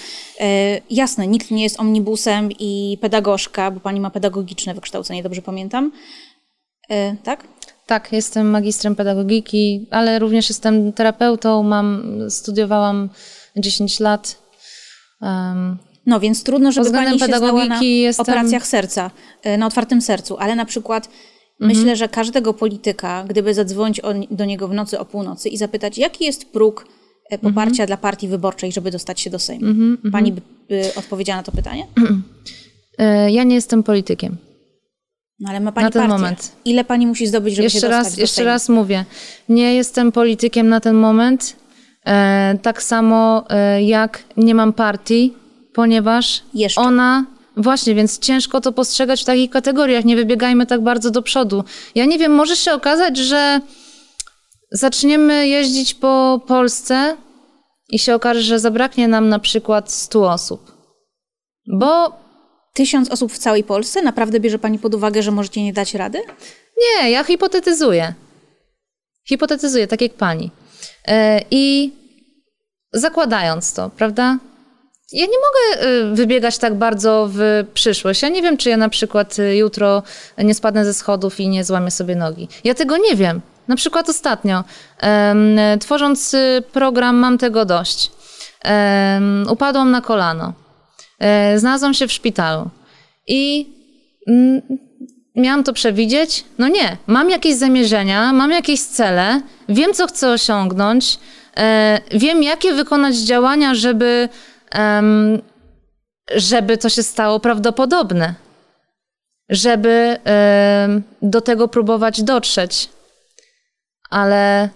Y, 0.42 0.82
jasne, 0.90 1.28
nikt 1.28 1.52
nie 1.52 1.64
jest 1.64 1.80
omnibusem 1.80 2.50
i 2.60 2.98
pedagogzka, 3.02 3.72
bo 3.72 3.80
pani 3.80 4.00
ma 4.00 4.10
pedagogiczne 4.10 4.74
wykształcenie, 4.74 5.24
dobrze 5.24 5.42
pamiętam. 5.42 5.92
Y, 6.92 7.16
tak? 7.24 7.48
Tak, 7.86 8.12
jestem 8.14 8.50
magistrem 8.50 8.96
pedagogiki, 8.96 9.88
ale 9.92 10.20
również 10.20 10.50
jestem 10.50 10.94
terapeutą, 10.94 11.64
mam, 11.64 12.04
studiowałam 12.30 13.10
10 13.56 14.00
lat. 14.00 14.36
em, 15.22 15.78
No 16.06 16.20
więc 16.20 16.44
trudno, 16.44 16.72
żeby 16.72 16.92
pani 16.92 17.20
się 17.20 17.26
znała 17.26 17.66
na 17.66 17.82
jestem- 17.84 18.24
operacjach 18.24 18.68
serca, 18.68 19.12
y, 19.46 19.58
na 19.58 19.68
otwartym 19.68 20.02
sercu, 20.02 20.38
ale 20.38 20.56
na 20.56 20.66
przykład 20.66 21.10
Mhm. 21.62 21.78
myślę, 21.80 21.96
że 21.96 22.10
każdego 22.10 22.54
polityka, 22.54 23.24
gdyby 23.30 23.54
zadzwonić 23.54 24.02
do 24.32 24.46
niego 24.46 24.68
w 24.68 24.74
nocy 24.74 25.00
o 25.00 25.06
północy 25.06 25.50
i 25.50 25.58
zapytać, 25.58 25.98
jaki 25.98 26.26
jest 26.26 26.46
próg 26.52 26.86
poparcia 27.38 27.72
Mhm. 27.84 27.88
dla 27.88 27.98
partii 27.98 28.28
wyborczej, 28.28 28.72
żeby 28.72 28.92
dostać 28.92 29.22
się 29.22 29.30
do 29.30 29.40
Sejmu. 29.40 29.66
Pani 30.12 30.32
by, 30.32 30.42
by 30.70 30.92
odpowiedziała 30.96 31.38
na 31.38 31.44
to 31.44 31.52
pytanie? 31.52 31.88
e, 32.98 33.32
ja 33.32 33.44
nie 33.44 33.56
jestem 33.56 33.84
politykiem. 33.84 34.38
No 35.40 35.50
ale 35.50 35.60
ma 35.60 35.72
pani 35.72 35.86
Na 35.86 35.92
ten 35.92 36.02
partię. 36.02 36.14
moment. 36.18 36.52
Ile 36.66 36.84
pani 36.84 37.08
musi 37.08 37.28
zdobyć, 37.28 37.56
żeby 37.56 37.70
się 37.70 37.76
Jeszcze 37.76 37.88
dostać 37.88 38.06
raz, 38.06 38.16
do 38.16 38.22
jeszcze 38.22 38.36
Sejmu? 38.36 38.48
raz 38.50 38.70
mówię, 38.70 39.06
nie 39.50 39.76
jestem 39.76 40.12
politykiem 40.12 40.70
na 40.70 40.80
ten 40.80 40.96
moment, 40.96 41.56
e, 42.06 42.58
tak 42.62 42.84
samo 42.84 43.46
e, 43.50 43.84
jak 43.84 44.24
nie 44.38 44.56
mam 44.56 44.74
partii, 44.74 45.34
ponieważ 45.74 46.44
Jeszcze. 46.54 46.82
ona, 46.82 47.26
właśnie, 47.58 47.96
więc 47.96 48.20
ciężko 48.20 48.62
to 48.62 48.72
postrzegać 48.72 49.22
w 49.22 49.26
takich 49.26 49.50
kategoriach, 49.50 50.06
nie 50.06 50.16
wybiegajmy 50.16 50.66
tak 50.66 50.82
bardzo 50.82 51.12
do 51.12 51.22
przodu. 51.22 51.64
Ja 51.96 52.06
nie 52.06 52.18
wiem, 52.20 52.32
może 52.32 52.56
się 52.56 52.74
okazać, 52.74 53.18
że 53.18 53.62
zaczniemy 54.74 55.48
jeździć 55.48 55.94
po 55.94 56.42
Polsce 56.48 57.18
i 57.90 58.00
się 58.00 58.16
okaże, 58.16 58.42
że 58.42 58.60
zabraknie 58.60 59.08
nam 59.08 59.30
na 59.30 59.40
przykład 59.40 59.92
100 59.92 60.32
osób. 60.32 60.72
Bo 61.68 62.24
Tysiąc 62.74 63.12
osób 63.12 63.34
w 63.34 63.38
całej 63.38 63.64
Polsce? 63.64 64.02
Naprawdę 64.02 64.40
bierze 64.40 64.60
pani 64.60 64.80
pod 64.80 64.96
uwagę, 64.96 65.24
że 65.24 65.32
możecie 65.32 65.64
nie 65.64 65.74
dać 65.74 65.94
rady? 65.94 66.22
Nie, 66.78 67.12
ja 67.12 67.24
hipotetyzuję. 67.24 68.14
Hipotetyzuję, 69.28 69.88
tak 69.88 70.02
jak 70.02 70.14
pani. 70.14 70.52
E, 71.08 71.42
I 71.52 71.94
zakładając 72.94 73.74
to, 73.74 73.90
prawda? 73.90 74.38
Ja 75.12 75.26
nie 75.26 75.38
mogę 75.38 75.88
y, 75.88 76.16
wybiegać 76.16 76.58
tak 76.58 76.76
bardzo 76.76 77.30
w 77.32 77.66
przyszłość. 77.74 78.22
Ja 78.22 78.30
nie 78.30 78.42
wiem, 78.42 78.58
czy 78.58 78.70
ja 78.70 78.78
na 78.78 78.90
przykład 78.90 79.40
y, 79.40 79.56
jutro 79.56 80.04
nie 80.38 80.54
spadnę 80.54 80.86
ze 80.86 80.94
schodów 80.94 81.40
i 81.40 81.48
nie 81.48 81.64
złamię 81.64 81.92
sobie 81.92 82.16
nogi. 82.16 82.48
Ja 82.64 82.74
tego 82.74 82.98
nie 82.98 83.16
wiem. 83.16 83.42
Na 83.68 83.76
przykład 83.76 84.10
ostatnio, 84.10 84.64
tworząc 85.80 86.34
y, 86.34 86.64
program 86.72 87.16
Mam 87.16 87.38
tego 87.38 87.66
dość, 87.66 88.12
upadłam 89.50 89.92
na 89.92 90.02
kolano. 90.02 90.54
E, 91.24 91.60
znalazłam 91.60 91.94
się 91.94 92.08
w 92.08 92.12
szpitalu. 92.12 92.70
I 93.28 93.70
mm, 94.28 94.62
miałam 95.36 95.64
to 95.64 95.74
przewidzieć? 95.74 96.46
No 96.58 96.68
nie. 96.68 96.98
Mam 97.08 97.30
jakieś 97.30 97.56
zamierzenia, 97.56 98.34
mam 98.34 98.52
jakieś 98.52 98.82
cele, 98.82 99.42
wiem, 99.70 99.94
co 99.94 100.08
chcę 100.08 100.30
osiągnąć, 100.32 101.20
e, 101.58 102.00
wiem, 102.12 102.44
jakie 102.44 102.74
wykonać 102.74 103.16
działania, 103.16 103.76
żeby, 103.76 104.30
żeby 106.36 106.78
to 106.78 106.90
się 106.90 107.04
stało 107.04 107.40
prawdopodobne, 107.40 108.34
żeby 109.50 110.18
do 111.22 111.42
tego 111.42 111.68
próbować 111.68 112.24
dotrzeć. 112.24 112.90
Ale 114.14 114.70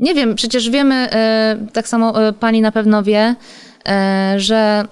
nie 0.00 0.14
wiem, 0.14 0.34
przecież 0.34 0.70
wiemy, 0.70 0.94
e, 0.94 1.66
tak 1.72 1.88
samo 1.88 2.28
e, 2.28 2.32
pani 2.32 2.60
na 2.60 2.72
pewno 2.72 3.02
wie, 3.02 3.34
e, 3.88 4.34
że 4.36 4.84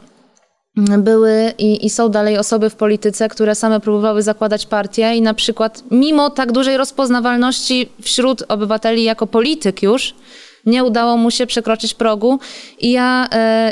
były 0.99 1.53
i, 1.59 1.87
i 1.87 1.91
są 1.91 2.09
dalej 2.09 2.39
osoby 2.39 2.71
w 2.71 2.77
polityce, 2.77 3.29
które 3.29 3.55
same 3.55 3.81
próbowały 3.81 4.23
zakładać 4.23 4.67
partie 4.67 5.15
i 5.15 5.23
na 5.23 5.35
przykład 5.35 5.83
mimo 5.91 6.31
tak 6.31 6.53
dużej 6.53 6.77
rozpoznawalności 6.77 7.89
wśród 8.03 8.43
obywateli 8.49 9.05
jako 9.05 9.27
polityk 9.27 9.83
już, 9.83 10.15
nie 10.67 10.85
udało 10.85 11.17
mu 11.17 11.31
się 11.31 11.47
przekroczyć 11.47 11.95
progu. 11.95 12.39
I 12.79 12.93
ja, 12.93 13.29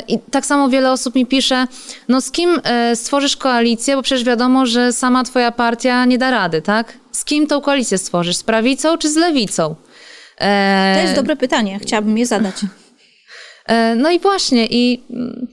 i 0.07 0.19
tak 0.19 0.45
samo 0.45 0.69
wiele 0.69 0.91
osób 0.91 1.15
mi 1.15 1.25
pisze, 1.25 1.67
no 2.07 2.21
z 2.21 2.31
kim 2.31 2.61
stworzysz 2.95 3.37
koalicję, 3.37 3.95
bo 3.95 4.01
przecież 4.01 4.23
wiadomo, 4.23 4.65
że 4.65 4.93
sama 4.93 5.23
twoja 5.23 5.51
partia 5.51 6.05
nie 6.05 6.17
da 6.17 6.31
rady, 6.31 6.61
tak? 6.61 6.93
Z 7.17 7.25
kim 7.25 7.47
tą 7.47 7.61
koalicję 7.61 7.97
stworzysz? 7.97 8.35
Z 8.35 8.43
prawicą 8.43 8.97
czy 8.97 9.09
z 9.09 9.15
lewicą? 9.15 9.75
E, 10.37 10.95
To 10.95 11.01
jest 11.01 11.15
dobre 11.15 11.35
pytanie, 11.35 11.79
chciałabym 11.79 12.17
je 12.17 12.25
zadać. 12.25 12.55
E, 13.65 13.95
No 13.95 14.11
i 14.11 14.19
właśnie, 14.19 14.65
i 14.65 15.03
mm, 15.09 15.47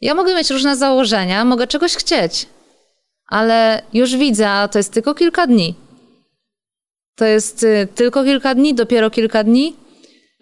ja 0.00 0.14
mogę 0.14 0.34
mieć 0.34 0.50
różne 0.50 0.76
założenia, 0.76 1.44
mogę 1.44 1.66
czegoś 1.66 1.94
chcieć, 1.94 2.46
ale 3.26 3.82
już 3.92 4.16
widzę, 4.16 4.50
a 4.50 4.68
to 4.68 4.78
jest 4.78 4.92
tylko 4.92 5.14
kilka 5.14 5.46
dni. 5.46 5.74
To 7.16 7.24
jest 7.24 7.62
y, 7.62 7.88
tylko 7.94 8.24
kilka 8.24 8.54
dni, 8.54 8.74
dopiero 8.74 9.10
kilka 9.10 9.44
dni, 9.44 9.76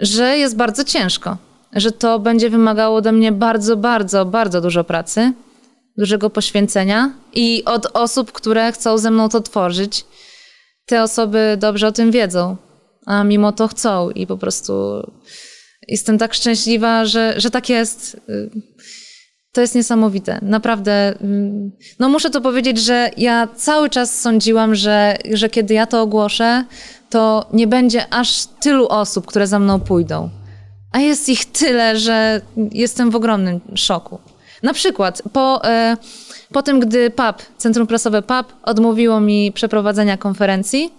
że 0.01 0.39
jest 0.39 0.57
bardzo 0.57 0.85
ciężko, 0.85 1.37
że 1.73 1.93
to 1.93 2.19
będzie 2.19 2.51
wymagało 2.51 2.97
ode 2.97 3.13
mnie 3.13 3.33
bardzo, 3.33 3.77
bardzo, 3.77 4.25
bardzo 4.25 4.61
dużo 4.61 4.85
pracy, 4.85 5.33
dużego 5.97 6.31
poświęcenia 6.31 7.11
i 7.35 7.63
od 7.65 7.87
osób, 7.95 8.33
które 8.33 8.73
chcą 8.73 8.99
ze 8.99 9.11
mną 9.11 9.29
to 9.29 9.41
tworzyć. 9.41 10.05
Te 10.89 11.03
osoby 11.03 11.57
dobrze 11.61 11.87
o 11.87 11.93
tym 11.93 12.11
wiedzą, 12.11 12.57
a 13.07 13.25
mimo 13.25 13.53
to 13.53 13.69
chcą 13.69 14.11
i 14.11 14.27
po 14.27 14.39
prostu 14.39 14.73
jestem 15.89 16.19
tak 16.19 16.35
szczęśliwa, 16.35 17.05
że, 17.05 17.35
że 17.37 17.51
tak 17.51 17.69
jest. 17.69 18.21
To 19.53 19.61
jest 19.61 19.75
niesamowite. 19.75 20.39
Naprawdę. 20.43 20.93
mm, 21.21 21.71
No 21.99 22.09
muszę 22.09 22.31
to 22.31 22.41
powiedzieć, 22.41 22.79
że 22.79 23.11
ja 23.17 23.49
cały 23.57 23.91
czas 23.91 24.21
sądziłam, 24.21 24.75
że, 24.75 25.17
że 25.33 25.49
kiedy 25.49 25.75
ja 25.75 25.87
to 25.87 26.03
ogłoszę, 26.03 26.65
to 27.11 27.47
nie 27.53 27.67
będzie 27.67 28.13
aż 28.15 28.47
tylu 28.47 28.87
osób, 28.89 29.27
które 29.27 29.47
za 29.47 29.59
mną 29.59 29.81
pójdą. 29.81 30.31
A 30.93 31.01
jest 31.01 31.29
ich 31.29 31.45
tyle, 31.45 31.99
że 31.99 32.41
jestem 32.73 33.11
w 33.11 33.17
ogromnym 33.17 33.61
szoku. 33.75 34.19
Na 34.63 34.75
przykład 34.75 35.23
po, 35.33 35.65
e, 35.65 35.97
po 36.53 36.63
tym, 36.63 36.81
gdy 36.81 37.11
PAP, 37.11 37.43
Centrum 37.57 37.87
Prasowe 37.87 38.23
PAP 38.23 38.53
odmówiło 38.63 39.21
mi 39.21 39.53
przeprowadzenia 39.53 40.17
konferencji, 40.17 40.93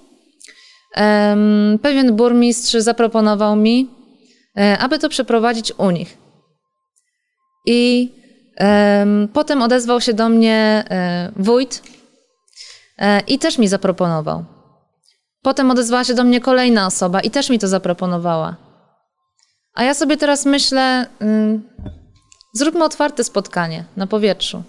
pewien 1.81 2.15
burmistrz 2.15 2.73
zaproponował 2.73 3.55
mi, 3.55 3.89
e, 4.57 4.77
aby 4.77 4.99
to 4.99 5.09
przeprowadzić 5.09 5.73
u 5.77 5.91
nich. 5.91 6.17
I 7.65 8.11
em, 8.57 9.27
potem 9.33 9.61
odezwał 9.61 10.01
się 10.01 10.13
do 10.13 10.29
mnie 10.29 10.85
e, 10.89 11.31
wójt 11.35 11.83
e, 12.97 13.19
i 13.19 13.39
też 13.39 13.57
mi 13.57 13.67
zaproponował. 13.67 14.45
Potem 15.41 15.71
odezwała 15.71 16.03
się 16.03 16.13
do 16.13 16.23
mnie 16.23 16.41
kolejna 16.41 16.87
osoba 16.87 17.21
i 17.21 17.31
też 17.31 17.49
mi 17.49 17.59
to 17.59 17.67
zaproponowała. 17.67 18.55
A 19.73 19.83
ja 19.83 19.93
sobie 19.93 20.17
teraz 20.17 20.45
myślę, 20.45 21.07
ym, 21.21 21.69
zróbmy 22.53 22.83
otwarte 22.83 23.23
spotkanie 23.23 23.85
na 23.97 24.07
powietrzu. 24.07 24.63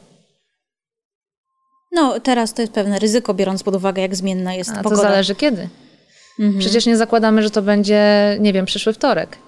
No, 1.93 2.20
teraz 2.20 2.55
to 2.55 2.62
jest 2.62 2.72
pewne 2.74 2.99
ryzyko, 2.99 3.34
biorąc 3.34 3.62
pod 3.62 3.74
uwagę, 3.74 4.03
jak 4.03 4.16
zmienna 4.16 4.55
jest 4.55 4.70
A 4.70 4.76
to 4.76 4.82
pogoda. 4.82 5.03
zależy 5.03 5.34
kiedy. 5.34 5.68
Mhm. 6.41 6.59
Przecież 6.59 6.86
nie 6.86 6.97
zakładamy, 6.97 7.43
że 7.43 7.51
to 7.51 7.62
będzie, 7.62 8.36
nie 8.41 8.53
wiem, 8.53 8.66
przyszły 8.66 8.93
wtorek. 8.93 9.38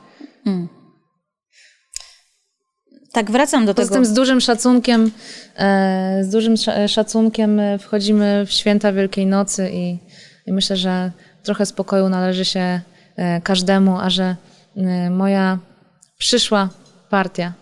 Tak, 3.13 3.31
wracam 3.31 3.67
do 3.67 3.75
Poza 3.75 3.89
tego. 3.89 3.95
tym 3.95 4.05
z 4.05 4.13
dużym 4.13 4.41
szacunkiem, 4.41 5.11
e, 5.57 6.19
z 6.25 6.31
dużym 6.31 6.55
sza- 6.55 6.89
szacunkiem 6.89 7.61
e, 7.61 7.79
wchodzimy 7.79 8.47
w 8.47 8.53
święta 8.53 8.93
Wielkiej 8.93 9.27
Nocy 9.27 9.71
i, 9.73 9.99
i 10.47 10.53
myślę, 10.53 10.77
że 10.77 11.11
trochę 11.43 11.67
spokoju 11.67 12.09
należy 12.09 12.45
się 12.45 12.81
e, 13.17 13.41
każdemu, 13.41 13.99
a 13.99 14.11
że 14.11 14.37
moja 15.11 15.59
przyszła 16.19 16.69
partia 17.11 17.53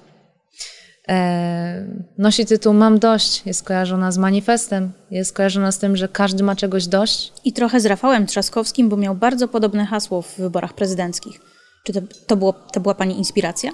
nosi 2.19 2.47
tytuł 2.47 2.75
Mam 2.75 2.99
dość, 2.99 3.47
jest 3.47 3.63
kojarzona 3.63 4.13
z 4.13 4.19
manifestem, 4.19 4.93
jest 5.11 5.33
kojarzona 5.33 5.73
z 5.73 5.79
tym, 5.79 5.97
że 5.97 6.09
każdy 6.09 6.45
ma 6.45 6.57
czegoś 6.57 6.87
dość. 6.87 7.33
I 7.45 7.53
trochę 7.53 7.81
z 7.81 7.87
Rafałem 7.87 8.27
Trzaskowskim, 8.27 8.89
bo 8.89 8.97
miał 8.97 9.15
bardzo 9.15 9.49
podobne 9.49 9.87
hasło 9.87 10.23
w 10.23 10.37
wyborach 10.37 10.73
prezydenckich. 10.73 11.41
Czy 11.85 11.93
to, 11.93 12.01
to, 12.27 12.37
było, 12.37 12.53
to 12.53 12.81
była 12.81 12.95
Pani 12.95 13.19
inspiracja? 13.19 13.71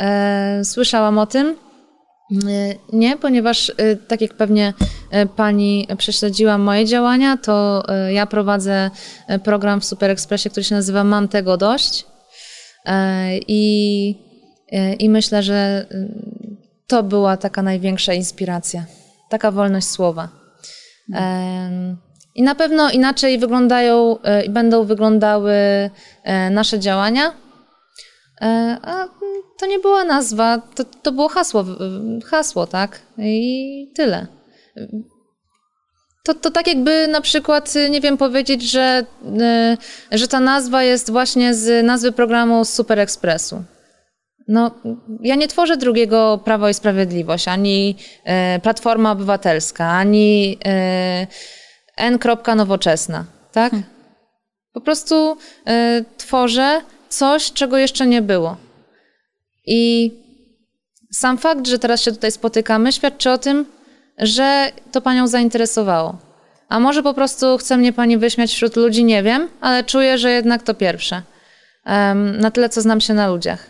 E, 0.00 0.60
słyszałam 0.64 1.18
o 1.18 1.26
tym. 1.26 1.56
Nie, 2.92 3.16
ponieważ 3.16 3.72
tak 4.08 4.20
jak 4.20 4.34
pewnie 4.34 4.74
pani 5.36 5.88
prześledziła 5.98 6.58
moje 6.58 6.84
działania, 6.84 7.36
to 7.36 7.84
ja 8.08 8.26
prowadzę 8.26 8.90
program 9.44 9.80
w 9.80 9.84
Super 9.84 10.10
Expressie, 10.10 10.50
który 10.50 10.64
się 10.64 10.74
nazywa 10.74 11.04
Mam 11.04 11.28
tego 11.28 11.56
dość. 11.56 12.06
I, 13.48 14.14
i 14.98 15.10
myślę, 15.10 15.42
że 15.42 15.86
to 16.90 17.02
była 17.02 17.36
taka 17.36 17.62
największa 17.62 18.12
inspiracja. 18.12 18.84
Taka 19.28 19.50
wolność 19.50 19.86
słowa. 19.86 20.28
I 22.34 22.42
na 22.42 22.54
pewno 22.54 22.90
inaczej 22.90 23.38
wyglądają 23.38 24.18
i 24.46 24.50
będą 24.50 24.84
wyglądały 24.84 25.54
nasze 26.50 26.78
działania. 26.78 27.34
A 28.82 29.08
to 29.58 29.66
nie 29.66 29.78
była 29.78 30.04
nazwa, 30.04 30.62
to, 30.74 30.84
to 30.84 31.12
było 31.12 31.28
hasło, 31.28 31.64
hasło, 32.24 32.66
tak? 32.66 33.00
I 33.18 33.92
tyle. 33.96 34.26
To, 36.24 36.34
to 36.34 36.50
tak 36.50 36.66
jakby 36.66 37.08
na 37.08 37.20
przykład, 37.20 37.74
nie 37.90 38.00
wiem, 38.00 38.16
powiedzieć, 38.16 38.62
że, 38.62 39.04
że 40.12 40.28
ta 40.28 40.40
nazwa 40.40 40.82
jest 40.82 41.10
właśnie 41.10 41.54
z 41.54 41.86
nazwy 41.86 42.12
programu 42.12 42.64
Super 42.64 42.98
Expressu. 42.98 43.64
No, 44.48 44.70
ja 45.20 45.34
nie 45.34 45.48
tworzę 45.48 45.76
drugiego 45.76 46.40
Prawo 46.44 46.68
i 46.68 46.74
Sprawiedliwość, 46.74 47.48
ani 47.48 47.96
y, 48.56 48.60
Platforma 48.60 49.12
Obywatelska, 49.12 49.86
ani 49.90 50.58
y, 51.22 51.26
N. 51.96 52.18
Nowoczesna, 52.56 53.24
tak? 53.52 53.70
Hmm. 53.70 53.88
Po 54.72 54.80
prostu 54.80 55.36
tworzę 56.16 56.80
coś, 57.08 57.52
czego 57.52 57.78
jeszcze 57.78 58.06
nie 58.06 58.22
było. 58.22 58.56
I 59.66 60.12
sam 61.12 61.38
fakt, 61.38 61.66
że 61.66 61.78
teraz 61.78 62.02
się 62.02 62.12
tutaj 62.12 62.32
spotykamy, 62.32 62.92
świadczy 62.92 63.30
o 63.30 63.38
tym, 63.38 63.66
że 64.18 64.72
to 64.92 65.00
panią 65.00 65.26
zainteresowało. 65.26 66.18
A 66.68 66.80
może 66.80 67.02
po 67.02 67.14
prostu 67.14 67.58
chce 67.58 67.76
mnie 67.76 67.92
pani 67.92 68.18
wyśmiać 68.18 68.50
wśród 68.52 68.76
ludzi, 68.76 69.04
nie 69.04 69.22
wiem, 69.22 69.48
ale 69.60 69.84
czuję, 69.84 70.18
że 70.18 70.30
jednak 70.30 70.62
to 70.62 70.74
pierwsze. 70.74 71.22
Um, 71.86 72.40
na 72.40 72.50
tyle, 72.50 72.68
co 72.68 72.80
znam 72.80 73.00
się 73.00 73.14
na 73.14 73.28
ludziach. 73.28 73.66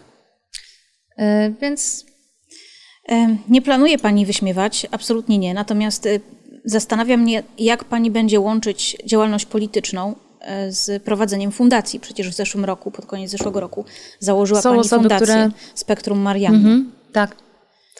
E, 1.16 1.50
więc. 1.60 2.10
Nie 3.48 3.62
planuje 3.62 3.98
pani 3.98 4.26
wyśmiewać, 4.26 4.86
absolutnie 4.90 5.38
nie. 5.38 5.54
Natomiast 5.54 6.06
y, 6.06 6.20
zastanawia 6.64 7.16
mnie, 7.16 7.42
jak 7.58 7.84
pani 7.84 8.10
będzie 8.10 8.40
łączyć 8.40 8.96
działalność 9.04 9.46
polityczną 9.46 10.14
E, 10.40 10.72
z 10.72 11.02
prowadzeniem 11.02 11.52
fundacji. 11.52 12.00
Przecież 12.00 12.28
w 12.28 12.34
zeszłym 12.34 12.64
roku, 12.64 12.90
pod 12.90 13.06
koniec 13.06 13.30
zeszłego 13.30 13.60
roku 13.60 13.84
założyła 14.18 14.62
Są 14.62 14.70
Pani 14.70 14.80
osoby, 14.80 15.02
fundację 15.02 15.26
które... 15.26 15.50
Spektrum 15.74 16.18
Marianny. 16.18 16.58
Mhm, 16.58 16.92
tak, 17.12 17.36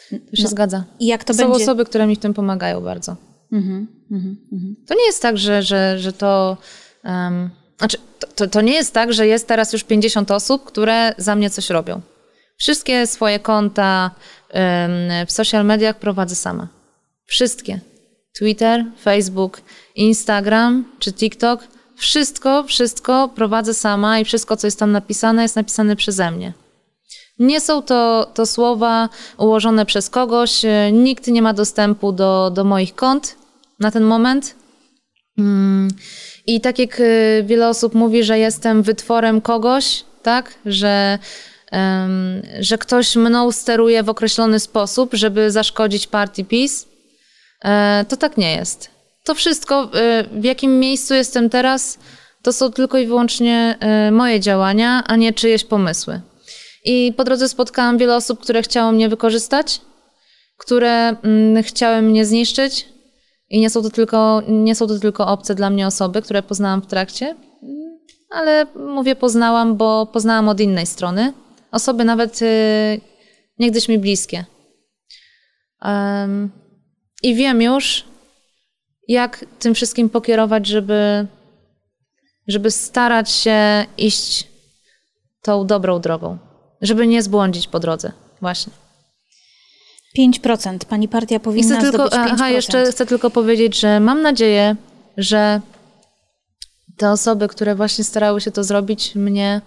to 0.09 0.35
się 0.35 0.43
no. 0.43 0.49
zgadza. 0.49 0.83
I 0.99 1.05
jak 1.05 1.23
to 1.23 1.33
Są 1.33 1.49
będzie... 1.49 1.63
osoby, 1.63 1.85
które 1.85 2.07
mi 2.07 2.15
w 2.15 2.19
tym 2.19 2.33
pomagają 2.33 2.81
bardzo. 2.81 3.15
Mhm, 3.51 3.87
mhm, 4.11 4.37
mhm. 4.51 4.75
To 4.87 4.95
nie 4.95 5.05
jest 5.05 5.21
tak, 5.21 5.37
że, 5.37 5.63
że, 5.63 5.99
że 5.99 6.13
to... 6.13 6.57
Um, 7.03 7.49
znaczy, 7.77 7.97
to, 8.19 8.27
to, 8.27 8.47
to 8.47 8.61
nie 8.61 8.73
jest 8.73 8.93
tak, 8.93 9.13
że 9.13 9.27
jest 9.27 9.47
teraz 9.47 9.73
już 9.73 9.83
50 9.83 10.31
osób, 10.31 10.63
które 10.63 11.15
za 11.17 11.35
mnie 11.35 11.49
coś 11.49 11.69
robią. 11.69 12.01
Wszystkie 12.61 13.07
swoje 13.07 13.39
konta 13.39 14.11
w 15.27 15.31
social 15.31 15.65
mediach 15.65 15.99
prowadzę 15.99 16.35
sama. 16.35 16.67
Wszystkie. 17.25 17.79
Twitter, 18.39 18.85
Facebook, 19.03 19.61
Instagram 19.95 20.85
czy 20.99 21.13
TikTok– 21.13 21.67
wszystko, 22.01 22.63
wszystko 22.63 23.29
prowadzę 23.35 23.73
sama 23.73 24.19
i 24.19 24.25
wszystko, 24.25 24.57
co 24.57 24.67
jest 24.67 24.79
tam 24.79 24.91
napisane, 24.91 25.41
jest 25.41 25.55
napisane 25.55 25.95
przeze 25.95 26.31
mnie. 26.31 26.53
Nie 27.39 27.61
są 27.61 27.81
to, 27.81 28.31
to 28.33 28.45
słowa 28.45 29.09
ułożone 29.37 29.85
przez 29.85 30.09
kogoś, 30.09 30.61
nikt 30.91 31.27
nie 31.27 31.41
ma 31.41 31.53
dostępu 31.53 32.11
do, 32.11 32.51
do 32.55 32.63
moich 32.63 32.95
kont 32.95 33.35
na 33.79 33.91
ten 33.91 34.03
moment. 34.03 34.55
Mm. 35.37 35.87
I 36.47 36.61
tak 36.61 36.79
jak 36.79 36.99
e, 36.99 37.03
wiele 37.43 37.69
osób 37.69 37.93
mówi, 37.93 38.23
że 38.23 38.39
jestem 38.39 38.83
wytworem 38.83 39.41
kogoś, 39.41 40.03
tak, 40.23 40.53
że, 40.65 41.19
że 42.59 42.77
ktoś 42.77 43.15
mną 43.15 43.51
steruje 43.51 44.03
w 44.03 44.09
określony 44.09 44.59
sposób, 44.59 45.13
żeby 45.13 45.51
zaszkodzić 45.51 46.07
partii 46.07 46.45
PiS, 46.45 46.87
e, 47.63 48.05
to 48.09 48.17
tak 48.17 48.37
nie 48.37 48.55
jest 48.55 49.01
to 49.23 49.35
wszystko, 49.35 49.83
y, 49.83 50.39
w 50.39 50.43
jakim 50.43 50.79
miejscu 50.79 51.13
jestem 51.13 51.49
teraz, 51.49 51.99
to 52.41 52.53
są 52.53 52.71
tylko 52.71 52.97
i 52.97 53.07
wyłącznie 53.07 53.77
y, 54.07 54.11
moje 54.11 54.39
działania, 54.39 55.03
a 55.07 55.15
nie 55.15 55.33
czyjeś 55.33 55.63
pomysły. 55.63 56.21
I 56.85 57.13
po 57.17 57.23
drodze 57.23 57.49
spotkałam 57.49 57.97
wiele 57.97 58.15
osób, 58.15 58.39
które 58.39 58.61
chciały 58.61 58.91
mnie 58.91 59.09
wykorzystać, 59.09 59.81
które 60.57 61.15
mm, 61.23 61.63
chciały 61.63 62.01
mnie 62.01 62.25
zniszczyć. 62.25 62.87
I 63.49 63.59
nie 63.59 63.69
są, 63.69 63.81
to 63.81 63.89
tylko, 63.89 64.41
nie 64.47 64.75
są 64.75 64.87
to 64.87 64.99
tylko 64.99 65.27
obce 65.27 65.55
dla 65.55 65.69
mnie 65.69 65.87
osoby, 65.87 66.21
które 66.21 66.43
poznałam 66.43 66.81
w 66.81 66.87
trakcie, 66.87 67.35
ale 68.29 68.65
mówię 68.75 69.15
poznałam, 69.15 69.75
bo 69.75 70.05
poznałam 70.05 70.49
od 70.49 70.59
innej 70.59 70.85
strony. 70.85 71.33
Osoby 71.71 72.05
nawet 72.05 72.41
y, 72.41 73.01
niegdyś 73.59 73.87
mi 73.87 73.99
bliskie. 73.99 74.45
I 77.23 77.35
wiem 77.35 77.61
już, 77.61 78.05
jak 79.07 79.45
tym 79.59 79.75
wszystkim 79.75 80.09
pokierować, 80.09 80.67
żeby, 80.67 81.27
żeby 82.47 82.71
starać 82.71 83.31
się 83.31 83.85
iść 83.97 84.47
tą 85.41 85.67
dobrą 85.67 85.99
drogą, 85.99 86.37
żeby 86.81 87.07
nie 87.07 87.23
zbłądzić 87.23 87.67
po 87.67 87.79
drodze, 87.79 88.11
właśnie. 88.41 88.73
5%. 90.17 90.85
Pani 90.85 91.07
partia 91.07 91.39
powinna 91.39 91.79
chcę 91.79 91.91
tylko, 91.91 92.05
5%. 92.05 92.09
Aha, 92.13 92.49
jeszcze 92.49 92.91
chcę 92.91 93.05
tylko 93.05 93.29
powiedzieć, 93.29 93.79
że 93.79 93.99
mam 93.99 94.21
nadzieję, 94.21 94.75
że 95.17 95.61
te 96.97 97.11
osoby, 97.11 97.47
które 97.47 97.75
właśnie 97.75 98.03
starały 98.03 98.41
się 98.41 98.51
to 98.51 98.63
zrobić, 98.63 99.15
mnie 99.15 99.61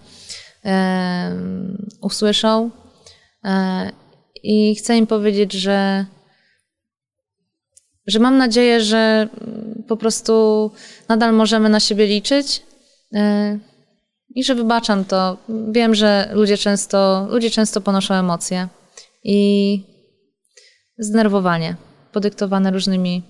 usłyszą. 2.01 2.71
E, 3.43 3.91
I 4.43 4.75
chcę 4.75 4.97
im 4.97 5.07
powiedzieć, 5.07 5.53
że 5.53 6.05
że 8.07 8.19
mam 8.19 8.37
nadzieję, 8.37 8.81
że 8.81 9.29
po 9.87 9.97
prostu 9.97 10.71
nadal 11.09 11.33
możemy 11.33 11.69
na 11.69 11.79
siebie 11.79 12.07
liczyć 12.07 12.63
e, 13.13 13.59
i 14.35 14.43
że 14.43 14.55
wybaczam 14.55 15.05
to. 15.05 15.37
Wiem, 15.71 15.95
że 15.95 16.29
ludzie 16.33 16.57
często, 16.57 17.27
ludzie 17.29 17.49
często 17.49 17.81
ponoszą 17.81 18.13
emocje 18.13 18.67
i 19.23 19.83
zdenerwowanie 20.97 21.75
podyktowane 22.11 22.71
różnymi, 22.71 23.23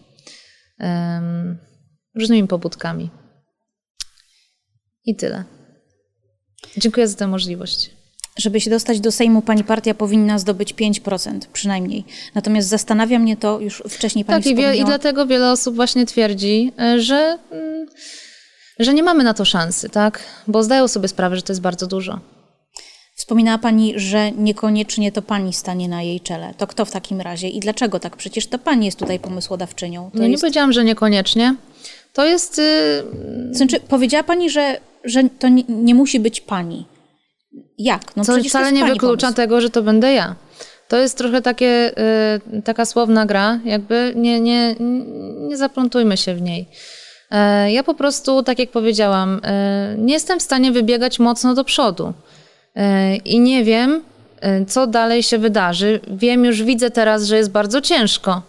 różnymi 2.15 2.47
pobudkami. 2.47 3.09
I 5.05 5.15
tyle. 5.15 5.54
Dziękuję 6.77 7.07
za 7.07 7.17
tę 7.17 7.27
możliwość. 7.27 7.89
Żeby 8.37 8.61
się 8.61 8.69
dostać 8.69 8.99
do 8.99 9.11
Sejmu, 9.11 9.41
pani 9.41 9.63
partia 9.63 9.93
powinna 9.93 10.39
zdobyć 10.39 10.73
5% 10.73 11.39
przynajmniej. 11.53 12.03
Natomiast 12.35 12.67
zastanawia 12.67 13.19
mnie 13.19 13.37
to, 13.37 13.59
już 13.59 13.83
wcześniej 13.89 14.25
pani 14.25 14.43
Tak, 14.43 14.51
i, 14.51 14.55
wie, 14.55 14.75
i 14.75 14.85
dlatego 14.85 15.25
wiele 15.27 15.51
osób 15.51 15.75
właśnie 15.75 16.05
twierdzi, 16.05 16.71
e, 16.79 17.01
że, 17.01 17.37
mm, 17.51 17.87
że 18.79 18.93
nie 18.93 19.03
mamy 19.03 19.23
na 19.23 19.33
to 19.33 19.45
szansy, 19.45 19.89
tak? 19.89 20.23
Bo 20.47 20.63
zdają 20.63 20.87
sobie 20.87 21.07
sprawę, 21.07 21.35
że 21.35 21.41
to 21.41 21.53
jest 21.53 21.61
bardzo 21.61 21.87
dużo. 21.87 22.19
Wspominała 23.15 23.57
Pani, 23.57 23.93
że 23.95 24.31
niekoniecznie 24.31 25.11
to 25.11 25.21
Pani 25.21 25.53
stanie 25.53 25.89
na 25.89 26.01
jej 26.01 26.21
czele. 26.21 26.53
To 26.57 26.67
kto 26.67 26.85
w 26.85 26.91
takim 26.91 27.21
razie 27.21 27.49
i 27.49 27.59
dlaczego 27.59 27.99
tak? 27.99 28.17
Przecież 28.17 28.47
to 28.47 28.59
Pani 28.59 28.85
jest 28.85 28.99
tutaj 28.99 29.19
pomysłodawczynią. 29.19 30.11
To 30.11 30.17
no 30.17 30.23
jest... 30.23 30.31
nie 30.31 30.37
powiedziałam, 30.37 30.73
że 30.73 30.83
niekoniecznie. 30.83 31.55
To 32.13 32.25
jest... 32.25 32.57
Yy... 32.57 33.55
Znaczy, 33.55 33.79
powiedziała 33.79 34.23
Pani, 34.23 34.49
że, 34.49 34.77
że 35.05 35.23
to 35.39 35.47
nie, 35.47 35.63
nie 35.69 35.95
musi 35.95 36.19
być 36.19 36.41
Pani. 36.41 36.85
Jak? 37.77 38.15
No 38.15 38.25
Co 38.25 38.43
wcale 38.43 38.71
nie 38.71 38.85
wyklucza 38.85 39.27
pomysł. 39.27 39.35
tego, 39.35 39.61
że 39.61 39.69
to 39.69 39.83
będę 39.83 40.13
ja. 40.13 40.35
To 40.87 40.97
jest 40.97 41.17
trochę 41.17 41.41
takie, 41.41 41.91
y, 42.57 42.61
taka 42.61 42.85
słowna 42.85 43.25
gra, 43.25 43.59
jakby 43.65 44.13
nie, 44.15 44.39
nie, 44.39 44.75
nie 45.47 45.57
zaplątujmy 45.57 46.17
się 46.17 46.35
w 46.35 46.41
niej. 46.41 46.67
E, 47.31 47.71
ja 47.71 47.83
po 47.83 47.93
prostu, 47.93 48.43
tak 48.43 48.59
jak 48.59 48.69
powiedziałam, 48.69 49.41
e, 49.43 49.95
nie 49.97 50.13
jestem 50.13 50.39
w 50.39 50.43
stanie 50.43 50.71
wybiegać 50.71 51.19
mocno 51.19 51.53
do 51.53 51.63
przodu. 51.63 52.13
E, 52.75 53.15
I 53.15 53.39
nie 53.39 53.63
wiem, 53.63 54.03
co 54.67 54.87
dalej 54.87 55.23
się 55.23 55.37
wydarzy. 55.37 55.99
Wiem, 56.07 56.45
już 56.45 56.63
widzę 56.63 56.91
teraz, 56.91 57.23
że 57.23 57.37
jest 57.37 57.51
bardzo 57.51 57.81
ciężko. 57.81 58.41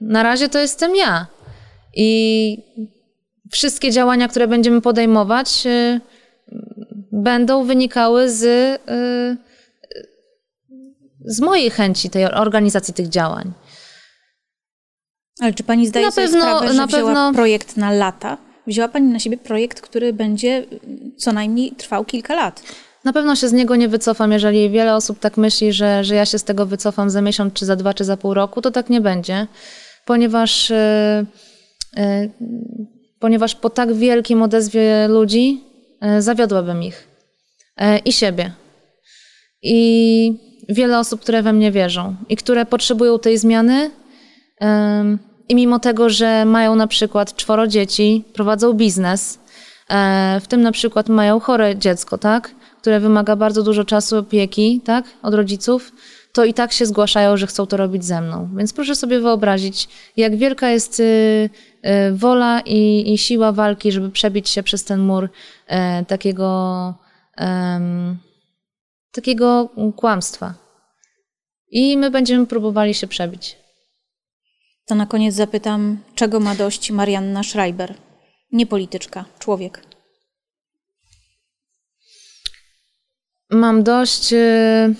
Na 0.00 0.22
razie 0.22 0.48
to 0.48 0.58
jestem 0.58 0.96
ja. 0.96 1.26
I 1.96 2.58
wszystkie 3.52 3.90
działania, 3.90 4.28
które 4.28 4.48
będziemy 4.48 4.80
podejmować, 4.80 5.66
e, 5.66 6.00
będą 7.12 7.64
wynikały 7.64 8.30
z, 8.30 8.42
y, 8.42 9.36
z 11.20 11.40
mojej 11.40 11.70
chęci 11.70 12.10
tej 12.10 12.24
organizacji 12.24 12.94
tych 12.94 13.08
działań. 13.08 13.52
Ale 15.40 15.54
czy 15.54 15.62
pani 15.62 15.86
zdaje 15.86 16.06
na 16.06 16.12
sobie 16.12 16.26
pewno, 16.26 16.42
sprawę, 16.42 16.68
że 16.68 16.74
na 16.74 16.86
wzięła 16.86 17.14
pewno... 17.14 17.32
projekt 17.32 17.76
na 17.76 17.92
lata? 17.92 18.38
Wzięła 18.66 18.88
pani 18.88 19.12
na 19.12 19.18
siebie 19.18 19.36
projekt, 19.36 19.80
który 19.80 20.12
będzie 20.12 20.66
co 21.16 21.32
najmniej 21.32 21.72
trwał 21.72 22.04
kilka 22.04 22.34
lat. 22.34 22.62
Na 23.04 23.12
pewno 23.12 23.36
się 23.36 23.48
z 23.48 23.52
niego 23.52 23.76
nie 23.76 23.88
wycofam. 23.88 24.32
Jeżeli 24.32 24.70
wiele 24.70 24.94
osób 24.94 25.18
tak 25.18 25.36
myśli, 25.36 25.72
że, 25.72 26.04
że 26.04 26.14
ja 26.14 26.26
się 26.26 26.38
z 26.38 26.44
tego 26.44 26.66
wycofam 26.66 27.10
za 27.10 27.22
miesiąc, 27.22 27.54
czy 27.54 27.66
za 27.66 27.76
dwa, 27.76 27.94
czy 27.94 28.04
za 28.04 28.16
pół 28.16 28.34
roku, 28.34 28.62
to 28.62 28.70
tak 28.70 28.90
nie 28.90 29.00
będzie, 29.00 29.46
ponieważ, 30.04 30.70
yy, 30.70 31.26
yy, 31.96 32.30
ponieważ 33.18 33.54
po 33.54 33.70
tak 33.70 33.94
wielkim 33.94 34.42
odezwie 34.42 35.08
ludzi 35.08 35.60
yy, 36.02 36.22
zawiodłabym 36.22 36.82
ich 36.82 37.08
i 38.04 38.12
siebie. 38.12 38.52
I 39.62 40.32
wiele 40.68 40.98
osób, 40.98 41.20
które 41.20 41.42
we 41.42 41.52
mnie 41.52 41.72
wierzą 41.72 42.14
i 42.28 42.36
które 42.36 42.66
potrzebują 42.66 43.18
tej 43.18 43.38
zmiany. 43.38 43.90
I 45.48 45.54
mimo 45.54 45.78
tego, 45.78 46.10
że 46.10 46.44
mają 46.44 46.76
na 46.76 46.86
przykład 46.86 47.36
czworo 47.36 47.66
dzieci, 47.66 48.24
prowadzą 48.32 48.72
biznes, 48.72 49.38
w 50.40 50.46
tym 50.48 50.62
na 50.62 50.72
przykład 50.72 51.08
mają 51.08 51.40
chore 51.40 51.76
dziecko, 51.76 52.18
tak? 52.18 52.54
które 52.80 53.00
wymaga 53.00 53.36
bardzo 53.36 53.62
dużo 53.62 53.84
czasu 53.84 54.18
opieki 54.18 54.80
tak? 54.84 55.04
od 55.22 55.34
rodziców, 55.34 55.92
to 56.32 56.44
i 56.44 56.54
tak 56.54 56.72
się 56.72 56.86
zgłaszają, 56.86 57.36
że 57.36 57.46
chcą 57.46 57.66
to 57.66 57.76
robić 57.76 58.04
ze 58.04 58.20
mną. 58.20 58.48
Więc 58.56 58.72
proszę 58.72 58.94
sobie 58.94 59.20
wyobrazić, 59.20 59.88
jak 60.16 60.36
wielka 60.36 60.70
jest 60.70 61.00
y, 61.00 61.50
wola 62.12 62.60
i, 62.60 63.12
i 63.12 63.18
siła 63.18 63.52
walki, 63.52 63.92
żeby 63.92 64.10
przebić 64.10 64.48
się 64.48 64.62
przez 64.62 64.84
ten 64.84 65.00
mur 65.00 65.28
e, 65.66 66.04
takiego, 66.04 66.94
takiego 69.12 69.68
kłamstwa. 69.96 70.54
I 71.70 71.96
my 71.96 72.10
będziemy 72.10 72.46
próbowali 72.46 72.94
się 72.94 73.06
przebić. 73.06 73.56
To 74.86 74.94
na 74.94 75.06
koniec 75.06 75.34
zapytam, 75.34 75.98
czego 76.14 76.40
ma 76.40 76.54
dość 76.54 76.90
Marianna 76.90 77.42
Schreiber? 77.42 77.94
Nie 78.52 78.66
polityczka, 78.66 79.24
człowiek. 79.38 79.82
Mam 83.50 83.82
dość 83.82 84.32
y, 84.32 84.94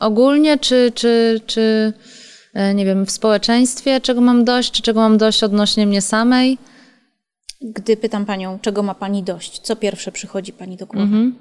ogólnie, 0.00 0.58
czy, 0.58 0.92
czy, 0.94 1.40
czy 1.46 1.92
nie 2.74 2.84
wiem, 2.84 3.06
w 3.06 3.10
społeczeństwie, 3.10 4.00
czego 4.00 4.20
mam 4.20 4.44
dość, 4.44 4.70
czy 4.70 4.82
czego 4.82 5.00
mam 5.00 5.18
dość 5.18 5.42
odnośnie 5.42 5.86
mnie 5.86 6.02
samej? 6.02 6.58
Gdy 7.60 7.96
pytam 7.96 8.26
panią, 8.26 8.58
czego 8.62 8.82
ma 8.82 8.94
pani 8.94 9.22
dość, 9.22 9.60
co 9.60 9.76
pierwsze 9.76 10.12
przychodzi 10.12 10.52
pani 10.52 10.76
do 10.76 10.86
głowy? 10.86 11.04
Mhm. 11.04 11.34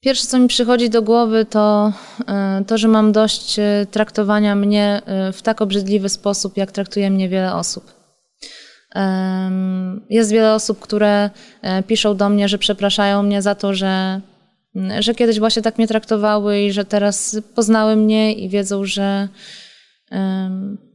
Pierwsze, 0.00 0.26
co 0.26 0.38
mi 0.38 0.48
przychodzi 0.48 0.90
do 0.90 1.02
głowy, 1.02 1.44
to 1.44 1.92
y, 2.60 2.64
to, 2.64 2.78
że 2.78 2.88
mam 2.88 3.12
dość 3.12 3.56
traktowania 3.90 4.54
mnie 4.54 5.02
w 5.32 5.42
tak 5.42 5.62
obrzydliwy 5.62 6.08
sposób, 6.08 6.56
jak 6.56 6.72
traktuje 6.72 7.10
mnie 7.10 7.28
wiele 7.28 7.54
osób. 7.54 8.04
Jest 10.10 10.32
wiele 10.32 10.54
osób, 10.54 10.80
które 10.80 11.30
e, 11.62 11.82
piszą 11.82 12.16
do 12.16 12.28
mnie, 12.28 12.48
że 12.48 12.58
przepraszają 12.58 13.22
mnie 13.22 13.42
za 13.42 13.54
to, 13.54 13.74
że, 13.74 14.20
że 14.98 15.14
kiedyś 15.14 15.38
właśnie 15.38 15.62
tak 15.62 15.78
mnie 15.78 15.88
traktowały 15.88 16.60
i 16.60 16.72
że 16.72 16.84
teraz 16.84 17.40
poznały 17.54 17.96
mnie 17.96 18.32
i 18.32 18.48
wiedzą, 18.48 18.84
że, 18.84 19.28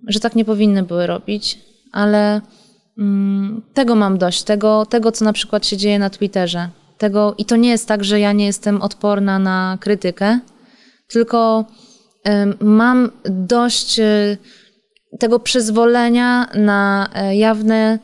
że 0.08 0.20
tak 0.20 0.36
nie 0.36 0.46
powinny 0.46 0.84
były 0.84 1.08
robić. 1.08 1.60
Ale 1.92 2.42
mm, 2.98 3.62
tego 3.74 3.96
mam 3.96 4.18
dość, 4.18 4.44
tego, 4.44 4.86
tego 4.86 5.12
co 5.12 5.26
na 5.26 5.34
przykład 5.34 5.68
się 5.68 5.78
dzieje 5.78 6.00
na 6.00 6.10
Twitterze. 6.10 6.70
Tego, 6.98 7.36
I 7.38 7.46
to 7.46 7.56
nie 7.56 7.70
jest 7.70 7.88
tak, 7.88 8.04
że 8.04 8.20
ja 8.20 8.32
nie 8.32 8.46
jestem 8.46 8.82
odporna 8.82 9.40
na 9.40 9.78
krytykę, 9.82 10.40
tylko 11.08 11.66
mam 12.60 13.12
dość 13.24 14.00
e, 14.00 14.38
tego 15.20 15.40
przyzwolenia 15.40 16.50
na 16.56 17.10
e, 17.14 17.36
jawne 17.36 18.00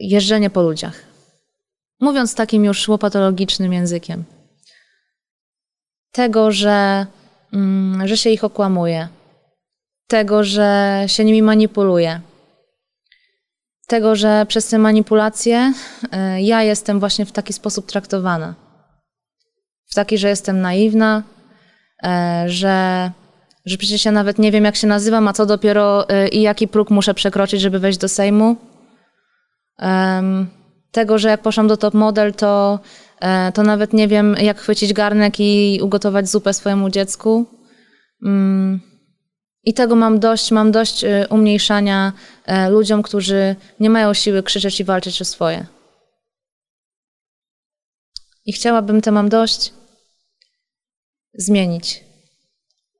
jeżdżenie 0.00 0.50
po 0.50 0.62
ludziach. 0.62 1.11
Mówiąc 2.02 2.34
takim 2.34 2.64
już 2.64 2.88
łopatologicznym 2.88 3.72
językiem. 3.72 4.24
Tego, 6.12 6.52
że, 6.52 7.06
um, 7.52 8.02
że 8.04 8.16
się 8.16 8.30
ich 8.30 8.44
okłamuje. 8.44 9.08
Tego, 10.06 10.44
że 10.44 11.02
się 11.06 11.24
nimi 11.24 11.42
manipuluje. 11.42 12.20
Tego, 13.86 14.16
że 14.16 14.46
przez 14.48 14.66
te 14.68 14.78
manipulacje 14.78 15.72
y, 16.04 16.40
ja 16.40 16.62
jestem 16.62 17.00
właśnie 17.00 17.26
w 17.26 17.32
taki 17.32 17.52
sposób 17.52 17.86
traktowana. 17.86 18.54
W 19.90 19.94
taki, 19.94 20.18
że 20.18 20.28
jestem 20.28 20.60
naiwna, 20.60 21.22
E, 22.02 22.44
że, 22.46 23.10
że 23.66 23.76
przecież 23.76 24.04
ja 24.04 24.12
nawet 24.12 24.38
nie 24.38 24.52
wiem, 24.52 24.64
jak 24.64 24.76
się 24.76 24.86
nazywam, 24.86 25.28
a 25.28 25.32
co 25.32 25.46
dopiero 25.46 26.08
e, 26.08 26.28
i 26.28 26.42
jaki 26.42 26.68
próg 26.68 26.90
muszę 26.90 27.14
przekroczyć, 27.14 27.60
żeby 27.60 27.78
wejść 27.78 27.98
do 27.98 28.08
Sejmu. 28.08 28.56
Tego, 30.92 31.18
że 31.18 31.28
jak 31.28 31.42
poszłam 31.42 31.68
do 31.68 31.76
top 31.76 31.94
model, 31.94 32.34
to, 32.34 32.80
e, 33.20 33.52
to 33.52 33.62
nawet 33.62 33.92
nie 33.92 34.08
wiem, 34.08 34.36
jak 34.42 34.58
chwycić 34.58 34.92
garnek 34.92 35.40
i 35.40 35.80
ugotować 35.82 36.28
zupę 36.28 36.54
swojemu 36.54 36.90
dziecku. 36.90 37.46
Mm. 38.22 38.80
I 39.64 39.74
tego 39.74 39.96
mam 39.96 40.20
dość, 40.20 40.50
mam 40.50 40.72
dość 40.72 41.04
umniejszania 41.30 42.12
ludziom, 42.70 43.02
którzy 43.02 43.56
nie 43.80 43.90
mają 43.90 44.14
siły 44.14 44.42
krzyczeć 44.42 44.80
i 44.80 44.84
walczyć 44.84 45.22
o 45.22 45.24
swoje. 45.24 45.66
I 48.46 48.52
chciałabym 48.52 49.00
te 49.00 49.10
mam 49.10 49.28
dość 49.28 49.72
zmienić. 51.34 52.04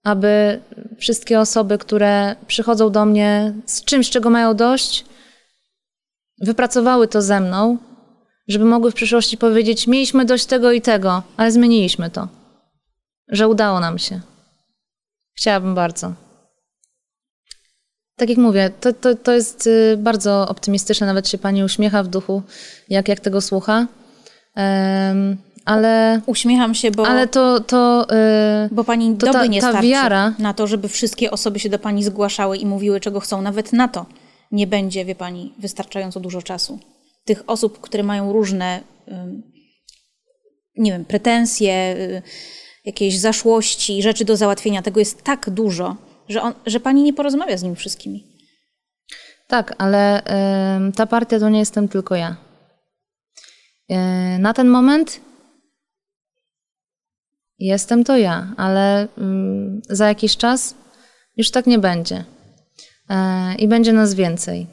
Aby 0.04 0.60
wszystkie 0.98 1.40
osoby, 1.40 1.78
które 1.78 2.36
przychodzą 2.46 2.90
do 2.90 3.04
mnie 3.04 3.54
z 3.66 3.84
czymś, 3.84 4.10
czego 4.10 4.30
mają 4.30 4.54
dość, 4.54 5.04
wypracowały 6.40 7.08
to 7.08 7.22
ze 7.22 7.40
mną, 7.40 7.78
żeby 8.48 8.64
mogły 8.64 8.90
w 8.90 8.94
przyszłości 8.94 9.36
powiedzieć: 9.36 9.86
Mieliśmy 9.86 10.24
dość 10.24 10.46
tego 10.46 10.72
i 10.72 10.80
tego, 10.80 11.22
ale 11.36 11.52
zmieniliśmy 11.52 12.10
to. 12.10 12.28
Że 13.28 13.48
udało 13.48 13.80
nam 13.80 13.98
się. 13.98 14.20
Chciałabym 15.34 15.74
bardzo. 15.74 16.12
Tak 18.16 18.28
jak 18.28 18.38
mówię, 18.38 18.70
to, 18.80 18.92
to, 18.92 19.14
to 19.14 19.32
jest 19.32 19.66
y, 19.66 19.96
bardzo 19.98 20.48
optymistyczne, 20.48 21.06
nawet 21.06 21.28
się 21.28 21.38
pani 21.38 21.64
uśmiecha 21.64 22.02
w 22.02 22.08
duchu, 22.08 22.42
jak, 22.88 23.08
jak 23.08 23.20
tego 23.20 23.40
słucha. 23.40 23.86
Um, 24.56 25.36
ale... 25.64 26.20
Uśmiecham 26.26 26.74
się, 26.74 26.90
bo... 26.90 27.06
Ale 27.06 27.28
to... 27.28 27.60
to 27.60 28.06
yy, 28.10 28.68
bo 28.74 28.84
pani 28.84 29.16
to 29.16 29.26
doby 29.26 29.38
ta, 29.38 29.46
nie 29.46 29.60
ta 29.60 29.82
wiara... 29.82 30.34
na 30.38 30.54
to, 30.54 30.66
żeby 30.66 30.88
wszystkie 30.88 31.30
osoby 31.30 31.58
się 31.58 31.68
do 31.68 31.78
pani 31.78 32.04
zgłaszały 32.04 32.56
i 32.56 32.66
mówiły, 32.66 33.00
czego 33.00 33.20
chcą. 33.20 33.42
Nawet 33.42 33.72
na 33.72 33.88
to 33.88 34.06
nie 34.52 34.66
będzie, 34.66 35.04
wie 35.04 35.14
pani, 35.14 35.54
wystarczająco 35.58 36.20
dużo 36.20 36.42
czasu. 36.42 36.78
Tych 37.24 37.42
osób, 37.46 37.80
które 37.80 38.02
mają 38.02 38.32
różne, 38.32 38.80
nie 40.76 40.92
wiem, 40.92 41.04
pretensje, 41.04 41.96
yy, 41.98 42.22
jakieś 42.84 43.18
zaszłości, 43.18 44.02
rzeczy 44.02 44.24
do 44.24 44.36
załatwienia, 44.36 44.82
tego 44.82 45.00
jest 45.00 45.22
tak 45.22 45.50
dużo, 45.50 45.96
że, 46.28 46.42
on, 46.42 46.54
że 46.66 46.80
pani 46.80 47.02
nie 47.02 47.12
porozmawia 47.12 47.56
z 47.56 47.62
nimi 47.62 47.76
wszystkimi. 47.76 48.26
Tak, 49.48 49.74
ale 49.78 50.22
ta 50.96 51.06
partia 51.06 51.38
to 51.38 51.48
nie 51.48 51.58
jestem 51.58 51.88
tylko 51.88 52.14
ja. 52.14 52.36
Y, 53.90 54.38
na 54.38 54.54
ten 54.54 54.68
moment 54.68 55.20
Jestem 57.62 58.04
to 58.04 58.16
ja, 58.16 58.54
ale 58.56 59.08
mm, 59.18 59.82
za 59.88 60.08
jakiś 60.08 60.36
czas 60.36 60.74
już 61.36 61.50
tak 61.50 61.66
nie 61.66 61.78
będzie. 61.78 62.24
E, 63.12 63.54
I 63.54 63.68
będzie 63.68 63.92
nas 63.92 64.14
więcej. 64.14 64.66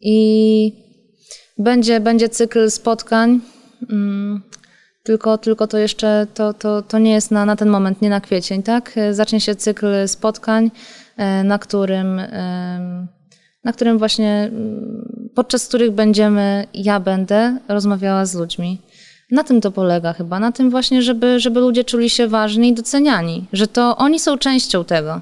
I 0.00 0.72
będzie, 1.58 2.00
będzie 2.00 2.28
cykl 2.28 2.70
spotkań, 2.70 3.40
mm, 3.90 4.42
tylko, 5.02 5.38
tylko 5.38 5.66
to 5.66 5.78
jeszcze 5.78 6.26
to, 6.34 6.54
to, 6.54 6.82
to 6.82 6.98
nie 6.98 7.12
jest 7.12 7.30
na, 7.30 7.44
na 7.44 7.56
ten 7.56 7.68
moment, 7.68 8.02
nie 8.02 8.10
na 8.10 8.20
kwiecień, 8.20 8.62
tak? 8.62 8.92
E, 8.96 9.14
zacznie 9.14 9.40
się 9.40 9.54
cykl 9.54 10.08
spotkań, 10.08 10.70
e, 11.16 11.44
na 11.44 11.58
którym, 11.58 12.20
na 13.64 13.72
którym 13.72 13.98
właśnie, 13.98 14.50
mm, 14.52 15.30
podczas 15.34 15.68
których 15.68 15.90
będziemy, 15.90 16.66
ja 16.74 17.00
będę 17.00 17.58
rozmawiała 17.68 18.26
z 18.26 18.34
ludźmi. 18.34 18.80
Na 19.30 19.44
tym 19.44 19.60
to 19.60 19.70
polega 19.70 20.12
chyba, 20.12 20.40
na 20.40 20.52
tym 20.52 20.70
właśnie, 20.70 21.02
żeby, 21.02 21.40
żeby 21.40 21.60
ludzie 21.60 21.84
czuli 21.84 22.10
się 22.10 22.28
ważni 22.28 22.68
i 22.68 22.74
doceniani, 22.74 23.44
że 23.52 23.66
to 23.66 23.96
oni 23.96 24.20
są 24.20 24.38
częścią 24.38 24.84
tego. 24.84 25.20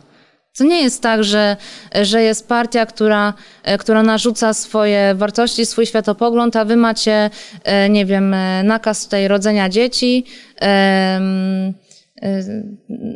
To 0.59 0.64
nie 0.64 0.82
jest 0.82 1.03
tak, 1.03 1.24
że, 1.24 1.57
że 2.03 2.22
jest 2.22 2.48
partia, 2.48 2.86
która, 2.86 3.34
która 3.78 4.03
narzuca 4.03 4.55
swoje 4.55 5.14
wartości, 5.14 5.66
swój 5.66 5.86
światopogląd, 5.86 6.57
a 6.57 6.64
wy 6.64 6.76
macie, 6.76 7.30
e, 7.64 7.88
nie 7.88 8.07
wiem, 8.07 8.34
e, 8.34 8.62
nakaz 8.62 9.05
tutaj 9.05 9.28
rodzenia 9.28 9.68
dzieci, 9.68 10.24
e, 10.62 11.20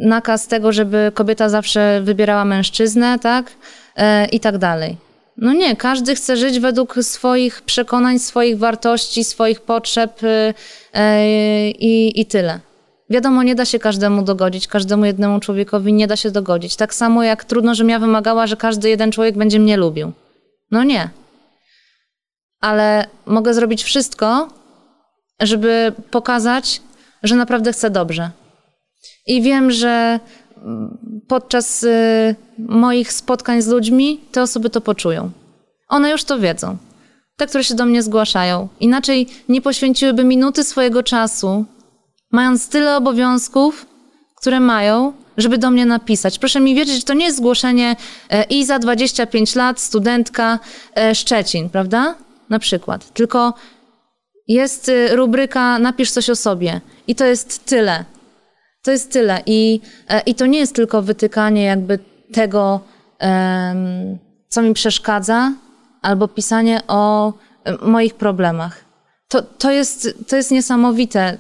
nakaz 0.01 0.47
tego, 0.47 0.73
żeby 0.73 1.13
kobieta 1.15 1.49
zawsze 1.49 2.01
wybierała 2.03 2.45
mężczyznę, 2.45 3.19
tak? 3.19 3.53
I 4.33 4.41
tak 4.41 4.59
dalej. 4.59 4.97
No 5.37 5.53
nie, 5.53 5.77
każdy 5.77 6.15
chce 6.15 6.37
żyć 6.37 6.61
według 6.61 6.95
swoich 7.03 7.63
przekonań, 7.63 8.19
swoich 8.19 8.59
wartości, 8.59 9.25
swoich 9.25 9.61
potrzeb 9.61 10.23
y, 10.23 10.55
i, 11.79 12.21
i 12.21 12.27
tyle. 12.27 12.61
Wiadomo, 13.11 13.43
nie 13.43 13.55
da 13.55 13.65
się 13.65 13.79
każdemu 13.79 14.23
dogodzić, 14.23 14.69
każdemu 14.69 15.05
jednemu 15.05 15.41
człowiekowi 15.41 15.93
nie 15.93 16.07
da 16.07 16.17
się 16.17 16.31
dogodzić. 16.31 16.77
Tak 16.77 16.95
samo 16.95 17.23
jak 17.23 17.45
trudno, 17.45 17.75
żebym 17.75 17.91
ja 17.91 17.99
wymagała, 17.99 18.47
że 18.47 18.57
każdy 18.57 18.89
jeden 18.89 19.13
człowiek 19.13 19.37
będzie 19.37 19.59
mnie 19.59 19.77
lubił. 19.77 20.13
No 20.71 20.85
nie. 20.85 21.11
ale 22.61 23.07
mogę 23.27 23.55
zrobić 23.55 23.83
wszystko, 23.85 24.49
żeby 25.41 25.93
pokazać, 26.11 26.83
że 27.23 27.37
naprawdę 27.37 27.73
chcę 27.73 27.91
dobrze. 27.91 28.31
I 29.27 29.43
wiem, 29.43 29.71
że 29.71 30.21
podczas 31.29 31.83
y, 31.83 32.35
moich 32.59 33.13
spotkań 33.13 33.63
z 33.63 33.69
ludźmi 33.69 34.21
te 34.33 34.43
osoby 34.43 34.71
to 34.71 34.81
poczują. 34.81 35.31
One 35.89 36.11
już 36.11 36.25
to 36.25 36.39
wiedzą. 36.39 36.77
Te, 37.37 37.47
które 37.47 37.65
się 37.65 37.75
do 37.75 37.87
mnie 37.87 38.03
zgłaszają. 38.03 38.69
Inaczej 38.81 39.27
nie 39.49 39.61
poświęciłyby 39.61 40.25
minuty 40.25 40.65
swojego 40.65 41.03
czasu, 41.03 41.65
mając 42.37 42.69
tyle 42.69 42.97
obowiązków, 42.97 43.87
które 44.35 44.61
mają, 44.61 45.13
żeby 45.37 45.59
do 45.59 45.71
mnie 45.71 45.87
napisać. 45.87 46.39
Proszę 46.39 46.61
mi 46.61 46.75
wierzyć, 46.75 46.95
że 46.97 47.03
to 47.03 47.15
nie 47.15 47.25
jest 47.25 47.37
zgłoszenie 47.37 47.97
e, 48.31 48.43
i 48.43 48.65
za 48.65 48.79
25 48.79 49.55
lat, 49.55 49.81
studentka 49.81 50.59
e, 50.95 51.15
Szczecin, 51.15 51.71
prawda? 51.71 52.15
Na 52.49 52.59
przykład. 52.59 53.13
Tylko 53.13 53.55
jest 54.49 54.89
y, 54.89 55.17
rubryka 55.17 55.79
napisz 55.79 56.11
coś 56.11 56.31
o 56.31 56.37
sobie 56.37 56.81
i 57.07 57.15
to 57.15 57.25
jest 57.25 57.65
tyle. 57.65 58.05
To 58.83 58.91
jest 58.91 59.13
tyle. 59.13 59.43
I, 59.47 59.81
e, 60.09 60.21
i 60.21 60.35
to 60.35 60.47
nie 60.47 60.59
jest 60.59 60.75
tylko 60.75 61.03
wytykanie 61.03 61.65
jakby 61.65 61.99
tego, 62.33 62.81
co 64.49 64.63
mi 64.63 64.75
przeszkadza, 64.75 65.53
albo 66.03 66.29
pisanie 66.29 66.81
o 66.89 67.33
moich 67.83 68.15
problemach. 68.15 68.86
To, 69.29 69.43
to, 69.43 69.71
jest, 69.71 70.09
to 70.29 70.37
jest 70.37 70.51
niesamowite. 70.51 71.37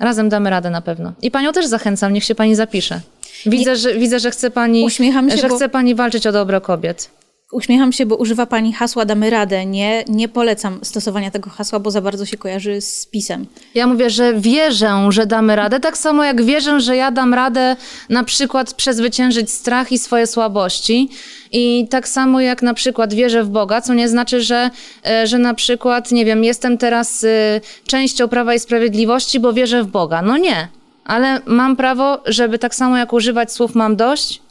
Razem 0.00 0.28
damy 0.28 0.50
radę 0.50 0.70
na 0.70 0.80
pewno. 0.80 1.12
I 1.22 1.30
panią 1.30 1.52
też 1.52 1.66
zachęcam, 1.66 2.12
niech 2.12 2.24
się 2.24 2.34
pani 2.34 2.54
zapisze. 2.54 3.00
Widzę, 3.46 3.76
że, 3.76 3.94
widzę, 3.94 4.20
że 4.20 4.30
chce 4.30 4.50
pani, 4.50 4.84
Uśmiecham 4.84 5.30
się, 5.30 5.36
że 5.36 5.48
bo... 5.48 5.56
chce 5.56 5.68
pani 5.68 5.94
walczyć 5.94 6.26
o 6.26 6.32
dobro 6.32 6.60
kobiet. 6.60 7.10
Uśmiecham 7.50 7.92
się, 7.92 8.06
bo 8.06 8.16
używa 8.16 8.46
Pani 8.46 8.72
hasła 8.72 9.04
damy 9.04 9.30
radę. 9.30 9.66
Nie, 9.66 10.04
nie 10.08 10.28
polecam 10.28 10.78
stosowania 10.82 11.30
tego 11.30 11.50
hasła, 11.50 11.78
bo 11.78 11.90
za 11.90 12.00
bardzo 12.00 12.26
się 12.26 12.36
kojarzy 12.36 12.80
z 12.80 13.06
pisem. 13.06 13.46
Ja 13.74 13.86
mówię, 13.86 14.10
że 14.10 14.34
wierzę, 14.34 15.08
że 15.08 15.26
damy 15.26 15.56
radę, 15.56 15.80
tak 15.80 15.98
samo 15.98 16.24
jak 16.24 16.42
wierzę, 16.44 16.80
że 16.80 16.96
ja 16.96 17.10
dam 17.10 17.34
radę 17.34 17.76
na 18.08 18.24
przykład 18.24 18.74
przezwyciężyć 18.74 19.50
strach 19.50 19.92
i 19.92 19.98
swoje 19.98 20.26
słabości. 20.26 21.08
I 21.52 21.88
tak 21.90 22.08
samo 22.08 22.40
jak 22.40 22.62
na 22.62 22.74
przykład 22.74 23.14
wierzę 23.14 23.44
w 23.44 23.48
Boga, 23.48 23.80
co 23.80 23.94
nie 23.94 24.08
znaczy, 24.08 24.42
że, 24.42 24.70
e, 25.06 25.26
że 25.26 25.38
na 25.38 25.54
przykład, 25.54 26.12
nie 26.12 26.24
wiem, 26.24 26.44
jestem 26.44 26.78
teraz 26.78 27.24
e, 27.24 27.60
częścią 27.86 28.28
Prawa 28.28 28.54
i 28.54 28.58
Sprawiedliwości, 28.58 29.40
bo 29.40 29.52
wierzę 29.52 29.82
w 29.82 29.86
Boga. 29.86 30.22
No 30.22 30.36
nie. 30.36 30.68
Ale 31.04 31.40
mam 31.46 31.76
prawo, 31.76 32.20
żeby 32.26 32.58
tak 32.58 32.74
samo 32.74 32.96
jak 32.96 33.12
używać 33.12 33.52
słów 33.52 33.74
mam 33.74 33.96
dość, 33.96 34.42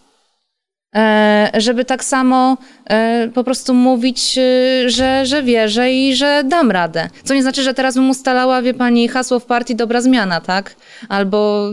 żeby 1.53 1.85
tak 1.85 2.03
samo 2.03 2.57
e, 2.89 3.29
po 3.33 3.43
prostu 3.43 3.73
mówić, 3.73 4.37
e, 4.37 4.89
że, 4.89 5.25
że 5.25 5.43
wierzę 5.43 5.91
i 5.93 6.15
że 6.15 6.43
dam 6.45 6.71
radę. 6.71 7.09
Co 7.23 7.33
nie 7.33 7.41
znaczy, 7.41 7.63
że 7.63 7.73
teraz 7.73 7.95
bym 7.95 8.09
ustalała, 8.09 8.61
wie 8.61 8.73
pani, 8.73 9.07
hasło 9.07 9.39
w 9.39 9.45
partii 9.45 9.75
dobra 9.75 10.01
zmiana, 10.01 10.41
tak? 10.41 10.75
Albo 11.09 11.69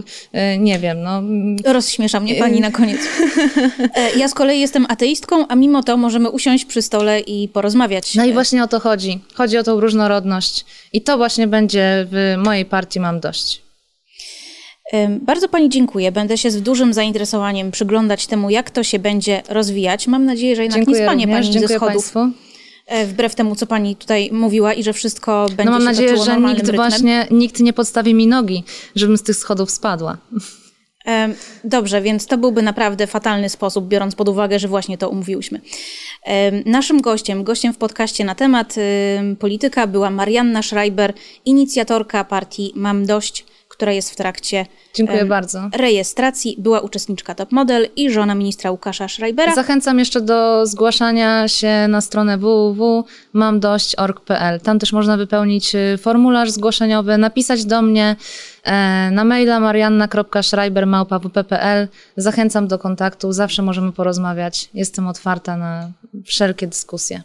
nie 0.59 0.79
wiem, 0.79 1.03
no. 1.03 1.23
Rozśmiesza 1.73 2.21
mnie 2.21 2.35
pani 2.35 2.61
na 2.61 2.71
koniec. 2.71 3.01
Ja 4.17 4.29
z 4.29 4.35
kolei 4.35 4.61
jestem 4.61 4.87
ateistką, 4.89 5.49
a 5.49 5.55
mimo 5.55 5.83
to 5.83 5.97
możemy 5.97 6.31
usiąść 6.31 6.65
przy 6.65 6.83
stole 6.83 7.21
i 7.21 7.49
porozmawiać. 7.49 8.15
No 8.15 8.25
i 8.25 8.33
właśnie 8.33 8.63
o 8.63 8.69
to 8.69 8.81
chodzi. 8.81 9.21
Chodzi 9.35 9.59
o 9.59 9.63
tą 9.63 9.81
różnorodność. 9.81 10.65
I 10.93 11.03
to 11.03 11.17
właśnie 11.17 11.47
będzie 11.47 12.07
w 12.11 12.35
mojej 12.45 12.65
partii 12.65 13.01
mam 13.01 13.21
dość. 13.21 13.66
Bardzo 15.21 15.49
Pani 15.49 15.69
dziękuję. 15.69 16.13
Będę 16.13 16.39
się 16.39 16.51
z 16.51 16.63
dużym 16.63 16.93
zainteresowaniem 16.95 17.71
przyglądać 17.71 18.27
temu, 18.27 18.51
jak 18.51 18.71
to 18.71 18.83
się 18.83 18.99
będzie 18.99 19.43
rozwijać. 19.49 20.07
Mam 20.07 20.25
nadzieję, 20.25 20.57
że 20.57 20.63
jednak 20.63 20.79
dziękuję 20.81 21.01
nie 21.01 21.07
spanie 21.07 21.25
również. 21.25 21.41
Pani 21.41 21.53
dziękuję 21.53 21.69
ze 21.69 21.75
schodów. 21.75 22.13
Państwu. 22.13 22.47
E, 22.87 23.07
wbrew 23.07 23.35
temu, 23.35 23.57
co 23.57 23.67
Pani 23.67 23.97
tutaj 23.97 24.31
mówiła 24.33 24.75
i 24.75 24.83
że 24.83 24.93
wszystko 24.93 25.47
będzie 25.47 25.65
No 25.65 25.71
mam 25.71 25.85
nadzieję, 25.85 26.17
że 26.17 26.41
nikt 26.41 26.59
rytmem. 26.59 26.77
właśnie, 26.77 27.27
nikt 27.31 27.61
nie 27.61 27.73
podstawi 27.73 28.15
mi 28.15 28.27
nogi, 28.27 28.65
żebym 28.95 29.17
z 29.17 29.23
tych 29.23 29.37
schodów 29.37 29.71
spadła. 29.71 30.19
Dobrze, 31.65 32.03
więc 32.03 32.27
to 32.27 32.39
byłby 32.39 32.63
naprawdę 32.63 33.07
fatalny 33.07 33.49
sposób, 33.49 33.89
biorąc 33.89 34.15
pod 34.15 34.29
uwagę, 34.29 34.59
że 34.59 34.69
właśnie 34.69 34.99
to 34.99 35.09
umówiłyśmy. 35.09 35.61
Naszym 36.67 37.01
gościem, 37.01 37.45
gościem 37.45 37.73
w 37.73 37.79
podcaście 37.79 38.25
na 38.25 38.35
temat 38.35 38.75
polityka 39.39 39.87
była 39.87 40.11
Marianna 40.11 40.63
Schreiber, 40.63 41.13
inicjatorka 41.45 42.25
partii 42.25 42.73
Mam 42.75 43.07
Dość, 43.07 43.45
która 43.77 43.93
jest 43.93 44.11
w 44.11 44.17
trakcie 44.17 44.67
Dziękuję 44.95 45.25
bardzo. 45.25 45.71
rejestracji. 45.77 46.57
Była 46.59 46.81
uczestniczka 46.81 47.35
Top 47.35 47.53
Model 47.53 47.89
i 47.97 48.11
żona 48.11 48.35
ministra 48.35 48.71
Łukasza 48.71 49.09
Schreibera. 49.09 49.55
Zachęcam 49.55 49.99
jeszcze 49.99 50.21
do 50.21 50.67
zgłaszania 50.67 51.49
się 51.49 51.87
na 51.89 52.01
stronę 52.01 52.39
www.mamdość.org.pl. 52.39 54.61
Tam 54.61 54.79
też 54.79 54.93
można 54.93 55.17
wypełnić 55.17 55.75
y, 55.75 55.99
formularz 55.99 56.51
zgłoszeniowy, 56.51 57.19
napisać 57.19 57.65
do 57.65 57.83
mnie 57.83 58.17
e, 58.65 59.11
na 59.13 59.25
maila 59.25 59.61
marianna.schreiber.wp.pl. 59.61 61.89
Zachęcam 62.17 62.69
do 62.69 62.79
kontaktu, 62.79 63.33
zawsze 63.33 63.63
możemy 63.63 63.93
porozmawiać. 63.93 64.69
Jestem 64.75 65.09
otwarta 65.09 65.57
na 65.57 65.91
wszelkie 66.25 66.67
dyskusje. 66.67 67.23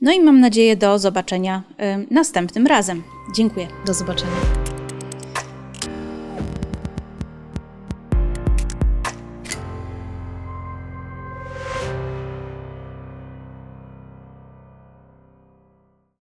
No 0.00 0.12
i 0.12 0.20
mam 0.20 0.40
nadzieję 0.40 0.76
do 0.76 0.98
zobaczenia 0.98 1.62
y, 1.70 1.74
następnym 2.10 2.66
razem. 2.66 3.02
Dziękuję. 3.34 3.68
Do 3.86 3.94
zobaczenia. 3.94 4.69